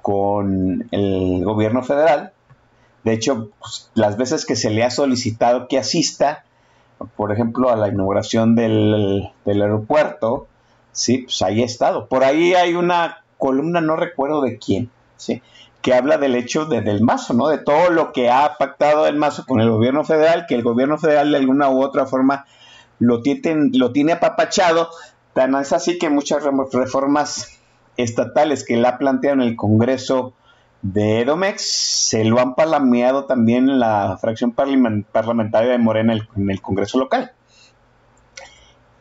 con 0.00 0.86
el 0.90 1.44
gobierno 1.44 1.82
federal. 1.82 2.32
De 3.04 3.12
hecho, 3.12 3.50
pues, 3.58 3.90
las 3.94 4.16
veces 4.16 4.46
que 4.46 4.56
se 4.56 4.70
le 4.70 4.84
ha 4.84 4.90
solicitado 4.90 5.66
que 5.68 5.78
asista, 5.78 6.44
por 7.16 7.32
ejemplo, 7.32 7.70
a 7.70 7.76
la 7.76 7.88
inauguración 7.88 8.54
del, 8.54 9.30
del 9.44 9.62
aeropuerto, 9.62 10.46
Sí, 10.94 11.18
pues 11.18 11.42
ahí 11.42 11.62
ha 11.62 11.66
estado. 11.66 12.08
Por 12.08 12.24
ahí 12.24 12.54
hay 12.54 12.74
una 12.74 13.24
columna, 13.36 13.82
no 13.82 13.96
recuerdo 13.96 14.40
de 14.40 14.58
quién, 14.58 14.90
¿sí? 15.18 15.42
que 15.84 15.92
habla 15.92 16.16
del 16.16 16.34
hecho 16.34 16.64
de, 16.64 16.80
del 16.80 17.02
mazo, 17.02 17.34
¿no? 17.34 17.48
De 17.48 17.58
todo 17.58 17.90
lo 17.90 18.10
que 18.12 18.30
ha 18.30 18.56
pactado 18.56 19.06
el 19.06 19.16
mazo 19.16 19.44
con 19.44 19.60
el 19.60 19.70
gobierno 19.70 20.02
federal, 20.02 20.46
que 20.48 20.54
el 20.54 20.62
gobierno 20.62 20.96
federal 20.96 21.30
de 21.30 21.36
alguna 21.36 21.68
u 21.68 21.82
otra 21.82 22.06
forma 22.06 22.46
lo 22.98 23.20
tiene, 23.20 23.68
lo 23.74 23.92
tiene 23.92 24.12
apapachado. 24.12 24.88
Tan 25.34 25.54
es 25.56 25.74
así 25.74 25.98
que 25.98 26.08
muchas 26.08 26.42
reformas 26.42 27.60
estatales 27.98 28.64
que 28.64 28.78
la 28.78 28.96
planteado 28.96 29.34
en 29.34 29.42
el 29.42 29.56
Congreso 29.56 30.32
de 30.80 31.20
Edomex 31.20 31.60
se 32.08 32.24
lo 32.24 32.40
han 32.40 32.54
palameado 32.54 33.26
también 33.26 33.78
la 33.78 34.16
fracción 34.18 34.52
parlamentaria 34.52 35.70
de 35.70 35.78
Morena 35.78 36.14
en 36.14 36.50
el 36.50 36.62
Congreso 36.62 36.98
local. 36.98 37.32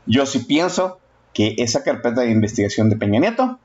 Yo 0.06 0.26
sí 0.26 0.40
pienso 0.40 1.00
que 1.34 1.56
esa 1.58 1.84
carpeta 1.84 2.22
de 2.22 2.32
investigación 2.32 2.90
de 2.90 2.96
Peña 2.96 3.20
Nieto 3.20 3.60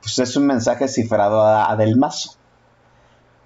pues 0.00 0.18
es 0.18 0.36
un 0.36 0.46
mensaje 0.46 0.88
cifrado 0.88 1.42
a, 1.42 1.74
Del 1.76 1.96
Mazo. 1.96 2.32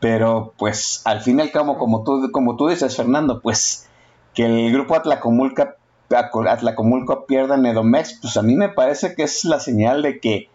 Pero 0.00 0.55
pues 0.59 1.02
al 1.05 1.20
fin 1.20 1.38
y 1.38 1.42
al 1.42 1.50
cabo, 1.50 1.78
como 1.78 2.05
tú, 2.05 2.30
como 2.30 2.57
tú 2.57 2.68
dices, 2.68 2.96
Fernando, 2.96 3.40
pues 3.40 3.88
que 4.34 4.44
el 4.44 4.72
grupo 4.72 4.94
Atlacomulca, 4.94 5.76
Atlacomulco 6.11 7.26
pierda 7.26 7.55
en 7.55 7.66
Edomex, 7.66 8.18
pues 8.20 8.36
a 8.36 8.42
mí 8.42 8.55
me 8.55 8.68
parece 8.68 9.14
que 9.14 9.22
es 9.22 9.44
la 9.44 9.61
señal 9.61 10.02
de 10.02 10.20
que 10.20 10.48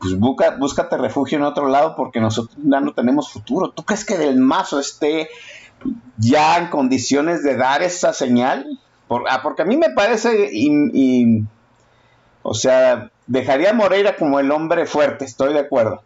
pues 0.00 0.18
busca, 0.18 0.56
búscate 0.56 0.98
refugio 0.98 1.38
en 1.38 1.44
otro 1.44 1.68
lado 1.68 1.94
porque 1.96 2.20
nosotros 2.20 2.56
ya 2.62 2.80
no 2.80 2.92
tenemos 2.92 3.32
futuro. 3.32 3.70
¿Tú 3.70 3.84
crees 3.84 4.04
que 4.04 4.18
Del 4.18 4.38
Mazo 4.38 4.78
esté 4.80 5.28
ya 6.18 6.58
en 6.58 6.68
condiciones 6.68 7.42
de 7.42 7.56
dar 7.56 7.82
esa 7.82 8.12
señal? 8.12 8.80
Ah, 9.30 9.40
porque 9.42 9.62
a 9.62 9.64
mí 9.64 9.76
me 9.76 9.90
parece, 9.90 10.50
o 12.46 12.52
sea, 12.52 13.10
dejaría 13.26 13.70
a 13.70 13.74
Moreira 13.74 14.16
como 14.16 14.38
el 14.38 14.50
hombre 14.50 14.84
fuerte, 14.84 15.24
estoy 15.24 15.54
de 15.54 15.60
acuerdo. 15.60 16.02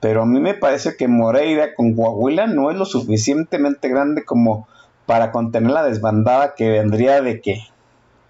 Pero 0.00 0.22
a 0.22 0.26
mí 0.26 0.40
me 0.40 0.54
parece 0.54 0.96
que 0.96 1.06
Moreira 1.06 1.74
con 1.74 1.94
Coahuila 1.94 2.46
no 2.46 2.70
es 2.70 2.78
lo 2.78 2.86
suficientemente 2.86 3.90
grande 3.90 4.24
como 4.24 4.66
para 5.04 5.30
contener 5.32 5.70
la 5.70 5.84
desbandada 5.84 6.54
que 6.54 6.70
vendría 6.70 7.20
de 7.20 7.42
que, 7.42 7.60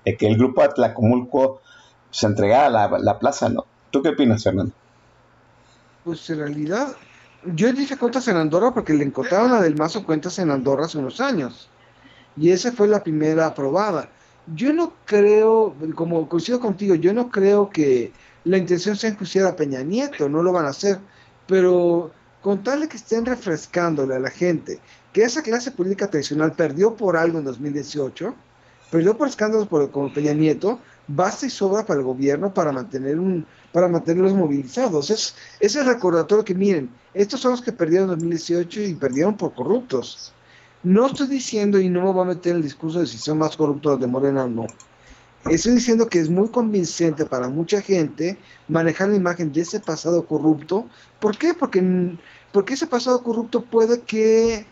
de 0.05 0.17
que 0.17 0.27
el 0.27 0.37
grupo 0.37 0.63
Atlacomulco 0.63 1.61
se 2.11 2.27
entregara 2.27 2.69
la, 2.69 2.99
la 2.99 3.19
plaza, 3.21 3.49
¿no? 3.49 3.65
¿Tú 3.93 4.03
qué 4.03 4.09
opinas, 4.09 4.43
Fernando? 4.43 4.73
Pues 6.03 6.29
en 6.31 6.41
realidad, 6.41 6.97
yo 7.45 7.73
dije 7.73 7.97
cuentas 7.97 8.27
en 8.27 8.39
Andorra 8.39 8.75
porque 8.75 8.93
le 8.93 9.05
encontraron 9.05 9.53
a 9.53 9.61
Del 9.61 9.77
Mazo 9.77 10.05
cuentas 10.05 10.37
en 10.41 10.51
Andorra 10.51 10.87
hace 10.87 10.99
unos 10.99 11.21
años. 11.21 11.71
Y 12.37 12.51
esa 12.51 12.73
fue 12.73 12.89
la 12.89 13.05
primera 13.05 13.47
aprobada. 13.47 14.09
Yo 14.55 14.73
no 14.73 14.93
creo, 15.05 15.75
como 15.95 16.29
coincido 16.29 16.61
contigo, 16.61 16.95
yo 16.95 17.13
no 17.13 17.31
creo 17.31 17.69
que 17.71 18.13
la 18.45 18.59
intención 18.59 18.97
sea 18.97 19.11
enjuiciar 19.11 19.47
a 19.47 19.57
Peña 19.57 19.83
Nieto, 19.83 20.29
no 20.29 20.43
lo 20.43 20.53
van 20.53 20.67
a 20.67 20.71
hacer. 20.71 20.99
Pero 21.47 22.13
con 22.43 22.63
tal 22.63 22.89
que 22.89 22.97
estén 22.97 23.27
refrescándole 23.27 24.15
a 24.15 24.21
la 24.21 24.31
gente 24.31 24.81
que 25.13 25.23
esa 25.23 25.43
clase 25.43 25.71
política 25.71 26.09
tradicional 26.09 26.53
perdió 26.53 26.95
por 26.95 27.17
algo 27.17 27.39
en 27.39 27.45
2018, 27.45 28.35
perdió 28.91 29.17
por 29.17 29.29
escándalos 29.29 29.67
por, 29.67 29.91
como 29.91 30.13
Peña 30.13 30.33
Nieto, 30.33 30.79
basta 31.09 31.47
y 31.47 31.51
sobra 31.51 31.85
para 31.85 32.01
el 32.01 32.07
gobierno 32.07 32.53
para 32.53 32.71
mantener 32.73 33.19
un 33.19 33.47
para 33.73 33.89
mantenerlos 33.89 34.33
movilizados. 34.33 35.11
Es, 35.11 35.35
es 35.61 35.77
el 35.77 35.87
recordatorio 35.87 36.45
que 36.45 36.55
miren, 36.55 36.89
estos 37.15 37.41
son 37.41 37.53
los 37.53 37.63
que 37.63 37.73
perdieron 37.73 38.11
en 38.11 38.17
2018 38.17 38.81
y 38.83 38.95
perdieron 38.95 39.37
por 39.37 39.55
corruptos. 39.55 40.33
No 40.87 41.07
estoy 41.07 41.27
diciendo, 41.27 41.81
y 41.81 41.89
no 41.89 42.05
me 42.05 42.13
voy 42.13 42.23
a 42.23 42.29
meter 42.29 42.53
en 42.53 42.59
el 42.59 42.63
discurso 42.63 43.01
de 43.01 43.09
si 43.09 43.19
son 43.19 43.39
más 43.39 43.57
corruptos 43.57 43.99
de 43.99 44.07
Morena 44.07 44.45
o 44.45 44.49
no. 44.49 44.67
Estoy 45.51 45.75
diciendo 45.75 46.09
que 46.09 46.21
es 46.21 46.31
muy 46.31 46.49
convincente 46.49 47.27
para 47.27 47.49
mucha 47.49 47.83
gente 47.83 48.39
manejar 48.69 49.09
la 49.09 49.17
imagen 49.17 49.53
de 49.53 49.63
ese 49.63 49.81
pasado 49.81 50.25
corrupto. 50.25 50.87
¿Por 51.19 51.37
qué? 51.37 51.55
Porque, 51.55 52.17
porque 52.53 52.75
ese 52.75 52.87
pasado 52.87 53.21
corrupto 53.25 53.63
puede 53.65 54.03
que 54.03 54.65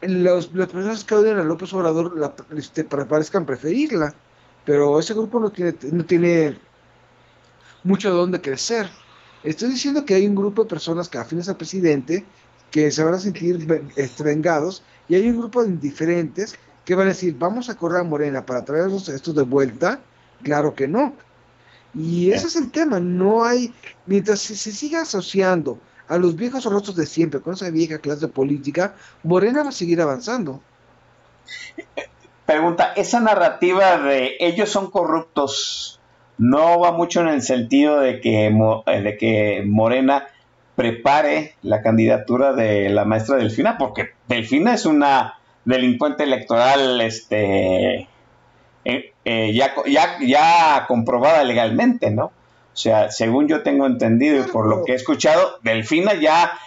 los, 0.00 0.54
las 0.54 0.68
personas 0.68 1.02
que 1.02 1.16
odian 1.16 1.40
a 1.40 1.42
López 1.42 1.72
Obrador 1.72 2.16
la, 2.16 2.32
este, 2.56 2.84
parezcan 2.84 3.44
preferirla. 3.44 4.14
Pero 4.64 5.00
ese 5.00 5.12
grupo 5.12 5.40
no 5.40 5.50
tiene, 5.50 5.74
no 5.90 6.04
tiene 6.04 6.56
mucho 7.82 8.10
de 8.10 8.16
dónde 8.16 8.40
crecer. 8.40 8.88
Estoy 9.42 9.70
diciendo 9.70 10.04
que 10.04 10.14
hay 10.14 10.24
un 10.28 10.36
grupo 10.36 10.62
de 10.62 10.70
personas 10.70 11.08
que 11.08 11.18
afines 11.18 11.48
al 11.48 11.56
presidente 11.56 12.24
que 12.74 12.90
se 12.90 13.04
van 13.04 13.14
a 13.14 13.20
sentir 13.20 13.64
vengados 14.18 14.82
y 15.08 15.14
hay 15.14 15.30
un 15.30 15.38
grupo 15.38 15.62
de 15.62 15.68
indiferentes 15.68 16.58
que 16.84 16.96
van 16.96 17.06
a 17.06 17.10
decir, 17.10 17.36
vamos 17.38 17.70
a 17.70 17.76
correr 17.76 18.00
a 18.00 18.02
Morena 18.02 18.44
para 18.44 18.64
traernos 18.64 19.08
esto 19.08 19.32
de 19.32 19.44
vuelta. 19.44 20.00
Claro 20.42 20.74
que 20.74 20.88
no. 20.88 21.14
Y 21.94 22.32
ese 22.32 22.48
es 22.48 22.56
el 22.56 22.72
tema, 22.72 22.98
no 22.98 23.44
hay, 23.44 23.72
mientras 24.06 24.40
se, 24.40 24.56
siga 24.56 25.02
asociando 25.02 25.78
a 26.08 26.18
los 26.18 26.34
viejos 26.34 26.64
rostros 26.64 26.96
de 26.96 27.06
siempre 27.06 27.40
con 27.40 27.54
esa 27.54 27.70
vieja 27.70 28.00
clase 28.00 28.22
de 28.22 28.32
política, 28.32 28.96
Morena 29.22 29.62
va 29.62 29.68
a 29.68 29.72
seguir 29.72 30.00
avanzando. 30.00 30.60
Pregunta, 32.44 32.92
esa 32.96 33.20
narrativa 33.20 33.98
de 33.98 34.32
ellos 34.40 34.68
son 34.68 34.90
corruptos 34.90 36.00
no 36.38 36.80
va 36.80 36.92
mucho 36.92 37.20
en 37.20 37.28
el 37.28 37.42
sentido 37.42 38.00
de 38.00 38.20
que, 38.20 38.46
eh, 38.46 39.00
de 39.00 39.16
que 39.16 39.62
Morena 39.64 40.26
prepare 40.76 41.54
la 41.62 41.82
candidatura 41.82 42.52
de 42.52 42.88
la 42.88 43.04
maestra 43.04 43.36
Delfina, 43.36 43.78
porque 43.78 44.10
Delfina 44.28 44.74
es 44.74 44.86
una 44.86 45.34
delincuente 45.64 46.24
electoral 46.24 47.00
este, 47.00 48.08
eh, 48.84 49.12
eh, 49.24 49.54
ya, 49.54 49.74
ya, 49.86 50.18
ya 50.20 50.84
comprobada 50.86 51.44
legalmente, 51.44 52.10
¿no? 52.10 52.26
O 52.26 52.76
sea, 52.76 53.10
según 53.10 53.46
yo 53.46 53.62
tengo 53.62 53.86
entendido 53.86 54.44
y 54.44 54.50
por 54.50 54.66
lo 54.66 54.84
que 54.84 54.92
he 54.92 54.94
escuchado, 54.96 55.58
Delfina 55.62 56.14
ya, 56.14 56.58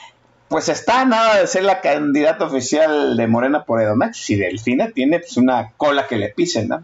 pues 0.48 0.70
está 0.70 1.04
nada 1.04 1.40
de 1.40 1.48
ser 1.48 1.64
la 1.64 1.82
candidata 1.82 2.46
oficial 2.46 3.18
de 3.18 3.28
Morena 3.28 3.66
por 3.66 3.82
Edomex. 3.82 4.30
Y 4.30 4.36
Delfina 4.36 4.92
tiene 4.92 5.20
pues 5.20 5.36
una 5.36 5.74
cola 5.76 6.08
que 6.08 6.16
le 6.16 6.30
pisen, 6.30 6.70
¿no? 6.70 6.84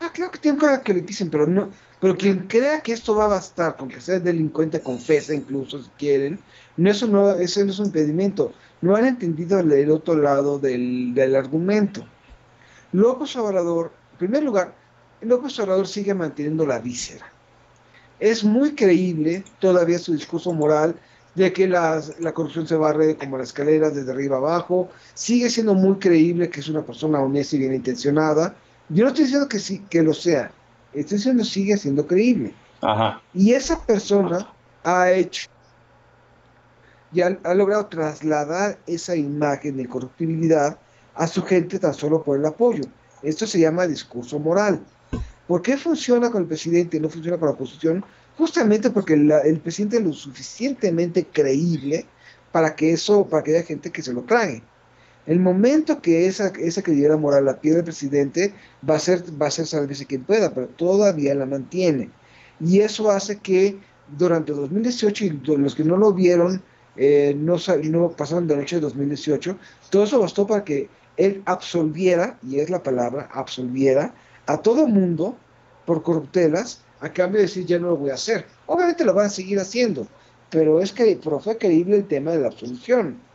Ah, 0.00 0.10
creo 0.14 0.30
que 0.30 0.38
tiene 0.38 0.58
cola 0.58 0.80
que 0.80 0.94
le 0.94 1.02
pisen, 1.02 1.28
pero 1.28 1.48
no, 1.48 1.70
pero 2.00 2.16
quien 2.16 2.46
crea 2.46 2.80
que 2.80 2.92
esto 2.92 3.14
va 3.14 3.24
a 3.24 3.28
bastar, 3.28 3.76
con 3.76 3.88
que 3.88 4.00
sea 4.00 4.20
delincuente, 4.20 4.80
confesa 4.80 5.34
incluso 5.34 5.82
si 5.82 5.90
quieren, 5.98 6.38
no, 6.76 6.90
eso, 6.90 7.06
no, 7.08 7.32
eso 7.32 7.64
no 7.64 7.72
es 7.72 7.78
un 7.78 7.86
impedimento. 7.86 8.52
No 8.80 8.94
han 8.94 9.06
entendido 9.06 9.58
el, 9.58 9.90
otro 9.90 10.14
lado 10.14 10.60
del, 10.60 11.12
del 11.12 11.34
argumento. 11.34 12.06
López 12.92 13.34
Obrador, 13.36 13.92
en 14.12 14.18
primer 14.18 14.44
lugar, 14.44 14.74
López 15.20 15.58
Obrador 15.58 15.88
sigue 15.88 16.14
manteniendo 16.14 16.64
la 16.64 16.78
víscera. 16.78 17.26
Es 18.20 18.44
muy 18.44 18.74
creíble 18.74 19.44
todavía 19.58 19.98
su 19.98 20.12
discurso 20.12 20.52
moral 20.52 20.94
de 21.34 21.52
que 21.52 21.66
la, 21.66 22.00
la 22.20 22.32
corrupción 22.32 22.66
se 22.66 22.76
barre 22.76 23.16
como 23.16 23.38
la 23.38 23.44
escalera 23.44 23.90
desde 23.90 24.12
arriba 24.12 24.36
abajo. 24.36 24.88
Sigue 25.14 25.50
siendo 25.50 25.74
muy 25.74 25.96
creíble 25.96 26.48
que 26.48 26.60
es 26.60 26.68
una 26.68 26.82
persona 26.82 27.20
honesta 27.20 27.56
y 27.56 27.60
bien 27.60 27.74
intencionada. 27.74 28.54
Yo 28.88 29.04
no 29.04 29.08
estoy 29.08 29.24
diciendo 29.24 29.48
que 29.48 29.58
sí, 29.58 29.84
que 29.90 30.02
lo 30.02 30.14
sea, 30.14 30.52
estoy 30.92 31.18
diciendo 31.18 31.44
sigue 31.44 31.76
siendo 31.76 32.06
creíble. 32.06 32.54
Y 33.34 33.52
esa 33.52 33.84
persona 33.84 34.52
ha 34.84 35.10
hecho 35.10 35.48
y 37.12 37.22
ha, 37.22 37.30
logrado 37.54 37.86
trasladar 37.86 38.78
esa 38.86 39.16
imagen 39.16 39.76
de 39.78 39.88
corruptibilidad 39.88 40.78
a 41.14 41.26
su 41.26 41.42
gente 41.42 41.78
tan 41.78 41.94
solo 41.94 42.22
por 42.22 42.38
el 42.38 42.44
apoyo. 42.44 42.84
Esto 43.22 43.46
se 43.46 43.60
llama 43.60 43.86
discurso 43.86 44.38
moral. 44.38 44.80
¿Por 45.46 45.62
qué 45.62 45.76
funciona 45.76 46.30
con 46.30 46.42
el 46.42 46.48
presidente 46.48 46.98
y 46.98 47.00
no 47.00 47.08
funciona 47.08 47.38
con 47.38 47.48
la 47.48 47.54
oposición? 47.54 48.04
Justamente 48.36 48.90
porque 48.90 49.14
el 49.14 49.60
presidente 49.60 49.96
es 49.96 50.04
lo 50.04 50.12
suficientemente 50.12 51.26
creíble 51.26 52.06
para 52.52 52.76
que 52.76 52.92
eso, 52.92 53.26
para 53.26 53.42
que 53.42 53.56
haya 53.56 53.66
gente 53.66 53.90
que 53.90 54.02
se 54.02 54.12
lo 54.12 54.22
trague. 54.22 54.62
El 55.28 55.40
momento 55.40 56.00
que 56.00 56.26
esa, 56.26 56.48
esa 56.58 56.82
credibilidad 56.82 57.18
moral 57.18 57.44
la 57.44 57.60
pierde 57.60 57.80
el 57.80 57.84
presidente, 57.84 58.54
va 58.88 58.94
a 58.94 58.98
ser, 58.98 59.22
va 59.40 59.48
a 59.48 59.50
ser 59.50 59.66
quien 60.06 60.24
pueda, 60.24 60.54
pero 60.54 60.68
todavía 60.68 61.34
la 61.34 61.44
mantiene. 61.44 62.08
Y 62.58 62.80
eso 62.80 63.10
hace 63.10 63.36
que 63.36 63.78
durante 64.16 64.52
2018, 64.52 65.24
y 65.26 65.30
los 65.58 65.74
que 65.74 65.84
no 65.84 65.98
lo 65.98 66.14
vieron, 66.14 66.62
eh, 66.96 67.36
no, 67.38 67.56
no 67.84 68.10
pasaron 68.12 68.46
de 68.46 68.56
noche 68.56 68.76
de 68.76 68.80
2018, 68.80 69.58
todo 69.90 70.04
eso 70.04 70.18
bastó 70.18 70.46
para 70.46 70.64
que 70.64 70.88
él 71.18 71.42
absolviera, 71.44 72.38
y 72.42 72.60
es 72.60 72.70
la 72.70 72.82
palabra, 72.82 73.28
absolviera 73.30 74.14
a 74.46 74.56
todo 74.62 74.86
mundo 74.86 75.36
por 75.84 76.02
corruptelas, 76.02 76.80
a 77.00 77.12
cambio 77.12 77.38
de 77.38 77.48
decir 77.48 77.66
ya 77.66 77.78
no 77.78 77.88
lo 77.88 77.96
voy 77.98 78.10
a 78.10 78.14
hacer. 78.14 78.46
Obviamente 78.64 79.04
lo 79.04 79.12
van 79.12 79.26
a 79.26 79.30
seguir 79.30 79.60
haciendo, 79.60 80.06
pero 80.48 80.80
es 80.80 80.90
que 80.90 81.20
pero 81.22 81.38
fue 81.38 81.58
creíble 81.58 81.96
el 81.96 82.08
tema 82.08 82.30
de 82.30 82.38
la 82.38 82.46
absolución. 82.46 83.27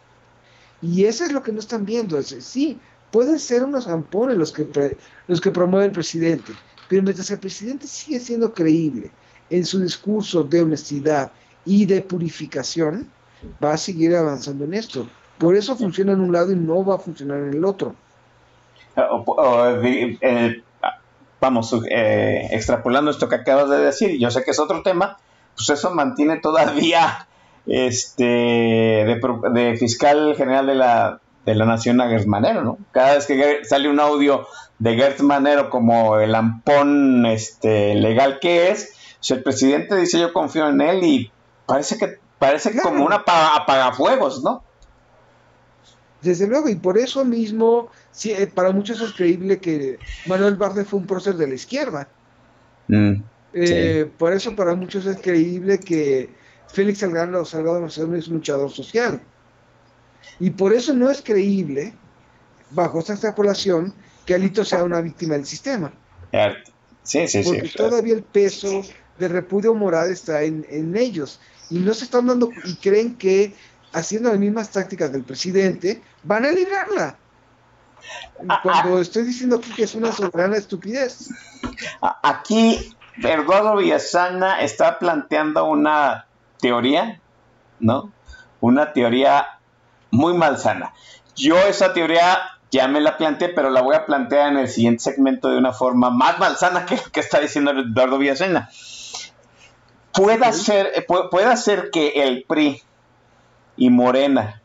Y 0.84 1.05
eso 1.05 1.23
es 1.23 1.31
lo 1.31 1.41
que 1.41 1.53
no 1.53 1.59
están 1.59 1.86
viendo. 1.86 2.21
Sí, 2.21 2.77
pueden 3.09 3.39
ser 3.39 3.63
unos 3.63 3.86
zampones 3.86 4.38
los 4.38 4.51
que, 4.51 4.97
los 5.27 5.39
que 5.39 5.49
promueve 5.49 5.86
el 5.86 5.91
presidente, 5.93 6.51
pero 6.89 7.01
mientras 7.01 7.31
el 7.31 7.39
presidente 7.39 7.88
sigue 7.88 8.19
siendo 8.19 8.53
creíble 8.53 9.09
en 9.49 9.65
su 9.65 9.79
discurso 9.79 10.43
de 10.43 10.61
honestidad 10.61 11.31
y 11.65 11.86
de 11.86 12.01
purificación, 12.01 13.09
va 13.63 13.73
a 13.73 13.77
seguir 13.77 14.13
avanzando 14.13 14.65
en 14.65 14.73
esto. 14.73 15.07
Por 15.38 15.55
eso 15.55 15.75
funciona 15.77 16.11
en 16.11 16.19
un 16.19 16.34
lado 16.34 16.51
y 16.51 16.55
no 16.55 16.84
va 16.84 16.95
a 16.95 16.99
funcionar 16.99 17.39
en 17.39 17.53
el 17.53 17.63
otro. 17.63 17.95
Eh, 18.95 20.61
vamos, 21.39 21.75
eh, 21.89 22.47
extrapolando 22.51 23.09
esto 23.09 23.29
que 23.29 23.36
acabas 23.36 23.69
de 23.69 23.77
decir, 23.77 24.19
yo 24.19 24.29
sé 24.29 24.43
que 24.43 24.51
es 24.51 24.59
otro 24.59 24.84
tema, 24.84 25.17
pues 25.55 25.69
eso 25.69 25.91
mantiene 25.91 26.38
todavía 26.38 27.27
este 27.66 28.24
de, 28.24 29.76
fiscal 29.80 30.36
general 30.36 30.68
de 30.68 30.76
la, 30.76 31.20
de 31.45 31.55
la 31.55 31.66
nación 31.66 32.01
a 32.01 32.07
Gertz 32.09 32.28
Manero, 32.28 32.64
¿no? 32.64 32.78
Cada 32.91 33.16
vez 33.16 33.26
que 33.26 33.59
sale 33.64 33.89
un 33.89 33.99
audio 33.99 34.45
de 34.80 34.95
Gertz 34.95 35.22
Manero 35.22 35.70
como 35.70 36.20
el 36.20 36.36
ampón 36.36 37.26
este, 37.26 37.95
legal 37.95 38.39
que 38.39 38.70
es, 38.72 38.93
el 39.30 39.41
presidente 39.43 39.95
dice 39.95 40.20
yo 40.20 40.34
confío 40.34 40.68
en 40.68 40.82
él 40.82 41.03
y 41.03 41.32
parece 41.66 41.97
que 41.97 42.22
Parece 42.39 42.72
Claro. 42.72 42.89
como 42.89 43.05
una 43.05 43.18
apa- 43.18 43.55
apagafuegos, 43.55 44.43
¿no? 44.43 44.64
Desde 46.22 46.45
luego, 46.45 46.68
y 46.68 46.76
por 46.76 46.97
eso 46.97 47.24
mismo, 47.24 47.89
sí, 48.11 48.32
eh, 48.32 48.47
para 48.53 48.72
muchos 48.72 48.99
es 48.99 49.14
creíble 49.14 49.59
que 49.59 49.97
Manuel 50.26 50.55
Barde 50.55 50.84
fue 50.84 50.99
un 50.99 51.07
prócer 51.07 51.36
de 51.36 51.47
la 51.47 51.53
izquierda. 51.53 52.07
Mm, 52.89 53.14
Eh, 53.53 54.09
Por 54.18 54.34
eso 54.34 54.55
para 54.57 54.74
muchos 54.76 55.05
es 55.05 55.18
creíble 55.22 55.80
que 55.80 56.32
Félix 56.74 56.99
Salgado, 56.99 57.45
Salgado 57.45 57.80
Macedonio 57.80 58.17
es 58.17 58.28
un 58.28 58.36
luchador 58.36 58.69
social. 58.71 59.21
Y 60.39 60.49
por 60.49 60.74
eso 60.74 60.93
no 60.93 61.09
es 61.09 61.21
creíble, 61.21 61.93
bajo 62.71 62.99
esta 62.99 63.13
extrapolación, 63.13 63.93
que 64.26 64.34
Alito 64.34 64.65
sea 64.65 64.84
una 64.84 64.99
víctima 64.99 65.36
del 65.36 65.45
sistema. 65.45 65.93
Sí, 67.03 67.28
sí, 67.28 67.43
sí. 67.43 67.49
Porque 67.49 67.69
todavía 67.69 68.15
el 68.15 68.24
peso 68.24 68.82
de 69.19 69.28
repudio 69.28 69.76
moral 69.76 70.09
está 70.09 70.41
en, 70.41 70.65
en 70.67 70.97
ellos. 70.97 71.39
Y 71.69 71.78
no 71.78 71.93
se 71.93 72.05
están 72.05 72.26
dando, 72.26 72.49
y 72.65 72.76
creen 72.76 73.15
que 73.17 73.53
haciendo 73.91 74.30
las 74.30 74.39
mismas 74.39 74.71
tácticas 74.71 75.11
del 75.11 75.24
presidente, 75.24 76.01
van 76.24 76.45
a 76.45 76.51
librarla. 76.51 77.15
Ah, 78.49 78.59
Cuando 78.63 78.99
estoy 78.99 79.24
diciendo 79.24 79.57
aquí 79.57 79.71
que 79.74 79.84
es 79.84 79.93
una 79.93 80.11
soberana 80.11 80.57
estupidez. 80.57 81.30
Aquí 82.24 82.95
Eduardo 83.21 83.78
Villasana 83.78 84.61
está 84.61 84.97
planteando 84.97 85.65
una 85.65 86.26
teoría, 86.64 87.20
¿no? 87.82 88.14
Una 88.61 88.93
teoría 88.93 89.59
muy 90.11 90.34
malsana. 90.34 90.93
Yo 91.36 91.57
esa 91.57 91.91
teoría 91.91 92.39
ya 92.72 92.88
me 92.88 93.01
la 93.01 93.18
planteé, 93.18 93.49
pero 93.49 93.70
la 93.70 93.82
voy 93.82 93.97
a 93.97 94.05
plantear 94.05 94.53
en 94.53 94.59
el 94.59 94.70
siguiente 94.70 95.03
segmento 95.03 95.49
de 95.49 95.57
una 95.57 95.74
forma 95.74 96.09
más 96.09 96.39
malsana 96.39 96.86
que 96.86 96.95
lo 96.95 97.03
que 97.11 97.20
está 97.20 97.41
diciendo 97.41 97.72
Eduardo 97.72 98.18
Villasana. 98.18 98.70
Puede 100.14 100.53
ser, 100.53 100.91
eh, 100.95 101.05
puede 101.05 101.57
ser 101.57 101.89
que 101.91 102.24
el 102.24 102.45
PRI 102.47 102.82
y 103.76 103.89
Morena, 103.89 104.61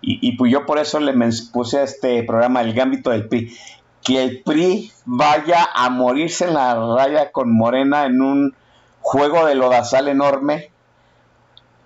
y, 0.00 0.26
y 0.26 0.36
pues 0.38 0.50
yo 0.50 0.64
por 0.64 0.78
eso 0.78 0.98
le 0.98 1.12
puse 1.52 1.80
a 1.80 1.82
este 1.82 2.22
programa 2.22 2.62
el 2.62 2.72
gambito 2.72 3.10
del 3.10 3.28
PRI, 3.28 3.54
que 4.02 4.24
el 4.24 4.42
PRI 4.42 4.92
vaya 5.04 5.68
a 5.74 5.90
morirse 5.90 6.46
en 6.46 6.54
la 6.54 6.74
raya 6.74 7.32
con 7.32 7.54
Morena 7.54 8.06
en 8.06 8.22
un 8.22 8.54
juego 9.02 9.44
de 9.44 9.56
lodazal 9.56 10.08
enorme 10.08 10.70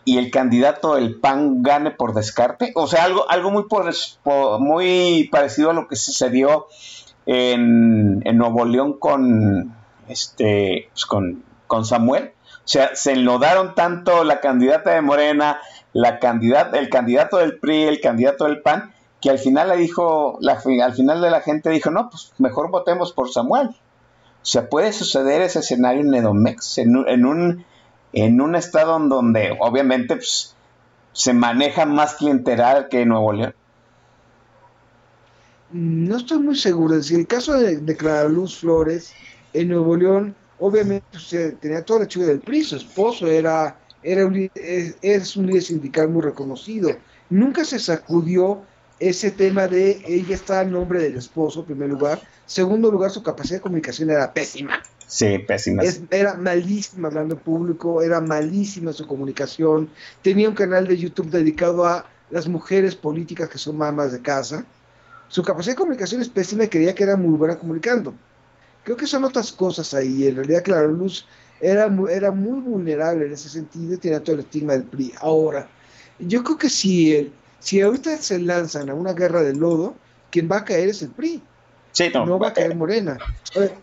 y 0.04 0.18
el 0.18 0.30
candidato 0.30 0.94
del 0.96 1.20
PAN 1.20 1.62
gane 1.62 1.90
por 1.92 2.14
descarte. 2.14 2.72
O 2.74 2.86
sea, 2.86 3.04
algo, 3.04 3.30
algo 3.30 3.50
muy, 3.50 3.64
por- 3.64 3.92
po- 4.22 4.58
muy 4.58 5.28
parecido 5.30 5.70
a 5.70 5.74
lo 5.74 5.86
que 5.88 5.96
sucedió 5.96 6.66
en, 7.26 8.18
Nuevo 8.36 8.64
León 8.64 8.98
con, 8.98 9.74
este, 10.08 10.88
pues, 10.92 11.06
con, 11.06 11.44
con 11.66 11.84
Samuel. 11.84 12.32
O 12.64 12.68
sea, 12.68 12.94
se 12.94 13.12
enlodaron 13.12 13.74
tanto 13.74 14.24
la 14.24 14.40
candidata 14.40 14.90
de 14.90 15.02
Morena, 15.02 15.60
la 15.92 16.18
candidata, 16.18 16.78
el 16.78 16.88
candidato 16.90 17.38
del 17.38 17.58
PRI, 17.58 17.82
el 17.84 18.00
candidato 18.00 18.44
del 18.44 18.62
PAN, 18.62 18.92
que 19.20 19.30
al 19.30 19.38
final 19.38 19.68
le 19.68 19.76
dijo, 19.76 20.38
la, 20.40 20.60
al 20.84 20.92
final 20.94 21.20
de 21.20 21.30
la 21.30 21.40
gente 21.40 21.70
dijo, 21.70 21.90
no, 21.90 22.10
pues 22.10 22.32
mejor 22.38 22.70
votemos 22.70 23.12
por 23.12 23.30
Samuel. 23.30 23.68
O 23.68 24.44
sea, 24.44 24.68
puede 24.68 24.92
suceder 24.92 25.42
ese 25.42 25.60
escenario 25.60 26.00
en 26.00 26.12
Edomex, 26.14 26.78
en 26.78 26.96
un, 26.96 27.64
en 28.12 28.40
un 28.40 28.54
estado 28.54 28.96
en 28.96 29.08
donde 29.08 29.56
obviamente 29.60 30.16
pues, 30.16 30.54
se 31.12 31.32
maneja 31.32 31.86
más 31.86 32.14
clientelar 32.14 32.88
que 32.88 33.06
Nuevo 33.06 33.32
León. 33.32 33.54
No 35.72 36.16
estoy 36.16 36.38
muy 36.38 36.56
seguro. 36.56 36.94
Es 36.94 37.02
decir, 37.02 37.20
el 37.20 37.26
caso 37.26 37.54
de, 37.54 37.78
de 37.78 37.96
Clara 37.96 38.28
Luz 38.28 38.58
Flores 38.58 39.14
en 39.54 39.68
Nuevo 39.68 39.96
León, 39.96 40.34
obviamente 40.58 41.54
tenía 41.60 41.84
toda 41.84 42.00
la 42.00 42.08
chica 42.08 42.26
del 42.26 42.40
PRI, 42.40 42.62
su 42.62 42.76
esposo 42.76 43.26
era, 43.26 43.76
era 44.02 44.26
un, 44.26 44.50
es, 44.54 45.36
un 45.36 45.46
líder 45.46 45.62
sindical 45.62 46.08
muy 46.08 46.22
reconocido. 46.22 46.90
Nunca 47.30 47.64
se 47.64 47.78
sacudió 47.78 48.62
ese 49.00 49.32
tema 49.32 49.66
de 49.66 50.00
ella 50.06 50.34
está 50.34 50.60
a 50.60 50.64
nombre 50.64 51.00
del 51.00 51.16
esposo, 51.16 51.60
en 51.60 51.66
primer 51.66 51.88
lugar. 51.88 52.20
Segundo 52.46 52.90
lugar, 52.90 53.10
su 53.10 53.22
capacidad 53.22 53.56
de 53.56 53.62
comunicación 53.62 54.10
era 54.10 54.32
pésima. 54.32 54.80
Sí, 55.18 55.38
pésima. 55.38 55.82
Era 56.10 56.34
malísima 56.36 57.08
hablando 57.08 57.34
en 57.34 57.40
público, 57.40 58.02
era 58.02 58.20
malísima 58.20 58.92
su 58.92 59.06
comunicación. 59.06 59.90
Tenía 60.22 60.48
un 60.48 60.54
canal 60.54 60.86
de 60.86 60.96
YouTube 60.96 61.30
dedicado 61.30 61.84
a 61.86 62.06
las 62.30 62.48
mujeres 62.48 62.94
políticas 62.96 63.48
que 63.48 63.58
son 63.58 63.76
mamas 63.76 64.12
de 64.12 64.22
casa. 64.22 64.64
Su 65.28 65.42
capacidad 65.42 65.74
de 65.74 65.78
comunicación 65.78 66.20
es 66.22 66.28
pésima 66.28 66.64
y 66.64 66.68
creía 66.68 66.94
que 66.94 67.04
era 67.04 67.16
muy 67.16 67.36
buena 67.36 67.58
comunicando. 67.58 68.14
Creo 68.82 68.96
que 68.96 69.06
son 69.06 69.24
otras 69.24 69.52
cosas 69.52 69.94
ahí. 69.94 70.26
En 70.26 70.36
realidad, 70.36 70.62
Clara 70.64 70.88
Luz 70.88 71.28
era, 71.60 71.86
era 72.10 72.32
muy 72.32 72.60
vulnerable 72.60 73.26
en 73.26 73.32
ese 73.32 73.48
sentido 73.48 73.94
y 73.94 73.98
tenía 73.98 74.22
todo 74.22 74.34
el 74.36 74.40
estigma 74.42 74.72
del 74.74 74.84
PRI. 74.88 75.12
Ahora, 75.20 75.70
yo 76.18 76.42
creo 76.44 76.58
que 76.58 76.68
si, 76.70 77.14
el- 77.14 77.34
si 77.58 77.80
ahorita 77.80 78.16
se 78.18 78.38
lanzan 78.40 78.90
a 78.90 78.94
una 78.94 79.12
guerra 79.14 79.42
de 79.42 79.54
lodo, 79.54 79.96
quien 80.30 80.48
va 80.50 80.58
a 80.58 80.64
caer 80.64 80.88
es 80.90 81.02
el 81.02 81.10
PRI, 81.12 81.48
Sí, 81.92 82.10
no, 82.14 82.26
no 82.26 82.38
va 82.38 82.48
a 82.48 82.52
caer 82.52 82.74
Morena. 82.74 83.22
A 83.54 83.58
ver, 83.60 83.82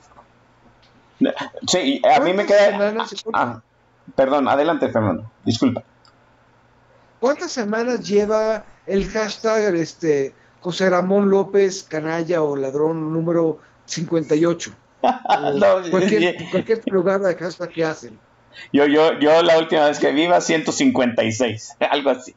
sí, 1.68 2.02
a 2.04 2.20
mí 2.22 2.34
me 2.34 2.46
¿cuántas 2.46 2.58
queda... 2.58 2.72
semanas- 2.72 3.26
Ah, 3.34 3.62
perdón, 4.16 4.48
adelante, 4.48 4.90
Fernando. 4.90 5.30
Disculpa. 5.46 5.84
¿Cuántas 7.20 7.52
semanas 7.52 8.08
lleva 8.08 8.64
el 8.88 9.06
hashtag 9.10 9.76
este, 9.76 10.34
José 10.62 10.90
Ramón 10.90 11.30
López 11.30 11.84
Canalla 11.84 12.42
o 12.42 12.56
Ladrón 12.56 13.12
número 13.14 13.60
58? 13.86 14.72
O 15.02 15.08
No, 15.60 15.90
cualquier, 15.92 16.36
cualquier 16.52 16.82
lugar 16.92 17.20
de 17.22 17.36
hashtag 17.36 17.70
que 17.70 17.84
hacen. 17.86 18.20
Yo, 18.74 18.86
yo, 18.86 19.18
yo 19.20 19.42
la 19.44 19.58
última 19.60 19.86
vez 19.88 20.00
que 20.00 20.12
viva 20.12 20.42
156, 20.42 21.76
algo 21.92 22.10
así. 22.10 22.34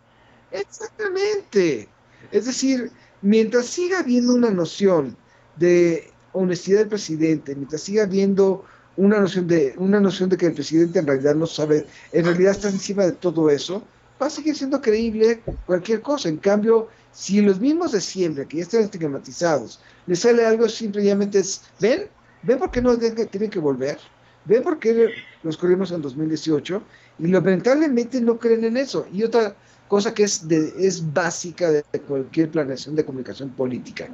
Exactamente. 0.50 1.88
Es 2.30 2.46
decir, 2.46 2.90
mientras 3.22 3.66
siga 3.66 4.00
habiendo 4.00 4.34
una 4.34 4.50
noción 4.50 5.16
de 5.56 6.10
honestidad 6.32 6.80
del 6.80 6.88
presidente, 6.88 7.54
mientras 7.54 7.82
siga 7.82 8.04
habiendo 8.04 8.64
una 8.96 9.18
noción 9.20 9.46
de 9.46 9.74
una 9.78 10.00
noción 10.00 10.28
de 10.28 10.36
que 10.36 10.46
el 10.46 10.54
presidente 10.54 10.98
en 10.98 11.06
realidad 11.06 11.34
no 11.34 11.46
sabe, 11.46 11.86
en 12.12 12.24
realidad 12.24 12.52
está 12.52 12.68
encima 12.68 13.04
de 13.04 13.12
todo 13.12 13.48
eso, 13.50 13.82
va 14.20 14.26
a 14.26 14.30
seguir 14.30 14.54
siendo 14.56 14.80
creíble 14.80 15.42
cualquier 15.66 16.00
cosa. 16.02 16.28
En 16.28 16.36
cambio, 16.38 16.88
si 17.12 17.40
los 17.40 17.58
mismos 17.60 17.92
de 17.92 18.00
siempre, 18.00 18.46
que 18.46 18.58
ya 18.58 18.62
están 18.64 18.82
estigmatizados, 18.82 19.80
les 20.06 20.20
sale 20.20 20.44
algo 20.46 20.68
simplemente 20.68 21.38
es, 21.40 21.62
ven, 21.80 22.08
ven 22.42 22.58
por 22.58 22.70
qué 22.70 22.80
no 22.82 22.96
tienen 22.96 23.50
que- 23.50 23.58
volver, 23.58 23.98
ven 24.44 24.62
por 24.62 24.78
qué 24.78 25.10
los 25.42 25.56
corrimos 25.56 25.90
en 25.92 26.02
2018 26.02 26.82
y 27.18 27.28
lamentablemente 27.28 28.20
no 28.20 28.38
creen 28.38 28.64
en 28.64 28.76
eso. 28.76 29.06
Y 29.12 29.22
otra 29.22 29.56
cosa 29.88 30.14
que 30.14 30.24
es, 30.24 30.46
de- 30.48 30.72
es 30.78 31.12
básica 31.12 31.70
de 31.70 31.82
cualquier 32.06 32.50
planeación 32.50 32.94
de 32.96 33.04
comunicación 33.04 33.50
política. 33.50 34.08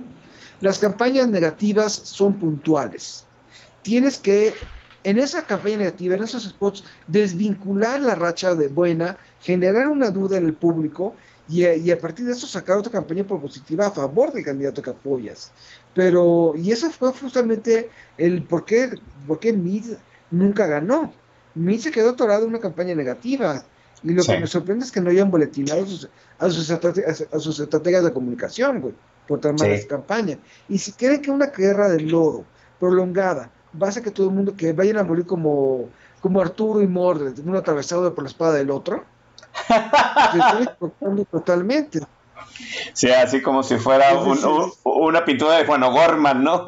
Las 0.61 0.79
campañas 0.79 1.29
negativas 1.29 1.93
son 1.93 2.39
puntuales. 2.39 3.28
Tienes 3.89 4.19
que, 4.19 4.53
en 5.03 5.19
esa 5.19 5.47
campaña 5.47 5.79
negativa, 5.79 6.15
en 6.15 6.23
esos 6.23 6.43
spots, 6.45 6.85
desvincular 7.07 7.99
la 8.03 8.15
racha 8.15 8.55
de 8.55 8.69
buena, 8.69 9.17
generar 9.41 9.89
una 9.89 10.11
duda 10.11 10.37
en 10.37 10.45
el 10.45 10.53
público 10.53 11.15
y 11.49 11.65
a, 11.65 11.75
y 11.75 11.91
a 11.91 11.99
partir 11.99 12.27
de 12.27 12.33
eso 12.33 12.47
sacar 12.47 12.77
otra 12.77 12.93
campaña 12.93 13.25
propositiva 13.25 13.87
a 13.87 13.91
favor 13.91 14.31
del 14.35 14.45
candidato 14.45 14.83
que 14.83 14.91
apoyas. 14.91 15.51
Pero, 15.95 16.53
y 16.55 16.71
eso 16.71 16.91
fue 16.91 17.15
justamente 17.15 17.89
el 18.19 18.43
por 18.43 18.67
qué, 18.67 18.91
por 19.27 19.39
qué 19.41 19.55
Mid 19.55 19.87
nunca 20.31 20.67
ganó. 20.67 21.11
Mid 21.55 21.81
se 21.81 21.91
quedó 21.91 22.11
atorado 22.11 22.43
en 22.43 22.51
una 22.51 22.61
campaña 22.61 22.95
negativa. 22.95 23.65
Y 24.05 24.13
lo 24.13 24.23
Sí. 24.23 24.33
que 24.33 24.41
me 24.41 24.47
sorprende 24.47 24.85
es 24.85 24.93
que 24.93 25.01
no 25.01 25.09
hayan 25.09 25.31
boletinado 25.31 25.83
a 25.83 25.87
sus, 25.87 26.11
a 26.39 26.51
sus, 26.51 26.71
estrate- 26.71 27.27
a 27.33 27.39
sus 27.39 27.59
estrategias 27.59 28.05
de 28.05 28.13
comunicación, 28.13 28.83
güey, 28.83 28.95
por 29.27 29.41
tan 29.41 29.59
Sí. 29.59 29.65
malas 29.65 29.87
campañas. 29.87 30.37
Y 30.69 30.77
si 30.77 30.93
creen 30.93 31.23
que 31.23 31.31
una 31.31 31.47
guerra 31.47 31.89
de 31.89 32.01
lodo 32.01 32.45
prolongada 32.79 33.51
va 33.83 33.89
a 33.89 33.93
que 34.03 34.11
todo 34.11 34.29
el 34.29 34.35
mundo, 34.35 34.55
que 34.57 34.73
vayan 34.73 34.99
a 34.99 35.05
morir 35.05 35.27
como, 35.27 35.89
como 36.21 36.41
Arturo 36.41 36.83
y 36.83 36.87
Mordred, 36.87 37.39
uno 37.45 37.59
atravesado 37.59 38.15
por 38.15 38.25
la 38.25 38.31
espada 38.31 38.55
del 38.55 38.71
otro, 38.71 39.05
equivocando 40.35 41.25
totalmente. 41.25 42.01
Sí, 42.93 43.11
así 43.11 43.41
como 43.41 43.63
si 43.63 43.77
fuera 43.77 44.19
un- 44.19 44.73
una 44.85 45.25
pintura 45.25 45.59
de 45.59 45.67
Juan 45.67 45.83
O'Gorman, 45.83 46.43
¿no? 46.43 46.67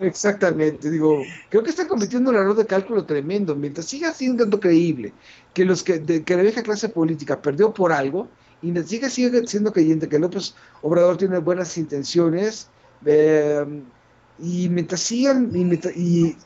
Exactamente, 0.00 0.90
digo, 0.90 1.22
creo 1.48 1.62
que 1.62 1.70
están 1.70 1.86
cometiendo 1.86 2.30
un 2.30 2.36
error 2.36 2.56
de 2.56 2.66
cálculo 2.66 3.04
tremendo. 3.04 3.54
Mientras 3.54 3.86
siga 3.86 4.12
siendo 4.12 4.58
creíble 4.58 5.12
que 5.54 5.64
los 5.64 5.82
que, 5.82 5.98
de, 5.98 6.24
que 6.24 6.36
la 6.36 6.42
vieja 6.42 6.62
clase 6.62 6.88
política 6.88 7.40
perdió 7.40 7.72
por 7.72 7.92
algo, 7.92 8.28
y 8.62 8.72
siga, 8.82 9.08
sigue 9.08 9.46
siendo 9.46 9.72
creyente 9.72 10.08
que 10.08 10.18
López 10.18 10.54
Obrador 10.82 11.16
tiene 11.16 11.38
buenas 11.38 11.76
intenciones, 11.78 12.68
eh, 13.06 13.64
y 14.42 14.68
mientras 14.68 15.00
sigan, 15.00 15.50
y, 15.54 15.64
mientras- 15.64 15.96
y 15.96 16.36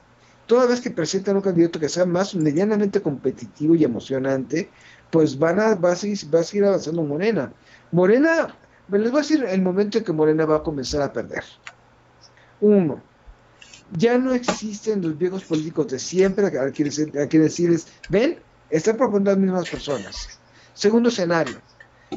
toda 0.47 0.67
vez 0.67 0.81
que 0.81 0.91
presentan 0.91 1.37
un 1.37 1.43
candidato 1.43 1.81
que 1.81 1.89
sea 1.89 2.05
más 2.07 2.35
medianamente 2.35 3.01
competitivo 3.01 3.75
y 3.75 3.85
emocionante, 3.85 4.71
pues 5.11 5.39
van 5.39 5.61
a, 5.61 5.75
va 5.75 5.93
a 5.93 5.97
seguir, 5.97 6.19
va 6.35 6.41
a 6.41 6.45
seguir 6.45 6.65
avanzando 6.65 7.03
Morena. 7.03 7.53
Morena, 7.93 8.59
me 8.89 8.99
les 8.99 9.11
voy 9.11 9.21
a 9.21 9.23
decir 9.23 9.45
el 9.45 9.63
momento 9.63 9.99
en 9.99 10.05
que 10.05 10.13
Morena 10.13 10.45
va 10.45 10.57
a 10.57 10.63
comenzar 10.63 11.03
a 11.03 11.13
perder. 11.13 11.45
Uno, 12.61 13.03
ya 13.91 14.19
no 14.19 14.35
existen 14.35 15.03
los 15.03 15.17
viejos 15.17 15.45
políticos 15.45 15.89
de 15.89 15.99
siempre 15.99 16.47
a 16.47 16.71
quienes, 16.73 16.99
a 16.99 17.29
quienes 17.29 17.51
decirles, 17.51 17.87
ven, 18.09 18.43
están 18.69 18.97
proponiendo 18.97 19.31
las 19.31 19.39
mismas 19.39 19.69
personas. 19.69 20.41
Segundo 20.73 21.09
escenario, 21.09 21.61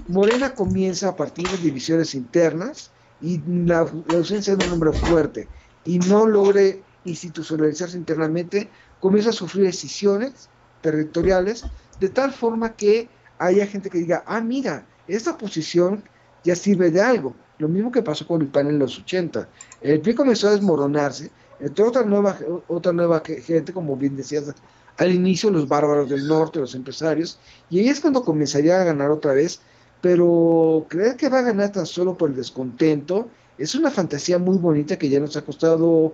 Morena 0.08 0.54
comienza 0.54 1.10
a 1.10 1.16
partir 1.16 1.48
de 1.50 1.58
divisiones 1.58 2.16
internas 2.16 2.92
y 3.20 3.42
la, 3.66 3.80
ausencia 3.80 4.56
de 4.56 4.66
un 4.66 4.74
hombre 4.74 4.94
fuerte 4.94 5.50
y 5.88 6.00
no 6.00 6.28
logre 6.28 6.84
institucionalizarse 7.06 7.98
internamente, 7.98 8.70
comienza 9.00 9.30
a 9.30 9.34
sufrir 9.34 9.66
decisiones 9.66 10.50
territoriales 10.82 11.64
de 12.00 12.10
tal 12.10 12.32
forma 12.34 12.76
que 12.76 13.08
haya 13.40 13.66
gente 13.66 13.90
que 13.90 14.00
diga, 14.00 14.24
ah, 14.28 14.42
mira, 14.42 14.86
esta 15.08 15.38
posición 15.38 16.04
ya 16.44 16.56
sirve 16.56 16.92
de 16.92 17.02
algo. 17.02 17.34
Lo 17.58 17.70
mismo 17.70 17.92
que 17.92 18.04
pasó 18.04 18.28
con 18.28 18.42
el 18.42 18.50
PAN 18.50 18.68
en 18.68 18.80
los 18.80 19.00
80. 19.00 19.48
El 19.82 20.02
PRI 20.02 20.14
comenzó 20.14 20.50
a 20.50 20.52
desmoronarse, 20.52 21.32
entró 21.60 21.88
otra 21.88 22.04
nueva, 22.04 22.38
otra 22.68 22.92
nueva 22.92 23.24
gente, 23.26 23.74
como 23.74 23.96
bien 23.96 24.18
decías 24.18 24.54
al 24.98 25.12
inicio, 25.12 25.50
los 25.50 25.68
bárbaros 25.68 26.10
del 26.10 26.28
norte, 26.28 26.60
los 26.60 26.76
empresarios, 26.76 27.40
y 27.70 27.80
ahí 27.80 27.90
es 27.90 28.02
cuando 28.02 28.24
comenzaría 28.24 28.82
a 28.82 28.84
ganar 28.84 29.10
otra 29.12 29.34
vez, 29.34 29.62
pero 30.02 30.86
creer 30.90 31.16
que 31.16 31.30
va 31.30 31.40
a 31.40 31.44
ganar 31.44 31.72
tan 31.72 31.86
solo 31.86 32.18
por 32.18 32.30
el 32.30 32.36
descontento 32.36 33.30
es 33.58 33.76
una 33.76 33.92
fantasía 33.92 34.38
muy 34.38 34.58
bonita 34.58 34.98
que 34.98 35.10
ya 35.10 35.20
nos 35.20 35.36
ha 35.38 35.42
costado, 35.42 36.14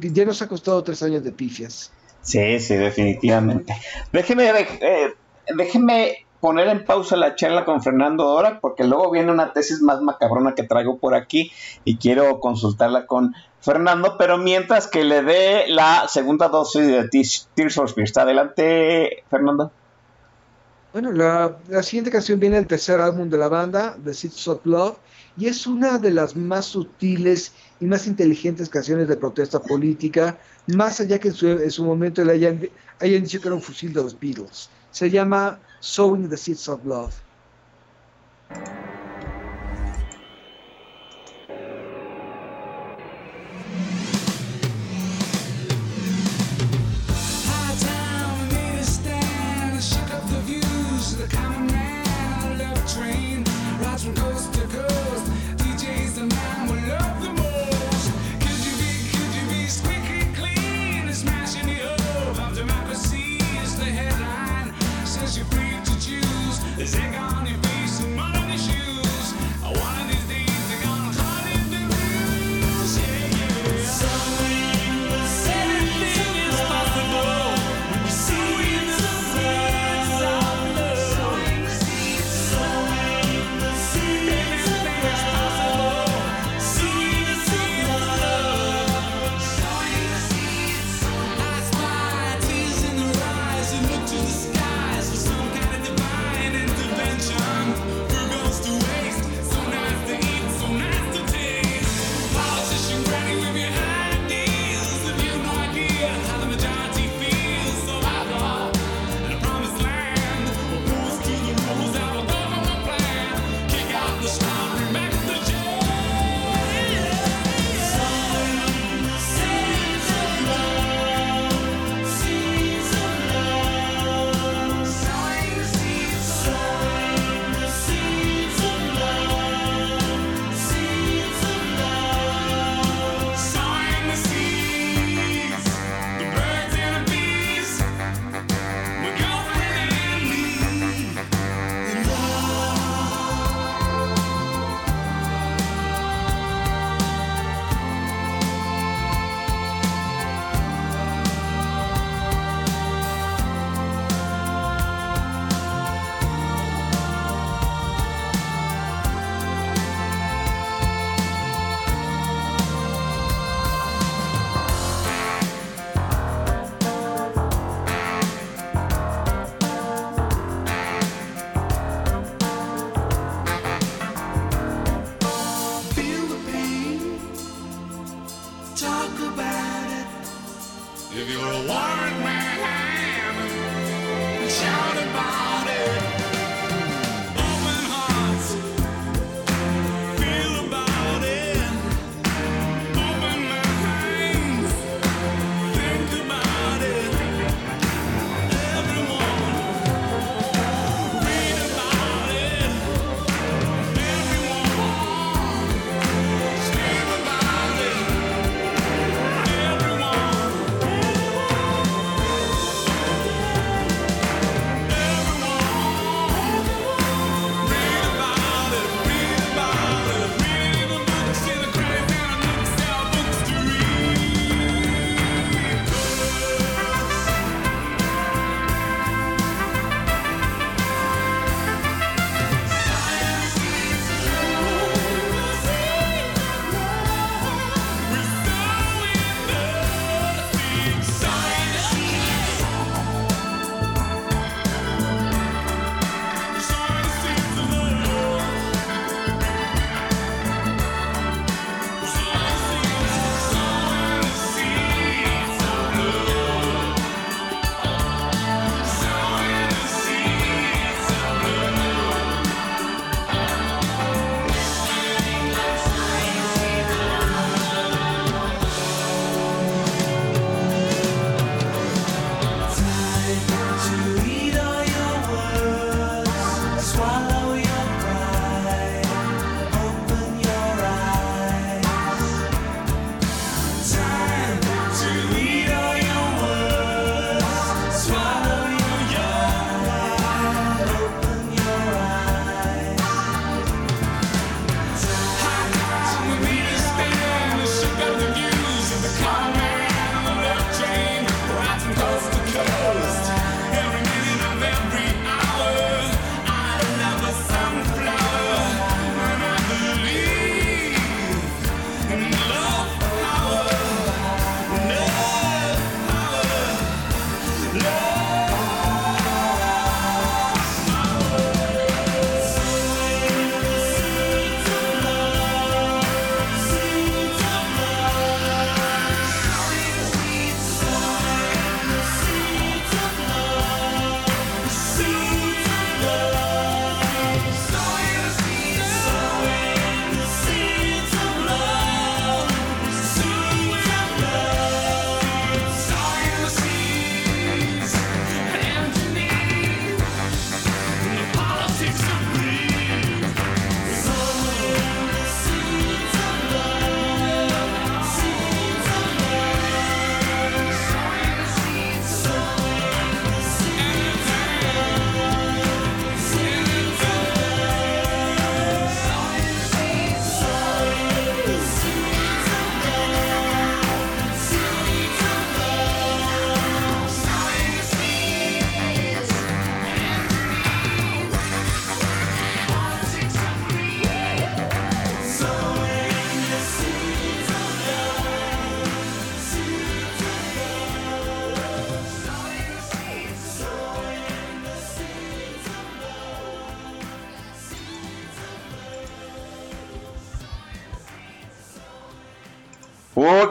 ya 0.00 0.24
nos 0.24 0.42
ha 0.42 0.48
costado 0.48 0.82
tres 0.82 1.02
años 1.02 1.24
de 1.24 1.32
pifias. 1.32 1.92
Sí, 2.22 2.60
sí, 2.60 2.76
definitivamente. 2.76 3.74
Déjeme, 4.12 4.50
eh, 4.50 5.14
déjeme 5.56 6.26
poner 6.40 6.68
en 6.68 6.84
pausa 6.84 7.16
la 7.16 7.34
charla 7.36 7.64
con 7.64 7.82
Fernando 7.82 8.24
ahora, 8.24 8.60
porque 8.60 8.84
luego 8.84 9.10
viene 9.10 9.30
una 9.30 9.52
tesis 9.52 9.80
más 9.80 10.00
macabrona 10.00 10.54
que 10.54 10.64
traigo 10.64 10.98
por 10.98 11.14
aquí 11.14 11.52
y 11.84 11.98
quiero 11.98 12.40
consultarla 12.40 13.06
con 13.06 13.34
Fernando, 13.60 14.16
pero 14.18 14.38
mientras 14.38 14.88
que 14.88 15.04
le 15.04 15.22
dé 15.22 15.66
la 15.68 16.08
segunda 16.08 16.48
dosis 16.48 16.84
de 16.86 17.08
Tears 17.08 17.74
for 17.74 17.88
Fears. 17.88 18.16
Adelante, 18.16 19.22
Fernando. 19.30 19.70
Bueno, 20.92 21.12
la, 21.12 21.82
siguiente 21.82 22.10
canción 22.10 22.38
viene 22.38 22.56
del 22.56 22.66
tercer 22.66 23.00
álbum 23.00 23.30
de 23.30 23.38
la 23.38 23.48
banda, 23.48 23.96
The 24.04 24.12
Seeds 24.12 24.48
of 24.48 24.66
Love, 24.66 24.96
y 25.36 25.46
es 25.46 25.66
una 25.66 25.98
de 25.98 26.10
las 26.10 26.36
más 26.36 26.66
sutiles 26.66 27.52
y 27.80 27.86
más 27.86 28.06
inteligentes 28.06 28.68
canciones 28.68 29.08
de 29.08 29.16
protesta 29.16 29.60
política, 29.60 30.38
más 30.66 31.00
allá 31.00 31.18
que 31.18 31.28
en 31.28 31.70
su, 31.70 31.84
momento 31.84 32.24
le 32.24 32.32
hayan, 32.32 32.68
hayan 33.00 33.22
dicho 33.22 33.40
que 33.40 33.48
era 33.48 33.54
un 33.54 33.62
fusil 33.62 33.92
de 33.92 34.02
los 34.02 34.18
Beatles. 34.18 34.68
Se 34.90 35.10
llama 35.10 35.58
Sowing 35.80 36.28
the 36.28 36.36
Seeds 36.36 36.68
of 36.68 36.84
Love. 36.84 37.14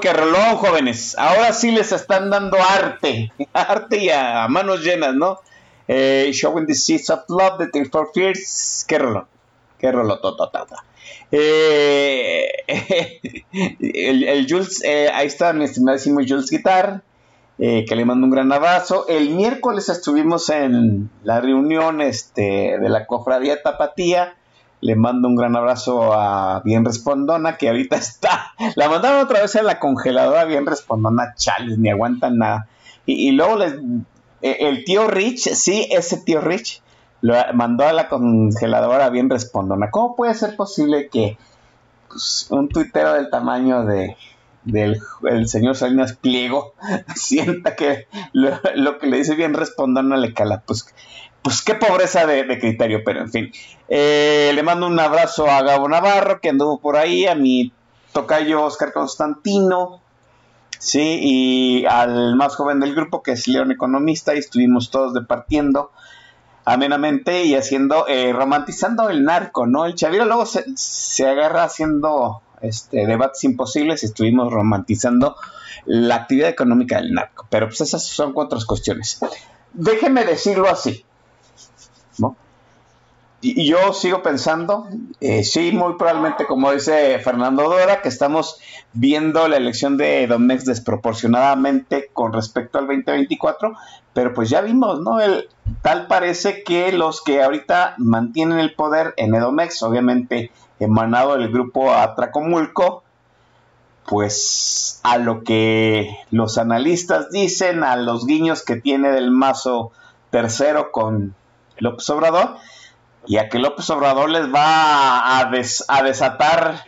Qué 0.02 0.12
rolón, 0.14 0.56
jóvenes. 0.56 1.16
Ahora 1.16 1.54
sí 1.54 1.70
les 1.70 1.92
están 1.92 2.32
dando 2.32 2.58
arte. 2.58 3.32
Arte 3.54 3.98
y 3.98 4.10
a 4.10 4.48
manos 4.48 4.84
llenas, 4.84 5.14
¿no? 5.14 5.40
Eh, 5.88 6.32
Showing 6.34 6.66
the 6.66 6.74
Seeds 6.74 7.12
of 7.12 7.22
Love 7.30 7.60
de 7.60 7.68
Tears 7.68 7.92
for 7.92 8.10
Fears. 8.12 8.84
Qué 8.88 8.98
rolón. 8.98 9.28
Qué 9.78 9.92
rolón, 9.92 10.20
tototata. 10.20 10.84
Eh, 11.32 12.50
el 13.80 14.48
Jules, 14.50 14.84
eh, 14.84 15.10
ahí 15.14 15.28
está 15.28 15.54
mi 15.54 15.66
estimadísimo 15.66 16.22
Jules 16.28 16.50
Guitar, 16.50 17.04
eh, 17.60 17.86
que 17.88 17.96
le 17.96 18.04
mando 18.04 18.26
un 18.26 18.32
gran 18.32 18.52
abrazo. 18.52 19.08
El 19.08 19.30
miércoles 19.30 19.88
estuvimos 19.90 20.50
en 20.50 21.12
la 21.24 21.42
reunión 21.42 22.02
este, 22.02 22.78
de 22.80 22.90
la 22.90 23.06
cofradía 23.06 23.62
Tapatía. 23.62 24.36
Le 24.82 24.96
mando 24.96 25.28
un 25.28 25.36
gran 25.36 25.56
abrazo 25.56 26.14
a 26.14 26.62
Bien 26.66 26.84
Respondona, 26.84 27.58
que 27.58 27.70
ahorita 27.70 27.96
está. 27.98 28.54
La 28.76 28.90
mandaron 28.90 29.22
otra 29.22 29.42
vez 29.42 29.56
a 29.56 29.64
la 29.64 29.80
congeladora 29.80 30.46
Bien 30.46 30.66
Respondona, 30.66 31.34
chales, 31.36 31.78
ni 31.78 31.90
aguantan 31.90 32.38
nada. 32.38 32.68
Y, 33.06 33.30
y 33.30 33.32
luego 33.32 33.58
les, 33.58 33.76
eh, 34.42 34.58
el 34.62 34.84
tío 34.84 35.08
Rich, 35.08 35.54
sí, 35.54 35.88
ese 35.92 36.18
tío 36.18 36.42
Rich, 36.42 36.82
lo 37.22 37.36
mandó 37.54 37.86
a 37.86 37.94
la 37.94 38.10
congeladora 38.10 39.10
Bien 39.10 39.30
Respondona. 39.30 39.92
¿Cómo 39.92 40.16
puede 40.16 40.34
ser 40.34 40.56
posible 40.56 41.10
que 41.10 41.38
pues, 42.10 42.48
un 42.50 42.68
tuitero 42.70 43.14
del 43.14 43.30
tamaño 43.30 43.86
de 43.86 44.18
del 44.64 45.00
el 45.28 45.48
señor 45.48 45.76
Salinas 45.76 46.14
Pliego 46.14 46.76
sienta 47.16 47.76
que 47.76 48.08
lo, 48.32 48.52
lo 48.76 49.00
que 49.00 49.08
le 49.08 49.18
dice 49.18 49.36
Bien 49.36 49.54
Respondona 49.54 50.18
le 50.18 50.34
cala? 50.34 50.64
Pues 50.66 50.88
pues 51.42 51.64
qué 51.64 51.74
pobreza 51.76 52.26
de, 52.26 52.44
de, 52.44 52.60
criterio, 52.60 53.02
pero 53.04 53.22
en 53.22 53.32
fin. 53.32 53.52
Eh, 53.94 54.54
le 54.56 54.64
mando 54.64 54.88
un 54.88 54.98
abrazo 55.02 55.52
a 55.52 55.62
Gabo 55.64 55.90
Navarro, 55.90 56.40
que 56.40 56.48
anduvo 56.48 56.80
por 56.80 56.96
ahí, 56.96 57.28
a 57.28 57.36
mi 57.36 57.74
tocayo 58.14 58.64
Oscar 58.64 58.94
Constantino, 58.94 60.00
sí, 60.80 61.20
y 61.22 61.86
al 61.86 62.38
más 62.38 62.56
joven 62.56 62.80
del 62.80 62.96
grupo, 62.96 63.22
que 63.22 63.34
es 63.34 63.50
León 63.50 63.70
Economista, 63.70 64.34
y 64.34 64.38
estuvimos 64.38 64.92
todos 64.92 65.14
departiendo 65.14 65.92
amenamente 66.64 67.44
y 67.44 67.54
haciendo, 67.54 68.08
eh, 68.08 68.32
romantizando 68.32 69.10
el 69.10 69.26
narco, 69.26 69.68
¿no? 69.68 69.86
El 69.86 69.96
Chaviro 69.96 70.24
luego 70.24 70.46
se, 70.46 70.64
se 70.78 71.28
agarra 71.28 71.66
haciendo 71.66 72.42
este, 72.62 73.06
debates 73.06 73.44
imposibles 73.44 74.04
y 74.04 74.06
estuvimos 74.06 74.54
romantizando 74.54 75.36
la 75.84 76.16
actividad 76.16 76.48
económica 76.48 77.02
del 77.02 77.12
narco, 77.12 77.46
pero 77.50 77.68
pues 77.68 77.82
esas 77.82 78.06
son 78.06 78.32
otras 78.36 78.64
cuestiones. 78.64 79.20
Déjeme 79.74 80.24
decirlo 80.24 80.70
así, 80.70 81.04
¿no? 82.20 82.38
Y 83.44 83.68
yo 83.68 83.92
sigo 83.94 84.22
pensando, 84.22 84.88
eh, 85.20 85.44
sí, 85.44 85.72
muy 85.72 85.96
probablemente, 85.96 86.46
como 86.46 86.72
dice 86.72 87.18
Fernando 87.20 87.64
Dora, 87.64 88.04
que 88.04 88.10
estamos 88.10 88.60
viendo 88.94 89.48
la 89.48 89.58
elección 89.58 89.98
de 89.98 90.28
Domex 90.28 90.66
desproporcionadamente 90.66 92.12
con 92.14 92.34
respecto 92.34 92.78
al 92.78 92.86
2024, 92.86 93.76
pero 94.14 94.36
pues 94.36 94.52
ya 94.52 94.62
vimos, 94.62 95.02
¿no? 95.02 95.20
El, 95.20 95.50
tal 95.82 96.06
parece 96.06 96.64
que 96.64 96.92
los 96.92 97.24
que 97.24 97.42
ahorita 97.42 97.96
mantienen 97.98 98.60
el 98.60 98.76
poder 98.76 99.16
en 99.18 99.34
Edomex, 99.34 99.82
obviamente 99.82 100.52
emanado 100.80 101.36
del 101.36 101.52
grupo 101.52 101.94
Atracomulco, 101.94 103.04
pues 104.08 105.00
a 105.04 105.18
lo 105.18 105.44
que 105.44 106.16
los 106.30 106.60
analistas 106.60 107.32
dicen, 107.32 107.84
a 107.84 107.96
los 107.96 108.28
guiños 108.28 108.64
que 108.64 108.76
tiene 108.76 109.10
del 109.12 109.32
mazo 109.32 109.92
tercero 110.30 110.92
con 110.92 111.34
López 111.78 112.10
Obrador, 112.10 112.58
y 113.28 113.38
a 113.38 113.50
que 113.50 113.60
López 113.60 113.90
Obrador 113.90 114.30
les 114.30 114.54
va 114.54 115.40
a, 115.40 115.40
a 115.40 116.04
desatar 116.04 116.84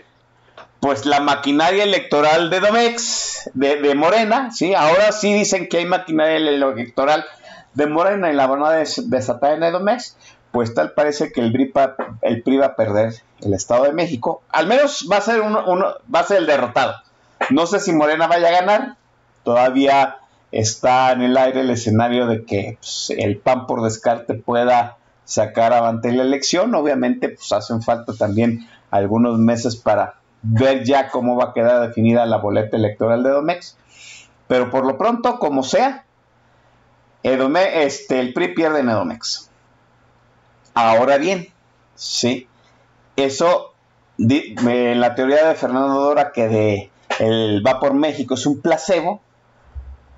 pues 0.80 1.06
la 1.06 1.22
maquinaria 1.22 1.84
electoral 1.84 2.50
de 2.50 2.60
Domex, 2.60 3.50
de, 3.54 3.78
de, 3.78 3.96
Morena, 3.96 4.52
¿sí? 4.52 4.74
Ahora 4.74 5.14
sí 5.14 5.34
dicen 5.34 5.70
que 5.70 5.78
hay 5.78 5.86
maquinaria 5.86 6.36
electoral 6.36 7.24
de 7.74 7.88
Morena 7.88 8.30
y 8.30 8.36
la 8.36 8.48
van 8.48 8.64
a 8.64 8.72
des, 8.72 9.10
desatar 9.10 9.54
en 9.54 9.64
Edomex, 9.64 10.18
pues 10.52 10.74
tal 10.74 10.92
parece 10.92 11.32
que 11.32 11.40
el 11.40 11.54
PRI, 11.54 11.72
el 12.22 12.44
PRI 12.44 12.58
va 12.58 12.66
a 12.68 12.76
perder 12.76 13.14
el 13.42 13.54
Estado 13.54 13.86
de 13.86 13.94
México, 13.94 14.44
al 14.50 14.68
menos 14.68 15.08
va 15.10 15.18
a 15.18 15.22
ser 15.22 15.40
uno, 15.40 15.64
uno, 15.68 15.86
va 16.14 16.20
a 16.20 16.26
ser 16.26 16.38
el 16.38 16.48
derrotado. 16.48 16.96
No 17.50 17.66
sé 17.66 17.80
si 17.80 17.94
Morena 17.94 18.28
vaya 18.28 18.50
a 18.50 18.52
ganar, 18.52 18.96
todavía 19.44 20.18
está 20.52 21.14
en 21.14 21.22
el 21.22 21.38
aire 21.38 21.62
el 21.62 21.70
escenario 21.70 22.28
de 22.28 22.44
que 22.44 22.78
pues, 22.80 23.12
el 23.18 23.38
PAN 23.38 23.68
por 23.68 23.84
descarte 23.84 24.34
pueda 24.34 24.98
sacar 25.26 25.74
avante 25.74 26.12
la 26.12 26.24
elección. 26.24 26.74
Obviamente, 26.76 27.30
pues 27.30 27.52
hacen 27.52 27.82
falta 27.82 28.14
también 28.14 28.68
algunos 28.92 29.40
meses 29.40 29.76
para 29.76 30.16
ver 30.42 30.84
ya 30.84 31.10
cómo 31.10 31.36
va 31.36 31.46
a 31.46 31.54
quedar 31.54 31.88
definida 31.88 32.26
la 32.26 32.38
boleta 32.38 32.78
electoral 32.78 33.24
de 33.24 33.30
Domex. 33.30 33.78
Pero 34.48 34.70
por 34.70 34.86
lo 34.86 34.98
pronto, 34.98 35.40
como 35.40 35.64
sea, 35.64 36.06
Edome, 37.24 37.84
este, 37.84 38.20
el 38.20 38.34
PRI 38.34 38.54
pierde 38.54 38.82
en 38.82 38.90
Edomex. 38.90 39.50
Ahora 40.74 41.18
bien, 41.18 41.48
sí, 41.96 42.48
eso, 43.16 43.74
en 44.18 45.00
la 45.00 45.16
teoría 45.16 45.48
de 45.48 45.56
Fernando 45.56 46.02
Dora, 46.02 46.32
que 46.32 46.48
de 46.48 46.92
el 47.20 47.66
va 47.66 47.80
por 47.80 47.94
México 47.94 48.34
es 48.34 48.46
un 48.46 48.60
placebo, 48.60 49.22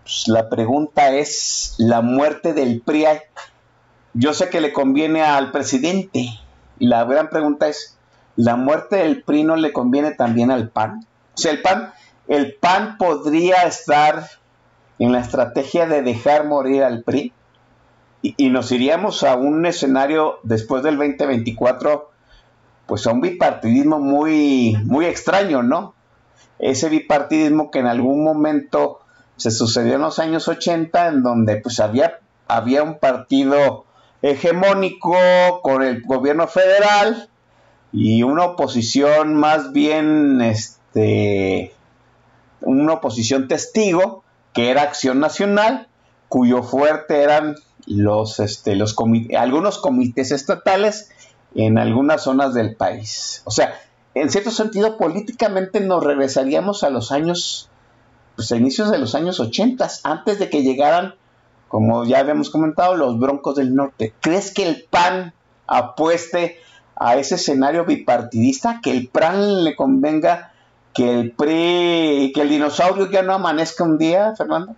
pues 0.03 0.27
la 0.27 0.49
pregunta 0.49 1.13
es, 1.13 1.75
¿la 1.77 2.01
muerte 2.01 2.53
del 2.53 2.81
PRI 2.81 3.05
yo 4.15 4.33
sé 4.33 4.49
que 4.49 4.61
le 4.61 4.71
conviene 4.71 5.21
al 5.21 5.51
presidente. 5.51 6.29
La 6.79 7.03
gran 7.03 7.29
pregunta 7.29 7.67
es, 7.67 7.97
¿la 8.37 8.55
muerte 8.55 8.97
del 8.97 9.23
PRI 9.23 9.43
no 9.43 9.57
le 9.57 9.73
conviene 9.73 10.11
también 10.11 10.51
al 10.51 10.69
PAN? 10.69 11.05
O 11.35 11.37
sea, 11.37 11.51
el 11.51 11.61
PAN, 11.61 11.91
el 12.27 12.55
PAN 12.55 12.97
podría 12.97 13.63
estar 13.63 14.29
en 14.99 15.11
la 15.11 15.19
estrategia 15.19 15.85
de 15.85 16.01
dejar 16.01 16.45
morir 16.47 16.83
al 16.83 17.03
PRI 17.03 17.33
y, 18.21 18.33
y 18.37 18.49
nos 18.49 18.71
iríamos 18.71 19.23
a 19.23 19.35
un 19.35 19.65
escenario 19.65 20.39
después 20.43 20.81
del 20.81 20.95
2024, 20.95 22.09
pues 22.85 23.05
a 23.07 23.11
un 23.11 23.19
bipartidismo 23.19 23.99
muy, 23.99 24.77
muy 24.85 25.05
extraño, 25.07 25.61
¿no? 25.61 25.93
Ese 26.57 26.87
bipartidismo 26.87 27.69
que 27.69 27.79
en 27.79 27.87
algún 27.87 28.23
momento 28.23 29.01
se 29.35 29.51
sucedió 29.51 29.95
en 29.95 30.01
los 30.01 30.19
años 30.19 30.47
80, 30.47 31.09
en 31.09 31.21
donde 31.21 31.57
pues 31.57 31.81
había, 31.81 32.19
había 32.47 32.81
un 32.81 32.97
partido 32.97 33.84
hegemónico 34.29 35.15
con 35.61 35.83
el 35.83 36.01
gobierno 36.01 36.47
federal 36.47 37.29
y 37.91 38.23
una 38.23 38.45
oposición 38.45 39.35
más 39.35 39.71
bien 39.71 40.41
este 40.41 41.73
una 42.61 42.93
oposición 42.93 43.47
testigo 43.47 44.23
que 44.53 44.71
era 44.71 44.81
Acción 44.81 45.19
Nacional 45.19 45.87
cuyo 46.27 46.63
fuerte 46.63 47.21
eran 47.21 47.55
los, 47.85 48.39
este, 48.39 48.75
los 48.75 48.95
algunos 49.37 49.77
comités 49.77 50.31
estatales 50.31 51.11
en 51.53 51.77
algunas 51.77 52.23
zonas 52.23 52.55
del 52.55 52.75
país. 52.75 53.43
O 53.45 53.51
sea, 53.51 53.75
en 54.15 54.31
cierto 54.31 54.49
sentido, 54.49 54.97
políticamente 54.97 55.79
nos 55.81 56.03
regresaríamos 56.03 56.83
a 56.83 56.89
los 56.89 57.11
años, 57.11 57.69
pues 58.35 58.51
a 58.51 58.57
inicios 58.57 58.89
de 58.89 58.97
los 58.97 59.13
años 59.13 59.39
80, 59.39 59.87
antes 60.03 60.39
de 60.39 60.49
que 60.49 60.63
llegaran, 60.63 61.13
como 61.75 62.05
ya 62.05 62.19
habíamos 62.19 62.49
comentado, 62.49 62.95
los 62.95 63.19
Broncos 63.19 63.57
del 63.57 63.75
Norte. 63.75 64.13
¿Crees 64.21 64.53
que 64.53 64.65
el 64.65 64.85
PAN 64.89 65.33
apueste 65.67 66.55
a 66.95 67.17
ese 67.17 67.35
escenario 67.35 67.83
bipartidista, 67.83 68.79
que 68.81 68.91
el 68.91 69.09
PRAN 69.09 69.65
le 69.65 69.75
convenga 69.75 70.53
que 70.93 71.19
el 71.19 71.31
PRI, 71.31 72.31
que 72.33 72.43
el 72.43 72.47
dinosaurio 72.47 73.11
ya 73.11 73.23
no 73.23 73.33
amanezca 73.33 73.83
un 73.83 73.97
día, 73.97 74.33
Fernando? 74.37 74.73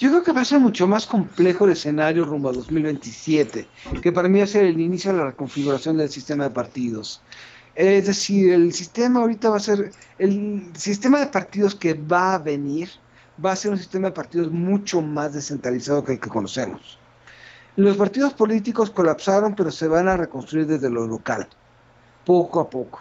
Yo 0.00 0.10
creo 0.10 0.24
que 0.24 0.32
va 0.32 0.40
a 0.40 0.44
ser 0.44 0.58
mucho 0.58 0.88
más 0.88 1.06
complejo 1.06 1.66
el 1.66 1.70
escenario 1.70 2.24
rumbo 2.24 2.48
a 2.48 2.52
2027, 2.54 3.68
que 4.02 4.10
para 4.10 4.28
mí 4.28 4.40
va 4.40 4.44
a 4.44 4.48
ser 4.48 4.64
el 4.64 4.80
inicio 4.80 5.12
de 5.12 5.18
la 5.18 5.26
reconfiguración 5.26 5.98
del 5.98 6.08
sistema 6.08 6.42
de 6.42 6.50
partidos. 6.50 7.22
Es 7.76 8.08
decir, 8.08 8.52
el 8.52 8.72
sistema 8.72 9.20
ahorita 9.20 9.50
va 9.50 9.58
a 9.58 9.60
ser, 9.60 9.92
el 10.18 10.72
sistema 10.74 11.20
de 11.20 11.28
partidos 11.28 11.76
que 11.76 11.94
va 11.94 12.34
a 12.34 12.38
venir, 12.38 12.90
va 13.44 13.52
a 13.52 13.56
ser 13.56 13.70
un 13.70 13.78
sistema 13.78 14.08
de 14.08 14.14
partidos 14.14 14.50
mucho 14.50 15.00
más 15.00 15.32
descentralizado 15.32 16.04
que 16.04 16.12
el 16.12 16.20
que 16.20 16.28
conocemos. 16.28 16.98
Los 17.76 17.96
partidos 17.96 18.34
políticos 18.34 18.90
colapsaron, 18.90 19.54
pero 19.54 19.70
se 19.70 19.86
van 19.86 20.08
a 20.08 20.16
reconstruir 20.16 20.66
desde 20.66 20.90
lo 20.90 21.06
local, 21.06 21.48
poco 22.24 22.60
a 22.60 22.68
poco. 22.68 23.00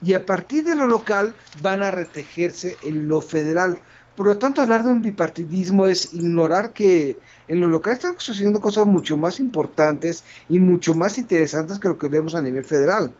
Y 0.00 0.14
a 0.14 0.24
partir 0.24 0.64
de 0.64 0.74
lo 0.74 0.86
local 0.86 1.34
van 1.60 1.82
a 1.82 1.90
retejerse 1.90 2.76
en 2.82 3.08
lo 3.08 3.20
federal, 3.20 3.78
por 4.18 4.26
lo 4.26 4.36
tanto, 4.36 4.60
hablar 4.60 4.82
de 4.82 4.90
un 4.90 5.00
bipartidismo 5.00 5.86
es 5.86 6.12
ignorar 6.12 6.72
que 6.72 7.16
en 7.46 7.60
lo 7.60 7.68
local 7.68 7.92
están 7.92 8.14
sucediendo 8.18 8.60
cosas 8.60 8.84
mucho 8.84 9.16
más 9.16 9.38
importantes 9.38 10.24
y 10.48 10.58
mucho 10.58 10.92
más 10.94 11.18
interesantes 11.18 11.78
que 11.78 11.86
lo 11.86 11.98
que 11.98 12.08
vemos 12.08 12.34
a 12.34 12.42
nivel 12.42 12.64
federal. 12.64 13.12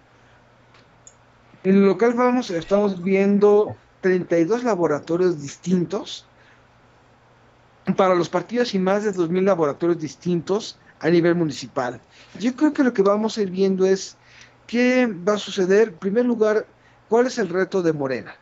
En 1.63 1.83
lo 1.83 1.87
local 1.87 2.15
vamos, 2.15 2.51
estamos 2.51 3.01
viendo 3.01 3.77
32 4.01 4.65
laboratorios 4.65 5.41
distintos 5.41 6.28
para 7.97 8.15
los 8.15 8.29
partidos 8.29 8.75
y 8.75 8.79
más 8.79 9.05
de 9.05 9.13
2.000 9.13 9.45
laboratorios 9.45 9.99
distintos 9.99 10.79
a 11.01 11.09
nivel 11.09 11.35
municipal. 11.35 12.01
Yo 12.39 12.55
creo 12.57 12.73
que 12.73 12.85
lo 12.85 12.93
que 12.93 13.03
vamos 13.03 13.39
a 13.39 13.43
ir 13.43 13.51
viendo 13.51 13.87
es 13.87 14.17
qué 14.67 15.07
va 15.07 15.35
a 15.35 15.39
suceder. 15.39 15.89
En 15.89 15.99
primer 15.99 16.25
lugar, 16.25 16.67
¿cuál 17.09 17.27
es 17.27 17.39
el 17.39 17.49
reto 17.49 17.83
de 17.83 17.93
Morena? 17.93 18.35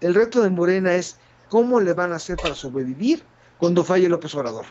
El 0.00 0.14
reto 0.14 0.42
de 0.42 0.50
Morena 0.50 0.94
es 0.94 1.16
¿Cómo 1.50 1.80
le 1.80 1.94
van 1.94 2.12
a 2.12 2.16
hacer 2.16 2.38
para 2.38 2.54
sobrevivir 2.54 3.24
cuando 3.58 3.82
falle 3.82 4.08
López 4.08 4.32
Obrador? 4.36 4.66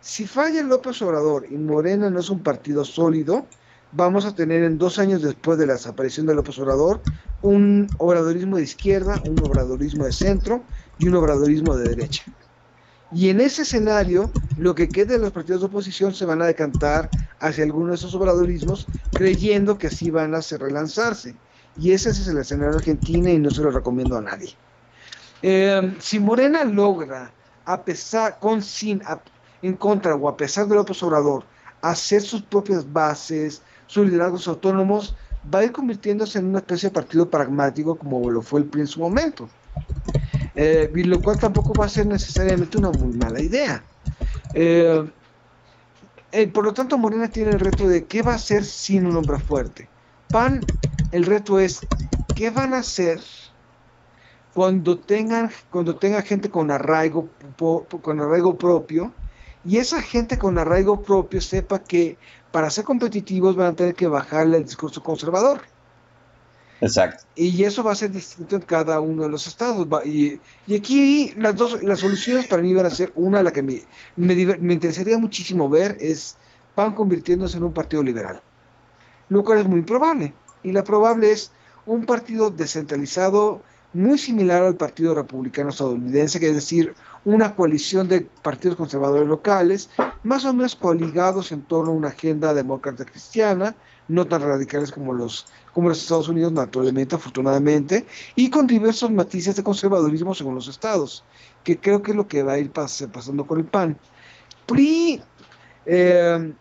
Si 0.00 0.28
falla 0.28 0.62
López 0.62 1.02
Obrador 1.02 1.44
y 1.50 1.56
Morena 1.56 2.08
no 2.08 2.20
es 2.20 2.30
un 2.30 2.40
partido 2.40 2.84
sólido, 2.84 3.48
vamos 3.90 4.24
a 4.24 4.34
tener 4.36 4.62
en 4.62 4.78
dos 4.78 5.00
años 5.00 5.20
después 5.20 5.58
de 5.58 5.66
la 5.66 5.72
desaparición 5.72 6.26
de 6.26 6.36
López 6.36 6.56
Obrador 6.60 7.02
un 7.40 7.92
obradorismo 7.98 8.58
de 8.58 8.62
izquierda, 8.62 9.20
un 9.24 9.42
obradorismo 9.42 10.04
de 10.04 10.12
centro 10.12 10.62
y 11.02 11.08
un 11.08 11.16
obradorismo 11.16 11.76
de 11.76 11.88
derecha. 11.88 12.24
Y 13.12 13.28
en 13.28 13.40
ese 13.40 13.62
escenario, 13.62 14.30
lo 14.56 14.74
que 14.74 14.88
quede 14.88 15.14
de 15.14 15.18
los 15.18 15.32
partidos 15.32 15.60
de 15.60 15.66
oposición 15.66 16.14
se 16.14 16.24
van 16.24 16.40
a 16.40 16.46
decantar 16.46 17.10
hacia 17.40 17.64
alguno 17.64 17.88
de 17.88 17.96
esos 17.96 18.14
obradorismos, 18.14 18.88
creyendo 19.10 19.76
que 19.76 19.88
así 19.88 20.10
van 20.10 20.34
a 20.34 20.40
relanzarse. 20.40 21.34
Y 21.76 21.90
ese 21.90 22.10
es 22.10 22.26
el 22.28 22.38
escenario 22.38 22.76
argentino 22.76 23.28
y 23.28 23.38
no 23.38 23.50
se 23.50 23.62
lo 23.62 23.70
recomiendo 23.70 24.16
a 24.16 24.22
nadie. 24.22 24.54
Eh, 25.42 25.96
si 25.98 26.20
Morena 26.20 26.64
logra, 26.64 27.32
a 27.64 27.82
pesar, 27.82 28.38
con 28.38 28.62
sin, 28.62 29.02
en 29.60 29.74
contra 29.74 30.14
o 30.14 30.28
a 30.28 30.36
pesar 30.36 30.68
de 30.68 30.76
López 30.76 31.02
Obrador, 31.02 31.44
hacer 31.80 32.22
sus 32.22 32.42
propias 32.42 32.90
bases, 32.90 33.60
sus 33.86 34.06
liderazgos 34.06 34.46
autónomos, 34.46 35.16
va 35.52 35.58
a 35.58 35.64
ir 35.64 35.72
convirtiéndose 35.72 36.38
en 36.38 36.46
una 36.46 36.58
especie 36.58 36.90
de 36.90 36.94
partido 36.94 37.28
pragmático 37.28 37.96
como 37.96 38.30
lo 38.30 38.40
fue 38.40 38.60
el 38.60 38.66
PRI 38.66 38.82
en 38.82 38.86
su 38.86 39.00
momento. 39.00 39.48
Eh, 40.54 40.90
lo 40.94 41.22
cual 41.22 41.38
tampoco 41.38 41.72
va 41.74 41.86
a 41.86 41.88
ser 41.88 42.06
necesariamente 42.06 42.78
una 42.78 42.90
muy 42.90 43.12
mala 43.14 43.40
idea. 43.40 43.84
Eh, 44.54 45.10
por 46.52 46.64
lo 46.64 46.72
tanto, 46.74 46.98
Morena 46.98 47.28
tiene 47.28 47.50
el 47.52 47.60
reto 47.60 47.86
de 47.86 48.06
qué 48.06 48.22
va 48.22 48.32
a 48.32 48.36
hacer 48.36 48.64
sin 48.64 49.06
un 49.06 49.16
hombre 49.16 49.38
fuerte. 49.38 49.88
PAN, 50.30 50.66
el 51.10 51.24
reto 51.26 51.60
es 51.60 51.86
qué 52.34 52.50
van 52.50 52.74
a 52.74 52.78
hacer 52.78 53.20
cuando 54.54 54.98
tengan, 55.00 55.50
cuando 55.70 55.98
tenga 55.98 56.22
gente 56.22 56.50
con 56.50 56.70
arraigo, 56.70 57.28
con 58.02 58.20
arraigo 58.20 58.58
propio, 58.58 59.12
y 59.64 59.78
esa 59.78 60.02
gente 60.02 60.38
con 60.38 60.58
arraigo 60.58 61.02
propio 61.02 61.40
sepa 61.40 61.84
que 61.84 62.18
para 62.50 62.70
ser 62.70 62.84
competitivos 62.84 63.56
van 63.56 63.72
a 63.72 63.76
tener 63.76 63.94
que 63.94 64.06
bajarle 64.08 64.58
el 64.58 64.64
discurso 64.64 65.02
conservador. 65.02 65.71
Exacto. 66.82 67.22
Y 67.36 67.62
eso 67.62 67.84
va 67.84 67.92
a 67.92 67.94
ser 67.94 68.10
distinto 68.10 68.56
en 68.56 68.62
cada 68.62 68.98
uno 68.98 69.22
de 69.22 69.28
los 69.28 69.46
estados. 69.46 69.86
Y, 70.04 70.40
aquí 70.74 71.32
las 71.36 71.54
dos, 71.54 71.80
las 71.84 72.00
soluciones 72.00 72.48
para 72.48 72.60
mí 72.60 72.74
van 72.74 72.86
a 72.86 72.90
ser 72.90 73.12
una, 73.14 73.40
la 73.40 73.52
que 73.52 73.62
me, 73.62 73.82
me, 74.16 74.34
me 74.34 74.74
interesaría 74.74 75.16
muchísimo 75.16 75.68
ver 75.68 75.96
es 76.00 76.36
PAN 76.74 76.92
convirtiéndose 76.94 77.56
en 77.56 77.62
un 77.62 77.72
partido 77.72 78.02
liberal, 78.02 78.42
lo 79.28 79.44
cual 79.44 79.60
es 79.60 79.68
muy 79.68 79.82
probable. 79.82 80.34
Y 80.64 80.72
la 80.72 80.82
probable 80.82 81.30
es 81.30 81.52
un 81.86 82.04
partido 82.04 82.50
descentralizado 82.50 83.62
muy 83.92 84.18
similar 84.18 84.64
al 84.64 84.74
Partido 84.74 85.14
Republicano 85.14 85.70
estadounidense, 85.70 86.40
que 86.40 86.48
es 86.48 86.54
decir, 86.54 86.94
una 87.24 87.54
coalición 87.54 88.08
de 88.08 88.22
partidos 88.42 88.76
conservadores 88.76 89.28
locales, 89.28 89.90
más 90.24 90.44
o 90.44 90.52
menos 90.52 90.74
coligados 90.74 91.52
en 91.52 91.62
torno 91.62 91.92
a 91.92 91.94
una 91.94 92.08
agenda 92.08 92.52
demócrata 92.52 93.04
cristiana, 93.04 93.74
no 94.08 94.26
tan 94.26 94.42
radicales 94.42 94.90
como 94.90 95.12
los, 95.12 95.46
como 95.72 95.88
los 95.88 96.02
Estados 96.02 96.28
Unidos, 96.28 96.52
naturalmente, 96.52 97.14
afortunadamente, 97.14 98.04
y 98.34 98.50
con 98.50 98.66
diversos 98.66 99.10
matices 99.10 99.56
de 99.56 99.62
conservadurismo 99.62 100.34
según 100.34 100.56
los 100.56 100.68
estados, 100.68 101.24
que 101.62 101.78
creo 101.78 102.02
que 102.02 102.10
es 102.10 102.16
lo 102.16 102.26
que 102.26 102.42
va 102.42 102.54
a 102.54 102.58
ir 102.58 102.70
pasando 102.72 103.46
con 103.46 103.58
el 103.58 103.64
PAN. 103.64 103.96
PRI, 104.66 105.22
eh, 105.86 106.52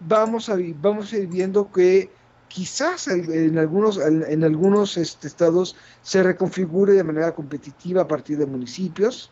vamos, 0.00 0.48
a, 0.48 0.56
vamos 0.80 1.12
a 1.12 1.18
ir 1.18 1.26
viendo 1.26 1.70
que 1.70 2.10
quizás 2.48 3.06
en 3.08 3.58
algunos, 3.58 3.98
en 3.98 4.44
algunos 4.44 4.96
este, 4.96 5.28
estados 5.28 5.76
se 6.02 6.22
reconfigure 6.22 6.94
de 6.94 7.04
manera 7.04 7.32
competitiva 7.32 8.02
a 8.02 8.08
partir 8.08 8.38
de 8.38 8.46
municipios 8.46 9.30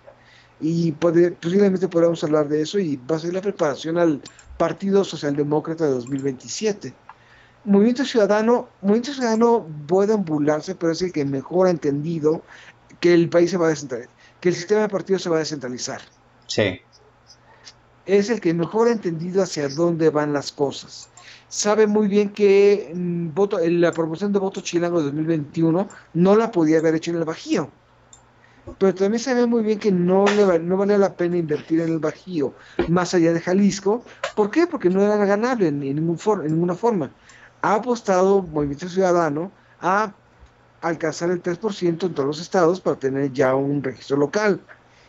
y 0.60 0.92
posiblemente 0.92 1.88
podamos 1.88 2.22
hablar 2.24 2.48
de 2.48 2.62
eso 2.62 2.78
y 2.78 2.96
va 2.96 3.16
a 3.16 3.18
ser 3.20 3.34
la 3.34 3.40
preparación 3.40 3.98
al 3.98 4.20
Partido 4.56 5.04
Socialdemócrata 5.04 5.84
de 5.86 5.92
2027. 5.92 6.94
Movimiento 7.64 8.04
Ciudadano, 8.04 8.68
Movimiento 8.82 9.12
Ciudadano 9.12 9.66
puede 9.86 10.14
ambularse, 10.14 10.74
pero 10.74 10.92
es 10.92 11.02
el 11.02 11.12
que 11.12 11.24
mejor 11.24 11.66
ha 11.66 11.70
entendido 11.70 12.42
que 13.00 13.14
el 13.14 13.28
país 13.28 13.50
se 13.50 13.56
va 13.56 13.66
a 13.66 13.70
descentralizar, 13.70 14.14
que 14.40 14.48
el 14.48 14.54
sistema 14.54 14.82
de 14.82 14.88
partidos 14.88 15.22
se 15.22 15.30
va 15.30 15.36
a 15.36 15.40
descentralizar. 15.40 16.00
Sí. 16.46 16.80
Es 18.06 18.30
el 18.30 18.40
que 18.40 18.54
mejor 18.54 18.88
ha 18.88 18.92
entendido 18.92 19.42
hacia 19.42 19.68
dónde 19.68 20.10
van 20.10 20.32
las 20.32 20.50
cosas 20.50 21.10
sabe 21.48 21.86
muy 21.86 22.08
bien 22.08 22.30
que 22.30 22.92
mm, 22.94 23.34
voto, 23.34 23.58
la 23.58 23.92
promoción 23.92 24.32
de 24.32 24.38
voto 24.38 24.60
chilango 24.60 24.98
de 24.98 25.06
2021 25.06 25.88
no 26.14 26.36
la 26.36 26.50
podía 26.50 26.78
haber 26.78 26.94
hecho 26.94 27.10
en 27.10 27.18
el 27.18 27.24
Bajío. 27.24 27.70
Pero 28.78 28.94
también 28.94 29.22
sabe 29.22 29.46
muy 29.46 29.62
bien 29.62 29.78
que 29.78 29.92
no, 29.92 30.24
le, 30.26 30.58
no 30.58 30.76
vale 30.76 30.98
la 30.98 31.14
pena 31.14 31.36
invertir 31.36 31.80
en 31.80 31.90
el 31.90 31.98
Bajío 31.98 32.54
más 32.88 33.14
allá 33.14 33.32
de 33.32 33.40
Jalisco. 33.40 34.04
¿Por 34.34 34.50
qué? 34.50 34.66
Porque 34.66 34.90
no 34.90 35.02
era 35.02 35.16
ganable 35.24 35.68
en, 35.68 35.80
ningún 35.80 36.18
en 36.44 36.52
ninguna 36.52 36.74
forma. 36.74 37.10
Ha 37.62 37.74
apostado 37.76 38.42
Movimiento 38.42 38.88
Ciudadano 38.88 39.50
a 39.80 40.12
alcanzar 40.80 41.30
el 41.30 41.42
3% 41.42 42.06
en 42.06 42.14
todos 42.14 42.26
los 42.26 42.40
estados 42.40 42.80
para 42.80 42.98
tener 42.98 43.32
ya 43.32 43.54
un 43.54 43.82
registro 43.82 44.16
local. 44.16 44.60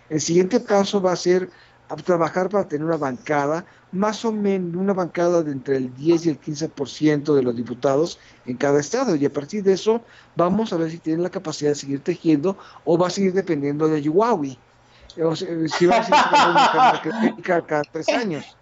El 0.10 0.22
siguiente 0.22 0.60
paso 0.60 1.01
va 1.01 1.12
a 1.12 1.16
ser 1.16 1.49
a 1.89 1.95
trabajar 1.95 2.49
para 2.49 2.67
tener 2.67 2.85
una 2.85 2.97
bancada, 2.97 3.65
más 3.91 4.23
o 4.23 4.31
menos 4.31 4.75
una 4.75 4.93
bancada 4.93 5.41
de 5.41 5.51
entre 5.51 5.77
el 5.77 5.95
10 5.95 6.25
y 6.27 6.29
el 6.29 6.39
15% 6.39 7.33
de 7.33 7.41
los 7.41 7.55
diputados 7.55 8.19
en 8.45 8.57
cada 8.57 8.79
estado. 8.79 9.15
Y 9.15 9.25
a 9.25 9.33
partir 9.33 9.63
de 9.63 9.73
eso, 9.73 10.01
vamos 10.35 10.71
a 10.71 10.77
ver 10.77 10.91
si 10.91 10.99
tienen 10.99 11.23
la 11.23 11.31
capacidad 11.31 11.71
de 11.71 11.75
seguir 11.75 12.01
tejiendo 12.01 12.57
o 12.85 12.97
va 12.97 13.07
a 13.07 13.09
seguir 13.09 13.33
dependiendo 13.33 13.87
de 13.87 14.01
Yuawi. 14.01 14.57
O 15.21 15.35
sea, 15.35 15.49
si 15.67 15.85
va 15.87 15.97
a 15.97 17.01
seguir 17.01 17.43
cada 17.43 17.82
tres 17.83 18.07
años. 18.09 18.55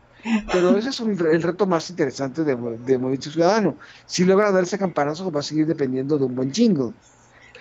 Pero 0.51 0.77
ese 0.77 0.89
es 0.89 0.99
el 0.99 1.41
reto 1.41 1.65
más 1.65 1.89
interesante 1.89 2.43
de, 2.43 2.55
de 2.55 2.97
Movimiento 2.97 3.29
Ciudadano. 3.29 3.75
Si 4.05 4.23
logra 4.25 4.51
darse 4.51 4.77
campanazo, 4.77 5.31
va 5.31 5.41
a 5.41 5.43
seguir 5.43 5.67
dependiendo 5.67 6.17
de 6.17 6.25
un 6.25 6.35
buen 6.35 6.53
jingle. 6.53 6.93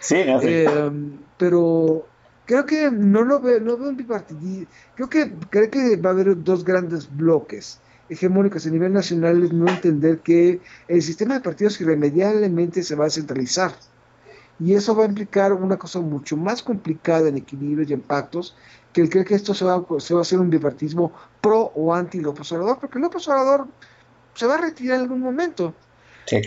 Sí, 0.01 0.23
no, 0.27 0.41
eh, 0.43 0.91
pero 1.37 2.07
creo 2.47 2.65
que 2.65 2.91
no 2.91 3.23
lo 3.23 3.41
veo, 3.41 3.61
no 3.61 3.77
veo 3.77 3.91
un 3.91 3.97
bipartidismo. 3.97 4.67
Creo 4.95 5.09
que, 5.09 5.33
creo 5.51 5.71
que 5.71 5.97
va 5.97 6.11
a 6.11 6.13
haber 6.13 6.43
dos 6.43 6.65
grandes 6.65 7.15
bloques 7.15 7.81
hegemónicos 8.09 8.67
a 8.67 8.71
nivel 8.71 8.93
nacional 8.93 9.43
es 9.43 9.53
no 9.53 9.69
entender 9.69 10.21
que 10.21 10.61
el 10.89 11.03
sistema 11.03 11.35
de 11.35 11.41
partidos 11.41 11.81
irremediablemente 11.81 12.83
se 12.83 12.95
va 12.95 13.07
a 13.07 13.11
centralizar 13.11 13.73
Y 14.59 14.75
eso 14.75 14.95
va 14.95 15.05
a 15.05 15.09
implicar 15.09 15.53
una 15.53 15.77
cosa 15.77 16.01
mucho 16.01 16.37
más 16.37 16.63
complicada 16.63 17.29
en 17.29 17.37
equilibrios 17.37 17.91
y 17.91 17.93
en 17.93 18.01
pactos, 18.01 18.57
que 18.93 19.03
el 19.03 19.11
creer 19.11 19.27
que 19.27 19.35
esto 19.35 19.53
se 19.53 19.65
va, 19.65 19.85
se 19.99 20.15
va 20.15 20.21
a 20.21 20.23
hacer 20.23 20.39
un 20.39 20.49
bipartismo 20.49 21.13
pro 21.41 21.73
o 21.75 21.93
anti 21.93 22.21
López 22.21 22.51
Obrador, 22.53 22.79
porque 22.81 22.99
López 22.99 23.29
Obrador 23.29 23.67
se 24.35 24.47
va 24.47 24.55
a 24.55 24.61
retirar 24.61 24.97
en 24.97 25.03
algún 25.03 25.21
momento. 25.21 25.75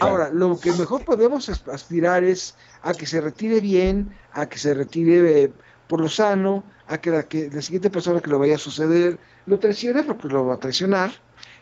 Ahora, 0.01 0.29
lo 0.29 0.59
que 0.59 0.73
mejor 0.73 1.05
podemos 1.05 1.47
aspirar 1.49 2.23
es 2.23 2.55
a 2.81 2.93
que 2.93 3.05
se 3.05 3.21
retire 3.21 3.61
bien, 3.61 4.13
a 4.33 4.47
que 4.47 4.57
se 4.57 4.73
retire 4.73 5.43
eh, 5.43 5.53
por 5.89 6.01
lo 6.01 6.07
sano, 6.07 6.63
a 6.87 6.99
que 6.99 7.09
la, 7.09 7.23
que 7.23 7.49
la 7.51 7.63
siguiente 7.63 7.89
persona 7.89 8.21
que 8.21 8.29
lo 8.29 8.37
vaya 8.37 8.55
a 8.55 8.59
suceder 8.59 9.17
lo 9.47 9.57
traicione 9.57 10.03
porque 10.03 10.27
lo 10.27 10.45
va 10.45 10.53
a 10.53 10.59
traicionar 10.59 11.11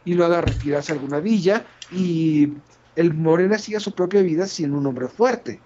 y 0.03 0.15
lo 0.15 0.25
haga 0.25 0.41
retirarse 0.41 0.91
a 0.91 0.95
alguna 0.95 1.21
villa 1.21 1.65
y 1.93 2.51
el 2.97 3.13
Morena 3.13 3.57
siga 3.57 3.79
su 3.79 3.93
propia 3.93 4.21
vida 4.21 4.45
siendo 4.45 4.77
un 4.77 4.85
hombre 4.85 5.07
fuerte. 5.07 5.61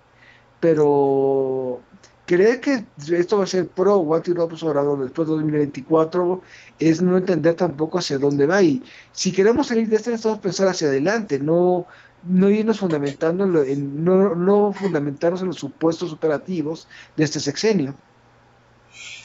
Pero 0.60 1.82
creer 2.28 2.62
que 2.62 2.86
esto 3.12 3.40
va 3.40 3.46
a 3.46 3.48
ser 3.48 3.68
pro 3.68 3.96
o 3.96 4.16
anti 4.16 4.32
López 4.32 4.62
Obrador 4.62 5.04
después 5.04 5.28
de 5.28 5.34
2024 5.34 6.42
es 6.78 7.02
no 7.02 7.18
entender 7.18 7.56
tampoco 7.56 7.98
hacia 7.98 8.20
dónde 8.20 8.46
va. 8.46 8.62
Y 8.62 8.84
si 9.12 9.32
queremos 9.32 9.68
salir 9.68 9.90
de 9.90 9.96
esto, 9.96 10.12
necesitamos 10.12 10.40
pensar 10.40 10.68
hacia 10.68 10.88
adelante, 10.90 11.40
no, 11.40 11.88
no 12.24 12.50
irnos 12.52 12.80
fundamentando 12.80 13.64
en, 13.64 14.04
no, 14.04 14.36
no 14.36 14.72
fundamentarnos 14.72 15.42
en 15.42 15.48
los 15.48 15.58
supuestos 15.58 16.14
operativos 16.14 16.88
de 17.18 17.24
este 17.24 17.40
sexenio. 17.40 17.96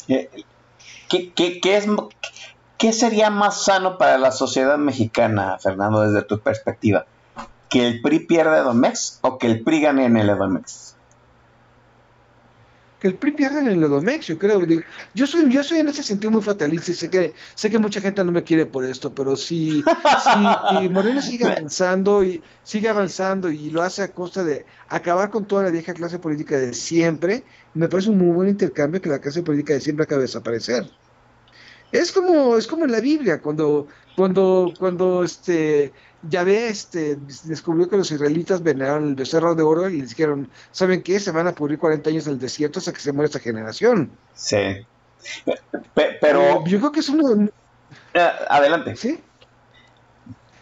Eh, 0.09 0.31
¿Qué, 1.09 1.33
qué, 1.33 1.61
qué, 1.61 1.77
es, 1.77 1.87
¿Qué 2.78 2.93
sería 2.93 3.31
más 3.31 3.65
sano 3.65 3.99
para 3.99 4.19
la 4.19 4.33
sociedad 4.33 4.78
mexicana, 4.78 5.59
Fernando, 5.59 6.01
desde 6.01 6.27
tu 6.27 6.41
perspectiva? 6.41 7.07
¿Que 7.69 7.87
el 7.87 8.03
PRI 8.03 8.20
pierda 8.20 8.59
Edomex 8.59 9.19
o 9.23 9.39
que 9.39 9.47
el 9.47 9.62
PRI 9.62 9.81
gane 9.81 10.05
en 10.05 10.16
el 10.16 10.31
Edomex? 10.31 10.95
Que 12.98 13.09
el 13.09 13.14
PRI 13.14 13.32
pierda 13.32 13.60
en 13.60 13.68
el 13.68 13.82
Edomex, 13.82 14.27
yo 14.27 14.39
creo. 14.39 14.60
Yo 15.14 15.27
soy, 15.27 15.51
yo 15.52 15.62
soy 15.62 15.81
en 15.81 15.89
ese 15.89 16.02
sentido 16.02 16.31
muy 16.31 16.43
fatalista 16.43 16.90
y 16.90 16.94
sé 16.94 17.10
que, 17.10 17.35
sé 17.55 17.70
que 17.70 17.78
mucha 17.78 18.01
gente 18.01 18.24
no 18.24 18.32
me 18.32 18.43
quiere 18.43 18.64
por 18.64 18.85
esto, 18.85 19.14
pero 19.14 19.36
si, 19.36 19.82
si 19.82 20.89
Moreno 20.89 21.20
sigue 21.20 21.44
avanzando 21.51 22.24
y 22.24 22.43
sigue 22.62 22.89
avanzando 22.89 23.51
y 23.51 23.70
lo 23.70 23.82
hace 23.82 24.02
a 24.02 24.12
costa 24.12 24.44
de 24.44 24.64
acabar 24.89 25.31
con 25.31 25.47
toda 25.47 25.64
la 25.64 25.70
vieja 25.70 25.93
clase 25.93 26.18
política 26.18 26.56
de 26.56 26.73
siempre, 26.73 27.44
me 27.74 27.89
parece 27.89 28.10
un 28.10 28.18
muy 28.18 28.35
buen 28.35 28.48
intercambio 28.48 29.02
que 29.02 29.10
la 29.10 29.20
clase 29.20 29.43
política 29.43 29.74
de 29.74 29.81
siempre 29.81 30.05
acabe 30.05 30.20
de 30.20 30.28
desaparecer. 30.28 30.90
Es 31.98 32.12
como, 32.12 32.56
es 32.56 32.66
como 32.66 32.85
en 32.85 32.93
la 32.93 33.01
Biblia, 33.01 33.40
cuando, 33.40 33.89
cuando, 34.16 34.73
cuando 34.78 35.24
este 35.24 35.93
Yahvé 36.28 36.68
este, 36.68 37.16
descubrió 37.44 37.89
que 37.89 37.97
los 37.97 38.10
israelitas 38.10 38.62
veneraron 38.62 39.09
el 39.09 39.14
becerro 39.14 39.55
de 39.55 39.62
oro 39.62 39.89
y 39.89 40.01
les 40.01 40.10
dijeron, 40.10 40.51
¿saben 40.73 41.02
qué? 41.02 41.20
Se 41.20 41.31
van 41.31 41.47
a 41.47 41.55
pudrir 41.55 41.78
40 41.78 42.10
años 42.10 42.27
en 42.27 42.35
el 42.35 42.39
desierto 42.39 42.78
hasta 42.78 42.93
que 42.93 43.01
se 43.01 43.12
muera 43.12 43.27
esta 43.27 43.39
generación. 43.39 44.10
Sí. 44.35 44.86
pero... 46.20 46.40
Eh, 46.40 46.60
yo 46.66 46.78
creo 46.78 46.93
que 46.93 47.01
es 47.01 47.09
uno... 47.09 47.48
Eh, 48.14 48.31
adelante. 48.48 48.97
¿Sí? 48.97 49.20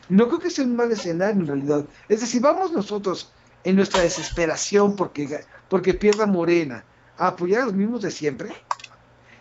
No 0.08 0.28
creo 0.28 0.38
que 0.38 0.50
sea 0.50 0.64
un 0.64 0.76
mal 0.76 0.92
escenario 0.92 1.40
en 1.40 1.46
realidad. 1.46 1.84
Es 2.08 2.20
decir, 2.20 2.42
vamos 2.42 2.72
nosotros 2.72 3.32
en 3.64 3.76
nuestra 3.76 4.02
desesperación 4.02 4.96
porque, 4.96 5.40
porque 5.68 5.94
pierda 5.94 6.26
Morena 6.26 6.84
a 7.16 7.28
apoyar 7.28 7.62
a 7.62 7.64
los 7.66 7.74
mismos 7.74 8.02
de 8.02 8.10
siempre. 8.10 8.52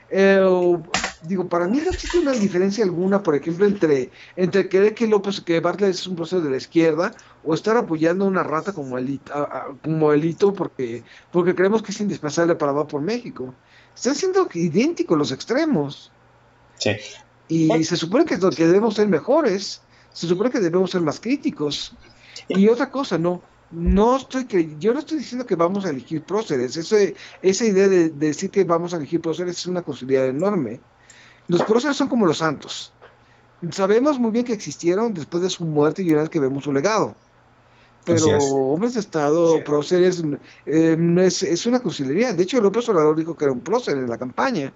Eh, 0.10 0.78
digo, 1.24 1.48
para 1.48 1.68
mí 1.68 1.80
no 1.84 1.92
existe 1.92 2.20
una 2.20 2.32
diferencia 2.32 2.84
alguna, 2.84 3.24
por 3.24 3.36
ejemplo, 3.36 3.66
entre, 3.66 4.10
entre 4.36 4.68
creer 4.68 4.94
que 4.94 5.08
López, 5.08 5.42
que 5.42 5.60
Bartlett 5.60 5.92
es 5.92 6.08
un 6.08 6.16
proceso 6.16 6.42
de 6.42 6.50
la 6.50 6.58
izquierda, 6.58 7.14
o 7.44 7.54
estar 7.54 7.78
apoyando 7.78 8.26
a 8.26 8.28
una 8.28 8.44
rata 8.44 8.74
como 8.74 8.98
Elito, 8.98 9.34
como 9.84 10.14
Elito 10.14 10.54
porque, 10.54 11.04
porque 11.32 11.56
creemos 11.56 11.82
que 11.82 11.92
es 11.92 12.02
indispensable 12.02 12.56
para 12.56 12.72
va 12.72 12.88
por 12.88 13.02
México. 13.02 13.54
Están 13.96 14.16
siendo 14.16 14.48
idénticos 14.54 15.18
los 15.18 15.32
extremos. 15.32 16.12
Sí. 16.78 16.92
Y 17.48 17.84
se 17.84 17.98
supone 17.98 18.26
que, 18.26 18.40
que 18.40 18.68
debemos 18.68 18.96
ser 18.96 19.08
mejores, 19.08 19.82
se 20.12 20.28
supone 20.28 20.50
que 20.50 20.60
debemos 20.60 20.92
ser 20.92 21.02
más 21.02 21.20
críticos. 21.20 21.96
Y 22.48 22.68
otra 22.68 22.90
cosa, 22.90 23.18
no, 23.18 23.42
no 23.72 24.18
estoy 24.18 24.48
yo 24.80 24.94
no 24.94 25.00
estoy 25.00 25.20
diciendo 25.20 25.46
que 25.46 25.56
vamos 25.56 25.86
a 25.86 25.90
elegir 25.90 26.24
próceres, 26.24 26.76
esa 26.78 27.66
idea 27.66 27.88
de, 27.88 28.10
de, 28.10 28.28
decir 28.28 28.50
que 28.50 28.64
vamos 28.64 28.94
a 28.94 28.98
elegir 28.98 29.22
próceres 29.22 29.58
es 29.58 29.68
una 29.68 29.82
posibilidad 29.82 30.28
enorme. 30.28 30.80
Los 31.48 31.64
próceres 31.64 31.98
son 31.98 32.08
como 32.08 32.26
los 32.26 32.38
santos. 32.38 32.94
Sabemos 33.72 34.20
muy 34.20 34.32
bien 34.32 34.46
que 34.46 34.54
existieron 34.54 35.14
después 35.14 35.44
de 35.44 35.50
su 35.50 35.64
muerte 35.66 36.04
y 36.04 36.12
una 36.12 36.22
vez 36.22 36.30
que 36.30 36.40
vemos 36.40 36.64
su 36.64 36.74
legado. 36.74 37.16
Pero 38.06 38.28
hombres 38.38 38.96
de 38.96 39.00
Estado, 39.00 39.64
próceres, 39.64 40.22
eh, 40.66 40.98
es, 41.20 41.44
es, 41.44 41.66
una 41.66 41.80
cursilería. 41.80 42.34
De 42.34 42.44
hecho, 42.44 42.60
López 42.60 42.88
Obrador 42.90 43.16
dijo 43.16 43.36
que 43.38 43.46
era 43.46 43.54
un 43.54 43.62
prócer 43.62 43.98
en 43.98 44.10
la 44.10 44.18
campaña. 44.18 44.74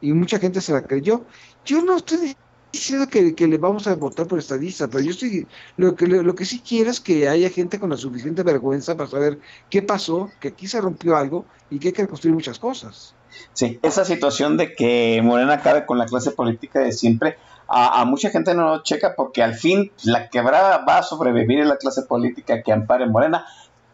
Y 0.00 0.12
mucha 0.12 0.38
gente 0.38 0.60
se 0.60 0.72
la 0.72 0.82
creyó. 0.82 1.24
Yo 1.64 1.82
no 1.82 1.96
estoy 1.96 2.36
diciendo 2.72 3.08
que, 3.08 3.34
que 3.34 3.48
le 3.48 3.58
vamos 3.58 3.86
a 3.86 3.96
votar 3.96 4.28
por 4.28 4.38
estadista, 4.38 4.86
pero 4.86 5.02
yo 5.02 5.10
estoy, 5.10 5.46
lo 5.76 5.96
que, 5.96 6.06
lo 6.06 6.34
que 6.34 6.44
sí 6.44 6.60
quiero 6.60 6.90
es 6.90 7.00
que 7.00 7.28
haya 7.28 7.50
gente 7.50 7.80
con 7.80 7.90
la 7.90 7.96
suficiente 7.96 8.42
vergüenza 8.42 8.96
para 8.96 9.08
saber 9.08 9.40
qué 9.70 9.82
pasó, 9.82 10.30
que 10.40 10.48
aquí 10.48 10.68
se 10.68 10.80
rompió 10.80 11.16
algo 11.16 11.46
y 11.70 11.78
que 11.78 11.88
hay 11.88 11.94
que 11.94 12.02
reconstruir 12.02 12.34
muchas 12.34 12.58
cosas. 12.58 13.14
Sí, 13.52 13.78
esa 13.82 14.04
situación 14.04 14.56
de 14.56 14.74
que 14.74 15.20
Morena 15.22 15.54
acabe 15.54 15.86
con 15.86 15.98
la 15.98 16.06
clase 16.06 16.30
política 16.30 16.80
de 16.80 16.92
siempre, 16.92 17.38
a, 17.68 18.04
mucha 18.04 18.30
gente 18.30 18.54
no 18.54 18.68
lo 18.68 18.82
checa 18.82 19.14
porque 19.16 19.42
al 19.42 19.54
fin 19.54 19.90
la 20.04 20.28
quebrada 20.28 20.84
va 20.84 20.98
a 20.98 21.02
sobrevivir 21.02 21.60
en 21.60 21.68
la 21.68 21.76
clase 21.76 22.02
política 22.02 22.62
que 22.62 22.72
ampare 22.72 23.06
Morena, 23.06 23.46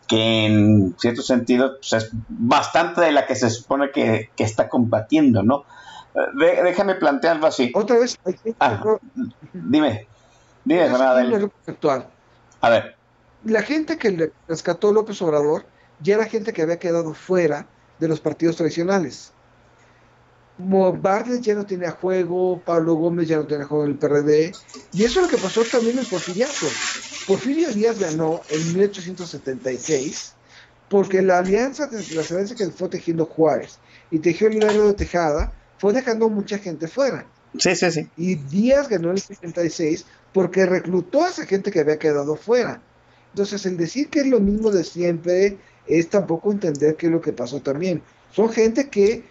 que 0.06 0.46
en 0.46 0.94
cierto 0.98 1.22
sentido 1.22 1.78
pues, 1.78 1.92
es 1.92 2.10
bastante 2.28 3.00
de 3.00 3.12
la 3.12 3.26
que 3.26 3.34
se 3.34 3.48
supone 3.50 3.90
que, 3.90 4.30
está 4.36 4.68
combatiendo, 4.68 5.42
¿no? 5.42 5.64
déjame 6.34 6.96
plantearlo 6.96 7.46
así. 7.46 7.72
Otra 7.74 7.98
vez, 7.98 8.18
ah, 8.60 8.82
dime, 9.54 10.06
dime, 10.64 10.88
actual. 11.66 12.06
A 12.60 12.68
ver. 12.68 12.96
La 13.44 13.62
gente 13.62 13.96
que 13.96 14.10
le 14.10 14.32
rescató 14.46 14.92
López 14.92 15.22
Obrador 15.22 15.64
ya 16.00 16.16
era 16.16 16.26
gente 16.26 16.52
que 16.52 16.62
había 16.62 16.78
quedado 16.78 17.14
fuera 17.14 17.66
de 17.98 18.08
los 18.08 18.20
partidos 18.20 18.56
tradicionales. 18.56 19.31
Bartlett 20.58 21.42
ya 21.42 21.54
no 21.54 21.66
tenía 21.66 21.90
juego, 21.92 22.60
Pablo 22.64 22.94
Gómez 22.94 23.28
ya 23.28 23.36
no 23.36 23.46
tenía 23.46 23.66
juego 23.66 23.84
en 23.84 23.92
el 23.92 23.98
PRD, 23.98 24.52
y 24.92 25.04
eso 25.04 25.20
es 25.20 25.26
lo 25.26 25.36
que 25.36 25.42
pasó 25.42 25.62
también 25.64 25.98
en 25.98 26.04
Porfiriato. 26.04 26.66
Porfirio 27.26 27.72
Díaz 27.72 27.98
ganó 27.98 28.40
en 28.48 28.74
1876 28.74 30.34
porque 30.88 31.22
la 31.22 31.38
alianza, 31.38 31.88
la 31.90 32.20
alianza 32.20 32.54
que 32.54 32.66
fue 32.70 32.88
tejiendo 32.88 33.24
Juárez 33.24 33.78
y 34.10 34.18
tejió 34.18 34.48
el 34.48 34.56
Hilario 34.56 34.88
de 34.88 34.94
Tejada 34.94 35.52
fue 35.78 35.92
dejando 35.92 36.28
mucha 36.28 36.58
gente 36.58 36.86
fuera. 36.86 37.26
Sí, 37.58 37.74
sí, 37.74 37.90
sí. 37.90 38.08
Y 38.16 38.34
Díaz 38.34 38.88
ganó 38.88 39.08
en 39.08 39.16
el 39.16 39.20
76 39.20 40.04
porque 40.32 40.66
reclutó 40.66 41.24
a 41.24 41.30
esa 41.30 41.46
gente 41.46 41.70
que 41.70 41.80
había 41.80 41.98
quedado 41.98 42.36
fuera. 42.36 42.82
Entonces, 43.32 43.64
el 43.66 43.76
decir 43.76 44.08
que 44.08 44.20
es 44.20 44.26
lo 44.26 44.40
mismo 44.40 44.70
de 44.70 44.84
siempre, 44.84 45.58
es 45.86 46.08
tampoco 46.10 46.52
entender 46.52 46.96
qué 46.96 47.06
es 47.06 47.12
lo 47.12 47.20
que 47.20 47.32
pasó 47.32 47.60
también. 47.60 48.02
Son 48.30 48.50
gente 48.50 48.88
que 48.88 49.24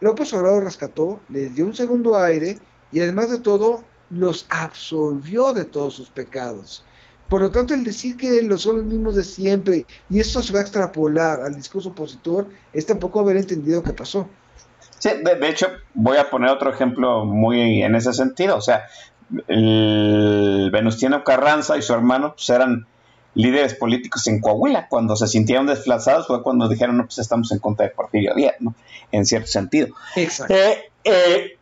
López 0.00 0.32
Obrador 0.34 0.64
rescató, 0.64 1.20
les 1.28 1.54
dio 1.54 1.64
un 1.64 1.74
segundo 1.74 2.16
aire 2.16 2.58
y 2.92 3.00
además 3.00 3.30
de 3.30 3.38
todo 3.38 3.82
los 4.10 4.46
absolvió 4.50 5.52
de 5.52 5.64
todos 5.64 5.94
sus 5.94 6.10
pecados. 6.10 6.84
Por 7.28 7.40
lo 7.40 7.50
tanto, 7.50 7.74
el 7.74 7.82
decir 7.82 8.16
que 8.16 8.40
los 8.42 8.62
son 8.62 8.76
los 8.76 8.84
mismos 8.84 9.16
de 9.16 9.24
siempre 9.24 9.84
y 10.08 10.20
esto 10.20 10.42
se 10.42 10.52
va 10.52 10.60
a 10.60 10.62
extrapolar 10.62 11.40
al 11.40 11.56
discurso 11.56 11.88
opositor 11.88 12.46
es 12.72 12.86
tampoco 12.86 13.20
haber 13.20 13.36
entendido 13.36 13.82
qué 13.82 13.92
pasó. 13.92 14.28
Sí, 14.98 15.10
de, 15.22 15.48
hecho, 15.48 15.66
voy 15.94 16.18
a 16.18 16.30
poner 16.30 16.50
otro 16.50 16.72
ejemplo 16.72 17.24
muy 17.24 17.82
en 17.82 17.94
ese 17.96 18.12
sentido. 18.12 18.56
O 18.56 18.60
sea, 18.60 18.86
el 19.48 20.70
Venustiano 20.72 21.24
Carranza 21.24 21.76
y 21.76 21.82
su 21.82 21.92
hermano 21.92 22.34
pues, 22.34 22.48
eran 22.50 22.86
líderes 23.36 23.74
políticos 23.74 24.26
en 24.26 24.40
Coahuila. 24.40 24.88
Cuando 24.88 25.14
se 25.14 25.28
sintieron 25.28 25.66
desplazados 25.66 26.26
fue 26.26 26.42
cuando 26.42 26.68
dijeron, 26.68 26.96
no, 26.96 27.04
pues 27.04 27.18
estamos 27.18 27.52
en 27.52 27.58
contra 27.58 27.86
de 27.86 27.92
Porfirio 27.92 28.34
Díaz, 28.34 28.56
¿no? 28.58 28.74
En 29.12 29.24
cierto 29.26 29.46
sentido. 29.46 29.94
Exacto. 30.16 30.54
Eh, 30.54 30.90
eh, 31.04 31.58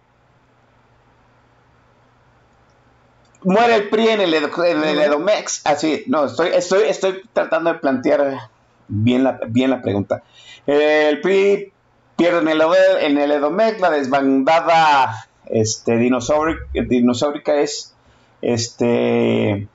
muere 3.42 3.74
el 3.74 3.90
PRI 3.90 4.08
en 4.08 4.20
el, 4.20 4.34
Edomex. 4.34 5.62
Así, 5.64 6.04
no, 6.06 6.24
estoy, 6.26 6.50
estoy, 6.54 6.84
estoy 6.84 7.22
tratando 7.32 7.72
de 7.72 7.80
plantear 7.80 8.48
bien 8.86 9.24
la, 9.24 9.40
bien 9.48 9.70
la 9.70 9.82
pregunta. 9.82 10.22
el 10.66 11.20
PRI 11.20 11.72
pierde 12.16 12.38
en 12.38 12.48
el, 12.48 12.62
en 13.00 13.18
el 13.18 13.32
Edomex, 13.32 13.80
la 13.80 13.90
desbandada 13.90 15.28
este, 15.46 15.96
dinosaurica 15.98 17.54
es 17.56 17.94
este, 18.40 19.66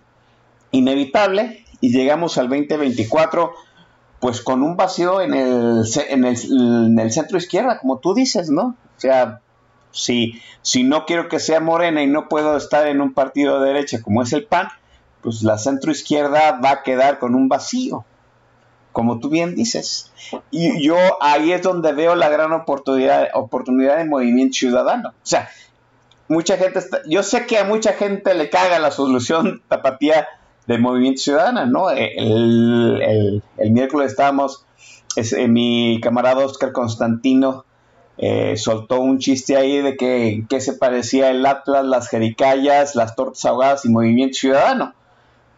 inevitable 0.71 1.65
y 1.81 1.91
llegamos 1.91 2.37
al 2.37 2.49
2024 2.49 3.53
pues 4.19 4.41
con 4.41 4.63
un 4.63 4.75
vacío 4.75 5.21
en 5.21 5.33
el, 5.33 5.83
en 6.09 6.99
el, 6.99 7.11
centro 7.11 7.37
izquierda, 7.37 7.79
como 7.79 7.99
tú 7.99 8.13
dices, 8.13 8.49
¿no? 8.49 8.75
O 8.97 8.99
sea, 8.99 9.39
si, 9.91 10.41
si 10.61 10.83
no 10.83 11.05
quiero 11.05 11.29
que 11.29 11.39
sea 11.39 11.61
morena 11.61 12.03
y 12.03 12.07
no 12.07 12.27
puedo 12.27 12.57
estar 12.57 12.87
en 12.87 12.99
un 13.01 13.13
partido 13.13 13.61
de 13.61 13.69
derecha 13.69 14.01
como 14.01 14.21
es 14.21 14.33
el 14.33 14.45
PAN, 14.45 14.67
pues 15.21 15.41
la 15.43 15.57
centro 15.57 15.91
izquierda 15.91 16.59
va 16.63 16.71
a 16.71 16.83
quedar 16.83 17.19
con 17.19 17.33
un 17.33 17.47
vacío. 17.47 18.05
como 18.91 19.19
tú 19.19 19.29
bien 19.29 19.55
dices. 19.55 20.11
Y 20.51 20.83
yo 20.83 20.97
ahí 21.21 21.53
es 21.53 21.61
donde 21.61 21.93
veo 21.93 22.15
la 22.15 22.27
gran 22.27 22.51
oportunidad, 22.51 23.29
oportunidad 23.33 23.97
de 23.97 24.05
movimiento 24.05 24.57
ciudadano. 24.57 25.09
O 25.09 25.25
sea, 25.25 25.49
mucha 26.27 26.57
gente 26.57 26.79
está, 26.79 26.99
yo 27.07 27.23
sé 27.23 27.45
que 27.45 27.57
a 27.57 27.63
mucha 27.63 27.93
gente 27.93 28.33
le 28.33 28.49
caga 28.49 28.79
la 28.79 28.91
solución 28.91 29.61
tapatía 29.69 30.27
de 30.69 30.77
movimiento 30.77 31.19
ciudadano, 31.19 31.65
¿no? 31.65 31.89
El, 31.89 33.41
miércoles 33.71 34.11
estábamos, 34.11 34.67
es, 35.15 35.33
eh, 35.33 35.47
mi 35.47 35.99
camarada 35.99 36.45
Oscar 36.45 36.73
Constantino 36.73 37.65
eh, 38.19 38.55
soltó 38.55 39.01
un 39.01 39.17
chiste 39.17 39.57
ahí 39.57 39.81
de 39.81 39.97
que, 39.97 40.45
que 40.47 40.61
se 40.61 40.73
parecía 40.73 41.31
el 41.31 41.43
Atlas, 41.43 41.85
las 41.85 42.07
jericayas, 42.07 42.93
las 42.93 43.15
tortas 43.15 43.43
ahogadas 43.45 43.83
y 43.85 43.89
movimiento 43.89 44.37
ciudadano 44.37 44.93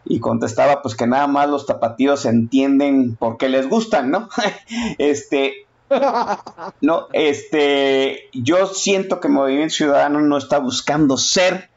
y 0.06 0.18
contestaba 0.18 0.80
pues 0.80 0.96
que 0.96 1.06
nada 1.06 1.26
más 1.26 1.46
los 1.46 1.66
tapatíos 1.66 2.24
entienden 2.24 3.14
por 3.14 3.36
qué 3.36 3.50
les 3.50 3.68
gustan, 3.68 4.10
¿no? 4.10 4.30
este, 4.96 5.66
no, 6.80 7.08
este, 7.12 8.30
yo 8.32 8.66
siento 8.66 9.20
que 9.20 9.28
Movimiento 9.28 9.74
Ciudadano 9.74 10.22
no 10.22 10.38
está 10.38 10.58
buscando 10.58 11.18
ser 11.18 11.68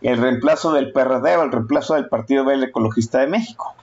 el 0.00 0.18
reemplazo 0.18 0.72
del 0.72 0.92
PRD 0.92 1.36
o 1.36 1.42
el 1.42 1.52
reemplazo 1.52 1.94
del 1.94 2.08
Partido 2.08 2.44
Verde 2.44 2.66
Ecologista 2.66 3.20
de 3.20 3.26
México, 3.26 3.74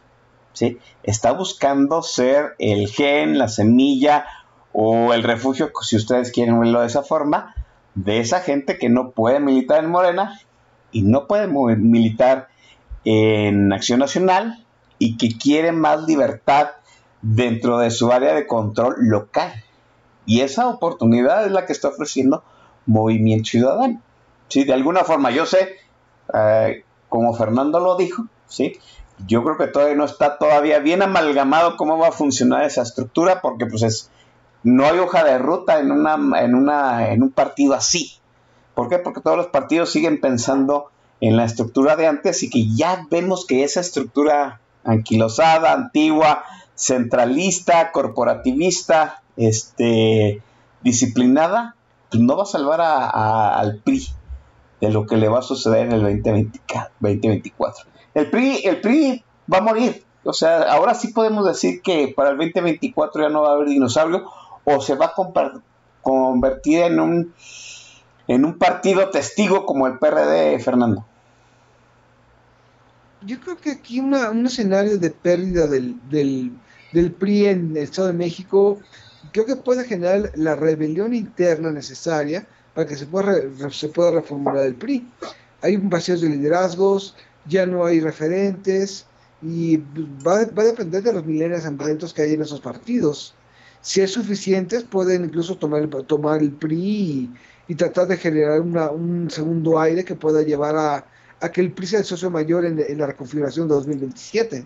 ¿sí? 0.53 0.79
Está 1.03 1.31
buscando 1.31 2.01
ser 2.01 2.55
el 2.59 2.87
gen, 2.87 3.37
la 3.37 3.47
semilla 3.47 4.25
o 4.71 5.13
el 5.13 5.23
refugio, 5.23 5.71
si 5.81 5.95
ustedes 5.95 6.31
quieren 6.31 6.59
verlo 6.59 6.81
de 6.81 6.87
esa 6.87 7.03
forma, 7.03 7.55
de 7.95 8.19
esa 8.19 8.41
gente 8.41 8.77
que 8.77 8.89
no 8.89 9.11
puede 9.11 9.39
militar 9.39 9.83
en 9.83 9.89
Morena 9.89 10.39
y 10.91 11.01
no 11.01 11.27
puede 11.27 11.47
militar 11.47 12.49
en 13.05 13.71
Acción 13.73 13.99
Nacional 13.99 14.65
y 14.97 15.17
que 15.17 15.37
quiere 15.37 15.71
más 15.71 16.03
libertad 16.03 16.71
dentro 17.21 17.79
de 17.79 17.91
su 17.91 18.11
área 18.11 18.33
de 18.33 18.47
control 18.47 18.95
local. 18.99 19.51
Y 20.25 20.41
esa 20.41 20.67
oportunidad 20.67 21.45
es 21.45 21.51
la 21.51 21.65
que 21.65 21.73
está 21.73 21.87
ofreciendo 21.87 22.43
Movimiento 22.85 23.49
Ciudadano. 23.49 24.01
¿Sí? 24.47 24.63
De 24.63 24.73
alguna 24.73 25.03
forma, 25.03 25.31
yo 25.31 25.45
sé, 25.45 25.75
eh, 26.33 26.83
como 27.07 27.33
Fernando 27.33 27.79
lo 27.79 27.95
dijo, 27.97 28.25
¿sí? 28.47 28.79
yo 29.27 29.43
creo 29.43 29.57
que 29.57 29.67
todavía 29.67 29.95
no 29.95 30.05
está 30.05 30.37
todavía 30.37 30.79
bien 30.79 31.01
amalgamado 31.01 31.77
cómo 31.77 31.97
va 31.97 32.09
a 32.09 32.13
funcionar 32.13 32.63
esa 32.63 32.81
estructura, 32.81 33.41
porque 33.41 33.65
pues 33.65 33.83
es, 33.83 34.11
no 34.63 34.85
hay 34.85 34.99
hoja 34.99 35.23
de 35.23 35.37
ruta 35.37 35.79
en, 35.79 35.91
una, 35.91 36.15
en, 36.41 36.55
una, 36.55 37.11
en 37.11 37.23
un 37.23 37.31
partido 37.31 37.73
así. 37.73 38.13
¿Por 38.75 38.89
qué? 38.89 38.97
Porque 38.97 39.21
todos 39.21 39.37
los 39.37 39.47
partidos 39.47 39.91
siguen 39.91 40.21
pensando 40.21 40.89
en 41.21 41.35
la 41.35 41.43
estructura 41.43 41.95
de 41.95 42.07
antes 42.07 42.43
y 42.43 42.49
que 42.49 42.73
ya 42.73 43.05
vemos 43.09 43.45
que 43.45 43.63
esa 43.63 43.81
estructura 43.81 44.61
anquilosada, 44.85 45.73
antigua, 45.73 46.43
centralista, 46.75 47.91
corporativista, 47.91 49.21
este, 49.35 50.41
disciplinada, 50.81 51.75
pues 52.09 52.23
no 52.23 52.37
va 52.37 52.43
a 52.43 52.45
salvar 52.45 52.79
al 52.81 53.79
PRI 53.79 54.07
de 54.81 54.89
lo 54.89 55.05
que 55.05 55.17
le 55.17 55.27
va 55.27 55.39
a 55.39 55.43
suceder 55.43 55.87
en 55.87 55.91
el 55.93 56.01
2024. 56.01 57.85
El 58.13 58.29
PRI, 58.29 58.61
el 58.65 58.81
PRI 58.81 59.23
va 59.51 59.57
a 59.57 59.61
morir. 59.61 60.03
O 60.23 60.33
sea, 60.33 60.63
ahora 60.63 60.93
sí 60.95 61.09
podemos 61.09 61.45
decir 61.45 61.81
que 61.81 62.13
para 62.15 62.31
el 62.31 62.37
2024 62.37 63.21
ya 63.21 63.29
no 63.29 63.41
va 63.41 63.49
a 63.49 63.53
haber 63.53 63.69
dinosaurio 63.69 64.29
o 64.65 64.81
se 64.81 64.95
va 64.95 65.07
a 65.07 65.13
convertir 66.01 66.79
en 66.81 66.99
un 66.99 67.33
en 68.29 68.45
un 68.45 68.59
partido 68.59 69.09
testigo 69.09 69.65
como 69.65 69.87
el 69.87 69.97
PRD, 69.97 70.59
Fernando? 70.59 71.03
Yo 73.25 73.39
creo 73.39 73.57
que 73.57 73.71
aquí 73.71 73.99
una, 73.99 74.29
un 74.29 74.45
escenario 74.45 74.99
de 74.99 75.09
pérdida 75.09 75.65
del, 75.65 75.99
del, 76.09 77.11
PRI 77.11 77.47
en 77.47 77.71
el 77.71 77.77
Estado 77.77 78.09
de 78.09 78.13
México, 78.13 78.77
creo 79.33 79.47
que 79.47 79.55
puede 79.55 79.83
generar 79.83 80.31
la 80.35 80.55
rebelión 80.55 81.15
interna 81.15 81.71
necesaria 81.71 82.47
para 82.79 82.87
que 82.87 82.95
se 82.95 83.07
pueda, 83.89 84.11
reformular 84.11 84.65
el 84.65 84.75
PRI. 84.75 85.05
Hay 85.61 85.75
un 85.75 85.89
vacío 85.89 86.17
de 86.17 86.29
liderazgos, 86.29 87.13
ya 87.45 87.65
no 87.65 87.83
hay 87.83 87.99
referentes 87.99 89.05
y 89.41 89.77
va, 90.25 90.37
a 90.37 90.45
depender 90.45 91.03
de 91.03 91.11
los 91.11 91.25
milenios 91.25 91.65
hambrientos 91.65 92.13
que 92.13 92.21
hay 92.21 92.35
en 92.35 92.41
esos 92.41 92.61
partidos. 92.61 93.33
Si 93.81 93.99
es 93.99 94.11
suficientes, 94.13 94.85
pueden 94.85 95.25
incluso 95.25 95.57
tomar, 95.57 96.41
el 96.41 96.51
PRI 96.53 97.29
y, 97.67 97.75
tratar 97.75 98.07
de 98.07 98.15
generar 98.15 98.61
un 98.61 99.29
segundo 99.29 99.77
aire 99.77 100.05
que 100.05 100.15
pueda 100.15 100.41
llevar 100.41 100.77
a, 100.77 101.51
que 101.51 101.59
el 101.59 101.73
PRI 101.73 101.87
sea 101.87 101.99
el 101.99 102.05
socio 102.05 102.31
mayor 102.31 102.63
en, 102.63 102.97
la 102.97 103.07
reconfiguración 103.07 103.67
de 103.67 103.73
2027. 103.73 104.63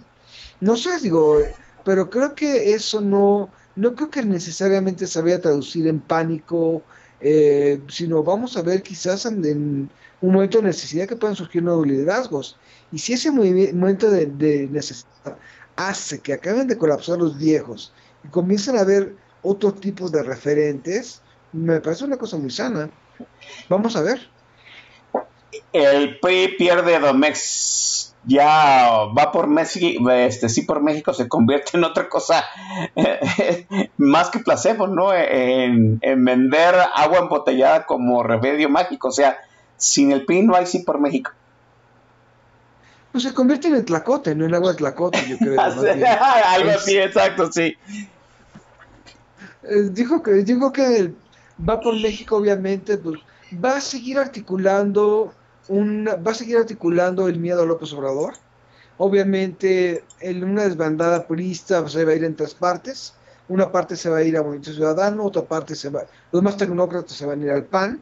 No 0.61 0.77
sé, 0.77 0.99
digo, 1.01 1.39
pero 1.83 2.11
creo 2.11 2.35
que 2.35 2.75
eso 2.75 3.01
no, 3.01 3.49
no 3.75 3.95
creo 3.95 4.11
que 4.11 4.21
necesariamente 4.23 5.07
se 5.07 5.19
vaya 5.19 5.37
a 5.37 5.41
traducir 5.41 5.87
en 5.87 5.99
pánico, 5.99 6.83
eh, 7.25 7.79
sino 7.87 8.21
vamos 8.21 8.57
a 8.57 8.61
ver 8.61 8.83
quizás 8.83 9.25
en, 9.25 9.89
un 10.21 10.33
momento 10.33 10.57
de 10.57 10.65
necesidad 10.65 11.07
que 11.07 11.15
puedan 11.15 11.37
surgir 11.37 11.63
nuevos 11.63 11.87
liderazgos. 11.87 12.57
Y 12.91 12.99
si 12.99 13.13
ese 13.13 13.31
momento 13.31 14.11
de, 14.11 14.67
necesidad 14.69 15.37
hace 15.77 16.19
que 16.19 16.33
acaben 16.33 16.67
de 16.67 16.77
colapsar 16.77 17.17
los 17.17 17.37
viejos 17.37 17.93
y 18.25 18.27
comiencen 18.27 18.77
a 18.77 18.81
haber 18.81 19.15
otros 19.41 19.79
tipos 19.79 20.11
de 20.11 20.21
referentes, 20.21 21.21
me 21.53 21.79
parece 21.79 22.03
una 22.03 22.17
cosa 22.17 22.37
muy 22.37 22.51
sana. 22.51 22.89
Vamos 23.69 23.95
a 23.95 24.01
ver. 24.01 24.29
El 25.71 26.19
PRI 26.19 26.55
pierde 26.57 26.99
Domex. 26.99 27.92
Ya 28.25 29.05
va 29.17 29.31
por 29.33 29.47
México, 29.47 30.09
este 30.11 30.47
sí 30.47 30.61
por 30.61 30.81
México 30.81 31.13
se 31.13 31.27
convierte 31.27 31.77
en 31.77 31.83
otra 31.83 32.07
cosa 32.07 32.45
más 33.97 34.29
que 34.29 34.39
placebo, 34.39 34.87
¿no? 34.87 35.13
En, 35.13 35.99
vender 35.99 36.75
agua 36.95 37.19
embotellada 37.19 37.85
como 37.85 38.23
remedio 38.23 38.69
mágico. 38.69 39.09
O 39.09 39.11
sea, 39.11 39.37
sin 39.77 40.11
el 40.11 40.25
PRI 40.25 40.43
no 40.43 40.55
hay 40.55 40.65
sí 40.65 40.79
por 40.79 40.99
México. 40.99 41.31
Pues 43.11 43.25
se 43.25 43.33
convierte 43.33 43.67
en 43.67 43.75
el 43.75 43.85
tlacote, 43.85 44.33
no 44.33 44.45
en 44.45 44.55
agua 44.55 44.71
de 44.71 44.77
tlacote, 44.77 45.19
yo 45.27 45.37
creo. 45.37 45.59
Algo 45.61 46.71
así, 46.71 46.97
exacto, 46.97 47.51
sí. 47.51 47.77
Eh, 49.63 49.89
dijo 49.91 50.23
que, 50.23 50.31
dijo 50.31 50.71
que 50.71 51.13
va 51.67 51.79
por 51.79 51.93
México, 51.93 52.37
obviamente, 52.37 52.97
pues 52.97 53.19
va 53.63 53.77
a 53.77 53.81
seguir 53.81 54.17
articulando 54.17 55.33
una, 55.67 56.15
va 56.15 56.31
a 56.31 56.35
seguir 56.35 56.57
articulando 56.57 57.27
el 57.27 57.39
miedo 57.39 57.63
a 57.63 57.65
López 57.65 57.93
Obrador. 57.93 58.33
Obviamente, 58.97 60.03
en 60.19 60.43
una 60.43 60.63
desbandada 60.63 61.27
purista 61.27 61.87
se 61.87 62.05
va 62.05 62.11
a 62.11 62.15
ir 62.15 62.23
en 62.23 62.35
tres 62.35 62.53
partes. 62.53 63.13
Una 63.49 63.71
parte 63.71 63.95
se 63.95 64.09
va 64.09 64.17
a 64.17 64.23
ir 64.23 64.37
a 64.37 64.41
Movimiento 64.41 64.73
Ciudadano, 64.73 65.25
otra 65.25 65.43
parte 65.43 65.75
se 65.75 65.89
va, 65.89 66.05
los 66.31 66.41
más 66.41 66.55
tecnócratas 66.57 67.11
se 67.11 67.25
van 67.25 67.41
a 67.41 67.45
ir 67.45 67.51
al 67.51 67.65
PAN. 67.65 68.01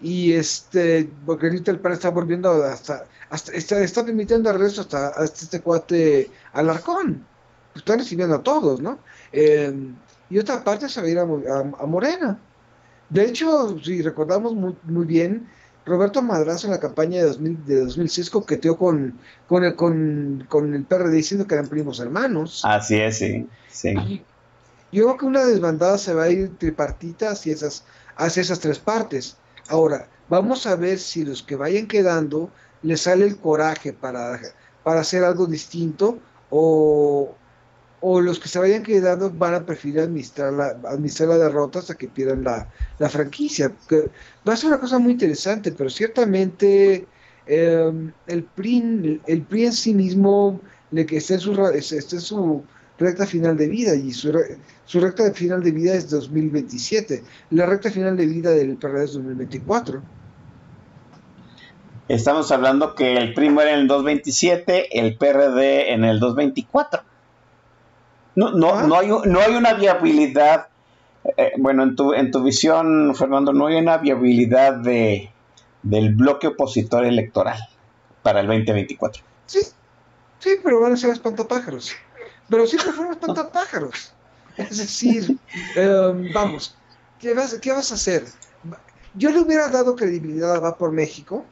Y 0.00 0.34
este, 0.34 1.10
porque 1.24 1.46
ahorita 1.46 1.70
el 1.70 1.80
PAN 1.80 1.92
está 1.92 2.10
volviendo 2.10 2.50
hasta, 2.64 3.06
hasta 3.30 3.52
está, 3.52 3.80
está 3.80 4.04
permitiendo 4.04 4.50
el 4.50 4.58
resto 4.58 4.82
hasta, 4.82 5.12
este 5.24 5.60
cuate 5.60 6.30
Alarcón. 6.52 7.26
Pues 7.72 7.82
están 7.82 7.98
recibiendo 7.98 8.36
a 8.36 8.42
todos, 8.42 8.80
¿no? 8.80 8.98
Eh, 9.32 9.72
y 10.28 10.38
otra 10.38 10.62
parte 10.62 10.88
se 10.88 11.00
va 11.00 11.06
a 11.06 11.10
ir 11.10 11.18
a, 11.18 11.22
a 11.22 11.86
Morena. 11.86 12.38
De 13.08 13.24
hecho, 13.24 13.78
si 13.82 14.02
recordamos 14.02 14.54
muy, 14.54 15.04
bien, 15.04 15.48
Roberto 15.86 16.20
Madrazo 16.20 16.66
en 16.66 16.72
la 16.72 16.80
campaña 16.80 17.18
de, 17.18 17.26
2000, 17.28 17.64
de 17.64 17.80
2006 17.84 18.30
coqueteó 18.30 18.76
con, 18.76 19.18
con, 19.48 19.64
el, 19.64 19.76
con, 19.76 20.44
con 20.48 20.74
el 20.74 20.84
PRD 20.84 21.12
diciendo 21.12 21.46
que 21.46 21.54
eran 21.54 21.68
primos 21.68 22.00
hermanos. 22.00 22.62
Así 22.64 22.96
es, 22.96 23.18
sí. 23.18 23.46
sí. 23.70 23.94
Yo 24.92 25.04
creo 25.04 25.16
que 25.16 25.26
una 25.26 25.44
desbandada 25.44 25.96
se 25.96 26.12
va 26.12 26.24
a 26.24 26.30
ir 26.30 26.56
tripartita 26.58 27.30
hacia 27.30 27.52
esas, 27.52 27.84
hacia 28.16 28.40
esas 28.40 28.58
tres 28.58 28.80
partes. 28.80 29.36
Ahora, 29.68 30.08
vamos 30.28 30.66
a 30.66 30.74
ver 30.74 30.98
si 30.98 31.24
los 31.24 31.42
que 31.42 31.54
vayan 31.54 31.86
quedando 31.86 32.50
les 32.82 33.02
sale 33.02 33.24
el 33.24 33.36
coraje 33.36 33.92
para, 33.92 34.40
para 34.82 35.00
hacer 35.00 35.22
algo 35.22 35.46
distinto 35.46 36.18
o, 36.50 37.34
o 38.08 38.20
los 38.20 38.38
que 38.38 38.48
se 38.48 38.60
vayan 38.60 38.84
quedando 38.84 39.32
van 39.32 39.54
a 39.54 39.66
preferir 39.66 39.98
administrar 39.98 40.52
la, 40.52 40.66
administrar 40.88 41.30
la 41.30 41.38
derrota 41.38 41.80
hasta 41.80 41.96
que 41.96 42.06
pierdan 42.06 42.44
la, 42.44 43.08
franquicia. 43.08 43.72
Va 44.48 44.52
a 44.52 44.56
ser 44.56 44.68
una 44.68 44.78
cosa 44.78 45.00
muy 45.00 45.10
interesante, 45.10 45.72
pero 45.72 45.90
ciertamente 45.90 47.04
em, 47.48 48.12
el, 48.28 48.44
PRI, 48.44 49.20
el 49.26 49.42
PRI 49.42 49.66
en 49.66 49.72
sí 49.72 49.92
mismo 49.92 50.60
le 50.92 51.04
que 51.04 51.16
está 51.16 51.34
en 51.34 51.40
su, 51.40 51.52
está 51.74 52.14
en 52.16 52.22
su 52.22 52.62
recta 52.96 53.26
final 53.26 53.56
de 53.56 53.66
vida 53.66 53.96
y 53.96 54.12
su, 54.12 54.32
su 54.84 55.00
recta 55.00 55.32
final 55.32 55.64
de 55.64 55.72
vida 55.72 55.94
es 55.94 56.08
2027. 56.08 57.24
La 57.50 57.66
recta 57.66 57.90
final 57.90 58.16
de 58.16 58.26
vida 58.26 58.50
del 58.50 58.76
PRD 58.76 59.02
es 59.02 59.14
2024. 59.14 60.00
Estamos 62.06 62.52
hablando 62.52 62.94
que 62.94 63.16
el 63.16 63.34
PRI 63.34 63.50
muere 63.50 63.72
en 63.72 63.80
el 63.80 63.88
227, 63.88 64.96
el 65.00 65.16
PRD 65.16 65.92
en 65.92 66.04
el 66.04 66.20
224. 66.20 67.05
No, 68.36 68.52
no, 68.52 68.74
ah. 68.74 68.82
no, 68.86 68.96
hay, 68.96 69.08
no 69.08 69.40
hay 69.40 69.54
una 69.54 69.74
viabilidad, 69.74 70.68
eh, 71.36 71.52
bueno, 71.58 71.82
en 71.82 71.96
tu, 71.96 72.12
en 72.12 72.30
tu 72.30 72.42
visión, 72.42 73.14
Fernando, 73.16 73.52
no 73.52 73.66
hay 73.66 73.76
una 73.76 73.96
viabilidad 73.96 74.74
de, 74.74 75.30
del 75.82 76.14
bloque 76.14 76.48
opositor 76.48 77.04
electoral 77.04 77.58
para 78.22 78.40
el 78.40 78.46
2024. 78.46 79.22
Sí, 79.46 79.60
sí, 80.38 80.50
pero 80.62 80.80
van 80.80 80.92
a 80.92 80.96
ser 80.96 81.10
espantapájaros. 81.10 81.92
pero 82.48 82.66
siempre 82.66 82.92
fueron 82.92 83.14
espantapájaros. 83.14 84.12
Es 84.56 84.78
decir, 84.78 85.38
em, 85.76 86.32
vamos, 86.32 86.76
¿qué 87.18 87.34
vas, 87.34 87.54
¿qué 87.54 87.72
vas 87.72 87.90
a 87.90 87.94
hacer? 87.94 88.24
Yo 89.14 89.30
le 89.30 89.40
hubiera 89.40 89.68
dado 89.68 89.96
credibilidad 89.96 90.54
a 90.54 90.60
Va 90.60 90.76
por 90.76 90.92
México 90.92 91.44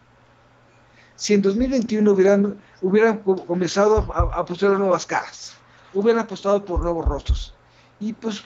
si 1.17 1.35
en 1.35 1.43
2021 1.43 2.11
hubieran, 2.11 2.61
hubieran 2.83 3.19
comenzado 3.19 4.13
a, 4.13 4.41
a 4.41 4.45
postular 4.45 4.79
nuevas 4.79 5.07
caras, 5.07 5.55
hubieran 5.95 6.25
apostado 6.25 6.65
por 6.65 6.81
nuevos 6.81 7.07
rostros. 7.07 7.55
Y 8.01 8.13
pues, 8.13 8.43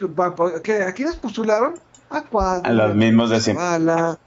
¿qué, 0.62 0.82
¿a 0.82 0.92
quiénes 0.92 1.16
postularon? 1.16 1.74
A 2.10 2.22
Cuadro, 2.22 2.68
A 2.68 2.72
los 2.72 2.94
mismos 2.94 3.30
de 3.30 3.40
siempre. 3.40 3.64
Zavala. 3.64 4.18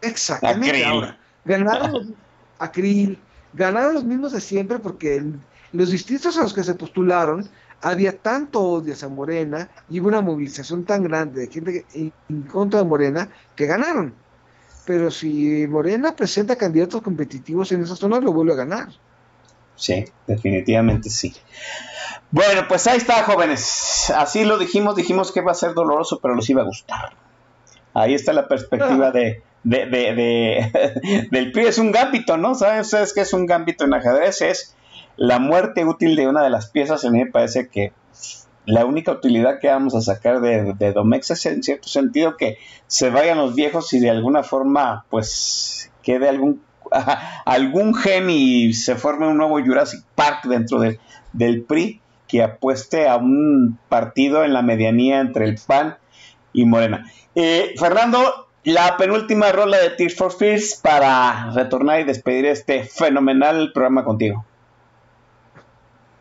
Exactamente. 0.00 0.68
Acril. 0.68 0.84
Ahora, 0.84 1.18
ganaron 1.44 1.92
los, 1.92 2.06
Acril, 2.58 3.18
ganaron 3.52 3.94
los 3.94 4.04
mismos 4.04 4.32
de 4.32 4.40
siempre 4.40 4.78
porque 4.78 5.16
en 5.16 5.42
los 5.72 5.90
distritos 5.90 6.36
a 6.38 6.42
los 6.42 6.54
que 6.54 6.64
se 6.64 6.74
postularon 6.74 7.48
había 7.82 8.16
tanto 8.16 8.60
odio 8.60 8.94
hacia 8.94 9.08
Morena 9.08 9.68
y 9.90 10.00
hubo 10.00 10.08
una 10.08 10.22
movilización 10.22 10.84
tan 10.84 11.04
grande 11.04 11.42
de 11.42 11.52
gente 11.52 11.84
en 11.92 12.42
contra 12.42 12.80
de 12.80 12.86
Morena 12.86 13.28
que 13.54 13.66
ganaron. 13.66 14.14
Pero 14.86 15.10
si 15.10 15.66
Morena 15.68 16.14
presenta 16.14 16.56
candidatos 16.56 17.02
competitivos 17.02 17.72
en 17.72 17.82
esa 17.82 17.96
zona, 17.96 18.20
lo 18.20 18.32
vuelve 18.32 18.52
a 18.52 18.56
ganar. 18.56 18.88
Sí, 19.74 20.04
definitivamente 20.26 21.10
sí. 21.10 21.34
Bueno, 22.36 22.68
pues 22.68 22.86
ahí 22.86 22.98
está, 22.98 23.22
jóvenes. 23.22 24.12
Así 24.14 24.44
lo 24.44 24.58
dijimos, 24.58 24.94
dijimos 24.94 25.32
que 25.32 25.40
va 25.40 25.52
a 25.52 25.54
ser 25.54 25.72
doloroso, 25.72 26.18
pero 26.20 26.34
los 26.34 26.50
iba 26.50 26.60
a 26.60 26.66
gustar. 26.66 27.14
Ahí 27.94 28.12
está 28.12 28.34
la 28.34 28.46
perspectiva 28.46 29.10
de, 29.10 29.42
de, 29.64 29.86
de, 29.86 30.14
de- 30.14 31.28
del 31.30 31.50
PRI. 31.50 31.64
Es 31.68 31.78
un 31.78 31.92
gambito, 31.92 32.36
¿no? 32.36 32.54
¿Saben 32.54 32.80
ustedes 32.80 33.14
qué 33.14 33.22
es 33.22 33.32
un 33.32 33.46
gambito 33.46 33.86
en 33.86 33.94
ajedrez? 33.94 34.42
Es 34.42 34.76
la 35.16 35.38
muerte 35.38 35.86
útil 35.86 36.14
de 36.14 36.28
una 36.28 36.42
de 36.42 36.50
las 36.50 36.68
piezas. 36.68 37.06
A 37.06 37.10
mí 37.10 37.24
me 37.24 37.30
parece 37.30 37.68
que 37.68 37.94
la 38.66 38.84
única 38.84 39.12
utilidad 39.12 39.58
que 39.58 39.68
vamos 39.68 39.94
a 39.94 40.02
sacar 40.02 40.42
de, 40.42 40.74
de 40.74 40.92
Domex 40.92 41.30
es 41.30 41.46
en 41.46 41.62
cierto 41.62 41.88
sentido 41.88 42.36
que 42.36 42.58
se 42.86 43.08
vayan 43.08 43.38
los 43.38 43.54
viejos 43.54 43.90
y 43.94 43.98
de 43.98 44.10
alguna 44.10 44.42
forma, 44.42 45.06
pues, 45.08 45.90
quede 46.02 46.28
algún 46.28 46.60
algún 47.46 47.94
y 48.28 48.74
se 48.74 48.94
forme 48.94 49.26
un 49.26 49.38
nuevo 49.38 49.58
Jurassic 49.58 50.04
Park 50.14 50.44
dentro 50.44 50.80
del 51.32 51.62
PRI 51.64 52.02
que 52.28 52.42
apueste 52.42 53.08
a 53.08 53.16
un 53.16 53.78
partido 53.88 54.44
en 54.44 54.52
la 54.52 54.62
medianía 54.62 55.20
entre 55.20 55.46
el 55.46 55.58
PAN 55.64 55.96
y 56.52 56.64
Morena. 56.64 57.10
Eh, 57.34 57.74
Fernando, 57.78 58.48
la 58.64 58.96
penúltima 58.96 59.52
rola 59.52 59.78
de 59.78 59.90
Tears 59.90 60.16
for 60.16 60.32
Fears 60.32 60.80
para 60.82 61.52
retornar 61.52 62.00
y 62.00 62.04
despedir 62.04 62.46
este 62.46 62.84
fenomenal 62.84 63.70
programa 63.72 64.04
contigo. 64.04 64.44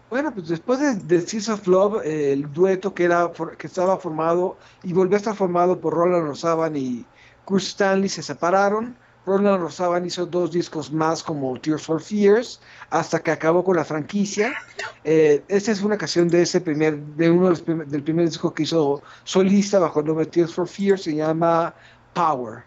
Bueno, 0.10 0.32
pues 0.34 0.48
después 0.48 0.80
de, 0.80 0.96
de 0.96 1.22
Seas 1.22 1.50
of 1.50 1.68
Love, 1.68 2.06
el 2.06 2.54
dueto 2.54 2.94
que, 2.94 3.06
era, 3.06 3.32
que 3.58 3.68
estaba 3.68 3.98
formado 3.98 4.58
y 4.84 4.94
volvió 4.94 5.16
a 5.16 5.18
estar 5.18 5.36
formado 5.36 5.80
por 5.80 5.94
Roland 5.94 6.28
Rosaban 6.28 6.76
y 6.76 7.06
Kurt 7.44 7.64
Stanley 7.64 8.10
se 8.10 8.22
separaron. 8.22 8.96
Roland 9.26 9.62
Rosaban 9.62 10.06
hizo 10.06 10.26
dos 10.26 10.52
discos 10.52 10.92
más 10.92 11.24
como 11.24 11.60
Tears 11.60 11.84
for 11.84 12.02
Fears 12.02 12.60
hasta 12.90 13.20
que 13.20 13.32
acabó 13.32 13.64
con 13.64 13.76
la 13.76 13.86
franquicia. 13.86 14.54
Eh, 15.04 15.44
esta 15.48 15.72
es 15.72 15.82
una 15.82 15.98
canción 15.98 16.28
de 16.28 16.44
ese 16.44 16.62
primer, 16.62 16.98
de 17.00 17.30
uno 17.30 17.52
del 17.52 18.04
primer 18.04 18.26
disco 18.26 18.54
que 18.54 18.64
hizo 18.64 19.02
solista 19.24 19.80
bajo 19.80 20.00
el 20.00 20.06
nombre 20.06 20.26
Tears 20.26 20.54
for 20.54 20.68
Fears, 20.68 21.04
se 21.04 21.16
llama 21.16 21.74
Power. 22.14 22.64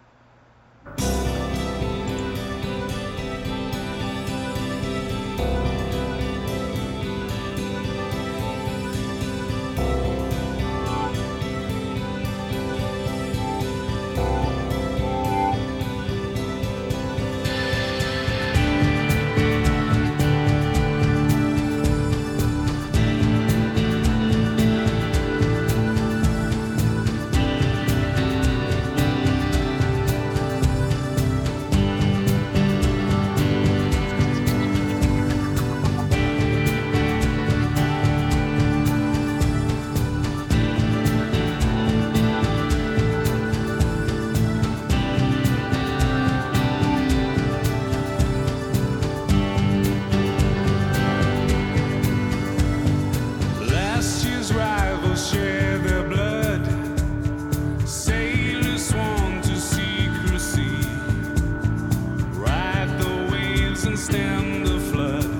And 63.84 63.98
stem 63.98 64.64
the 64.64 64.80
flood. 64.80 65.37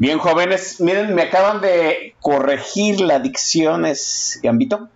Bien, 0.00 0.20
jóvenes, 0.20 0.80
miren, 0.80 1.12
me 1.12 1.22
acaban 1.22 1.60
de 1.60 2.14
corregir 2.20 3.00
la 3.00 3.18
dicción, 3.18 3.84
es 3.84 4.38
Gambito. 4.44 4.88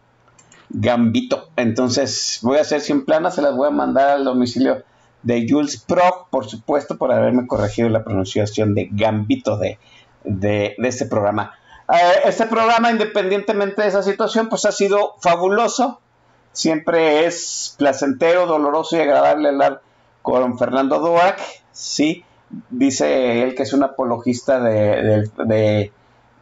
Gambito. 0.68 1.48
Entonces, 1.56 2.38
voy 2.42 2.58
a 2.58 2.60
hacer 2.60 2.80
100 2.80 3.04
planas, 3.04 3.34
se 3.34 3.42
las 3.42 3.56
voy 3.56 3.66
a 3.66 3.72
mandar 3.72 4.10
al 4.10 4.24
domicilio 4.24 4.84
de 5.24 5.44
Jules 5.48 5.76
Pro, 5.76 6.28
por 6.30 6.48
supuesto, 6.48 6.98
por 6.98 7.10
haberme 7.10 7.48
corregido 7.48 7.88
la 7.88 8.04
pronunciación 8.04 8.76
de 8.76 8.90
Gambito 8.92 9.56
de, 9.56 9.80
de, 10.22 10.76
este 10.78 11.06
programa. 11.06 11.52
Eh, 11.92 12.20
este 12.26 12.46
programa, 12.46 12.92
independientemente 12.92 13.82
de 13.82 13.88
esa 13.88 14.04
situación, 14.04 14.48
pues 14.48 14.64
ha 14.66 14.72
sido 14.72 15.16
fabuloso. 15.20 16.00
Siempre 16.52 17.26
es 17.26 17.74
placentero, 17.76 18.46
doloroso 18.46 18.96
y 18.96 19.00
agradable 19.00 19.48
hablar 19.48 19.82
con 20.22 20.56
Fernando 20.58 21.00
Duac, 21.00 21.40
sí, 21.72 22.24
dice 22.70 23.42
él 23.42 23.54
que 23.54 23.62
es 23.62 23.72
un 23.72 23.82
apologista 23.82 24.60
de- 24.60 25.02
de- 25.02 25.30
de- 25.44 25.92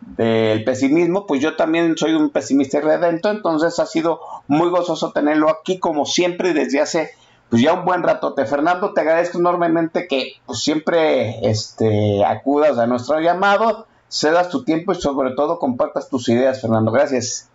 del 0.00 0.64
pesimismo, 0.64 1.26
pues 1.26 1.42
yo 1.42 1.56
también 1.56 1.96
soy 1.96 2.14
un 2.14 2.30
pesimista 2.30 2.78
y 2.78 2.82
entonces 3.28 3.78
ha 3.78 3.86
sido 3.86 4.20
muy 4.48 4.70
gozoso 4.70 5.12
tenerlo 5.12 5.50
aquí 5.50 5.78
como 5.78 6.06
siempre 6.06 6.50
y 6.50 6.52
desde 6.54 6.80
hace 6.80 7.10
pues 7.50 7.60
ya 7.62 7.74
un 7.74 7.84
buen 7.84 8.02
ratote. 8.02 8.46
Fernando, 8.46 8.94
te 8.94 9.00
agradezco 9.02 9.38
enormemente 9.38 10.06
que 10.08 10.34
pues, 10.46 10.60
siempre 10.60 11.46
este, 11.50 12.24
acudas 12.24 12.78
a 12.78 12.86
nuestro 12.86 13.20
llamado, 13.20 13.86
cedas 14.08 14.48
tu 14.48 14.64
tiempo 14.64 14.92
y 14.92 14.94
sobre 14.94 15.32
todo 15.32 15.58
compartas 15.58 16.08
tus 16.08 16.28
ideas, 16.28 16.60
Fernando. 16.62 16.92
Gracias. 16.92 17.49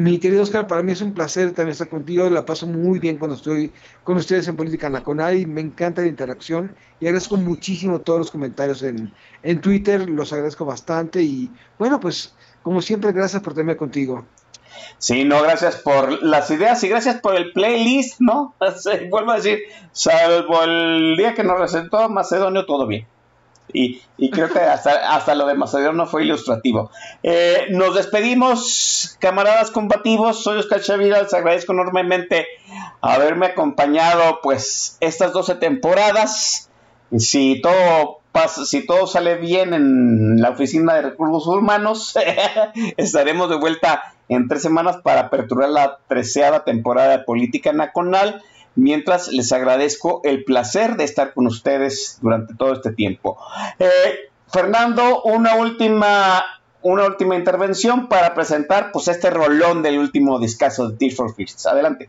Mi 0.00 0.18
querido 0.18 0.42
Oscar, 0.42 0.66
para 0.66 0.82
mí 0.82 0.92
es 0.92 1.02
un 1.02 1.12
placer 1.12 1.48
también 1.52 1.72
estar 1.72 1.90
contigo. 1.90 2.30
La 2.30 2.46
paso 2.46 2.66
muy 2.66 2.98
bien 2.98 3.18
cuando 3.18 3.36
estoy 3.36 3.70
con 4.02 4.16
ustedes 4.16 4.48
en 4.48 4.56
Política 4.56 4.88
Nacional 4.88 5.36
y 5.36 5.44
me 5.44 5.60
encanta 5.60 6.00
la 6.00 6.08
interacción. 6.08 6.74
Y 7.00 7.06
agradezco 7.06 7.36
muchísimo 7.36 8.00
todos 8.00 8.20
los 8.20 8.30
comentarios 8.30 8.82
en, 8.82 9.12
en 9.42 9.60
Twitter, 9.60 10.08
los 10.08 10.32
agradezco 10.32 10.64
bastante. 10.64 11.22
Y 11.22 11.50
bueno, 11.78 12.00
pues 12.00 12.34
como 12.62 12.80
siempre, 12.80 13.12
gracias 13.12 13.42
por 13.42 13.52
tenerme 13.52 13.76
contigo. 13.76 14.24
Sí, 14.96 15.24
no, 15.24 15.42
gracias 15.42 15.76
por 15.76 16.22
las 16.22 16.50
ideas 16.50 16.82
y 16.82 16.88
gracias 16.88 17.20
por 17.20 17.36
el 17.36 17.52
playlist, 17.52 18.20
¿no? 18.20 18.54
Vuelvo 19.10 19.32
a 19.32 19.36
decir, 19.36 19.58
salvo 19.92 20.62
el 20.62 21.14
día 21.18 21.34
que 21.34 21.44
nos 21.44 21.58
presentó 21.58 22.08
Macedonio, 22.08 22.64
todo 22.64 22.86
bien. 22.86 23.06
Y, 23.72 24.02
y 24.16 24.30
creo 24.30 24.48
que 24.48 24.58
hasta, 24.58 24.90
hasta 25.14 25.34
lo 25.34 25.46
de 25.46 25.54
Macedonio 25.54 26.06
fue 26.06 26.24
ilustrativo. 26.24 26.90
Eh, 27.22 27.66
nos 27.70 27.94
despedimos, 27.94 29.16
camaradas 29.18 29.70
combativos. 29.70 30.42
Soy 30.42 30.58
Oscar 30.58 30.80
Chavira, 30.80 31.22
les 31.22 31.34
agradezco 31.34 31.72
enormemente 31.72 32.46
haberme 33.00 33.46
acompañado, 33.46 34.40
pues, 34.42 34.96
estas 35.00 35.32
12 35.32 35.56
temporadas. 35.56 36.70
Si 37.16 37.60
todo 37.60 38.20
pasa, 38.32 38.64
si 38.64 38.86
todo 38.86 39.06
sale 39.06 39.36
bien 39.36 39.74
en 39.74 40.40
la 40.40 40.50
oficina 40.50 40.94
de 40.94 41.02
recursos 41.02 41.46
humanos, 41.46 42.16
estaremos 42.96 43.50
de 43.50 43.56
vuelta 43.56 44.14
en 44.28 44.46
tres 44.46 44.62
semanas 44.62 44.98
para 45.02 45.22
aperturar 45.22 45.70
la 45.70 45.98
treceava 46.06 46.64
temporada 46.64 47.10
de 47.10 47.24
Política 47.24 47.72
Nacional. 47.72 48.42
Mientras 48.80 49.28
les 49.28 49.52
agradezco 49.52 50.22
el 50.24 50.42
placer 50.42 50.96
de 50.96 51.04
estar 51.04 51.34
con 51.34 51.46
ustedes 51.46 52.16
durante 52.22 52.54
todo 52.54 52.72
este 52.72 52.92
tiempo. 52.92 53.36
Eh, 53.78 54.30
Fernando, 54.50 55.22
una 55.22 55.56
última, 55.56 56.42
una 56.80 57.04
última 57.04 57.36
intervención 57.36 58.08
para 58.08 58.32
presentar 58.34 58.90
pues 58.90 59.08
este 59.08 59.28
rolón 59.28 59.82
del 59.82 59.98
último 59.98 60.38
discazo 60.38 60.88
de 60.88 60.96
Tears 60.96 61.14
for 61.14 61.34
Fears. 61.34 61.66
Adelante. 61.66 62.08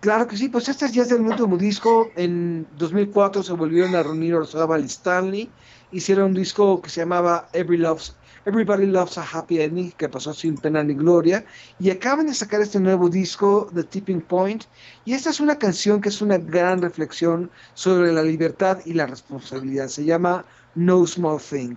Claro 0.00 0.26
que 0.26 0.36
sí, 0.36 0.50
pues 0.50 0.68
este 0.68 0.90
ya 0.90 1.04
es 1.04 1.10
el 1.10 1.22
último 1.22 1.56
disco. 1.56 2.10
En 2.16 2.66
2004 2.76 3.42
se 3.42 3.54
volvieron 3.54 3.94
a 3.94 4.02
reunir 4.02 4.34
Orzábal 4.34 4.82
y 4.82 4.88
Stanley. 4.88 5.50
Hicieron 5.90 6.26
un 6.26 6.34
disco 6.34 6.82
que 6.82 6.90
se 6.90 7.00
llamaba 7.00 7.48
Every 7.54 7.78
Loves, 7.78 8.14
Everybody 8.46 8.86
Loves 8.86 9.18
a 9.18 9.22
Happy 9.22 9.60
Ending, 9.60 9.92
que 9.92 10.08
pasó 10.08 10.32
sin 10.32 10.56
pena 10.56 10.82
ni 10.82 10.94
gloria. 10.94 11.44
Y 11.78 11.90
acaban 11.90 12.26
de 12.26 12.34
sacar 12.34 12.62
este 12.62 12.80
nuevo 12.80 13.10
disco, 13.10 13.68
The 13.74 13.84
Tipping 13.84 14.22
Point. 14.22 14.64
Y 15.04 15.12
esta 15.12 15.28
es 15.28 15.40
una 15.40 15.58
canción 15.58 16.00
que 16.00 16.08
es 16.08 16.22
una 16.22 16.38
gran 16.38 16.80
reflexión 16.80 17.50
sobre 17.74 18.12
la 18.12 18.22
libertad 18.22 18.78
y 18.86 18.94
la 18.94 19.06
responsabilidad. 19.06 19.88
Se 19.88 20.04
llama 20.04 20.46
No 20.74 21.06
Small 21.06 21.38
Thing. 21.38 21.76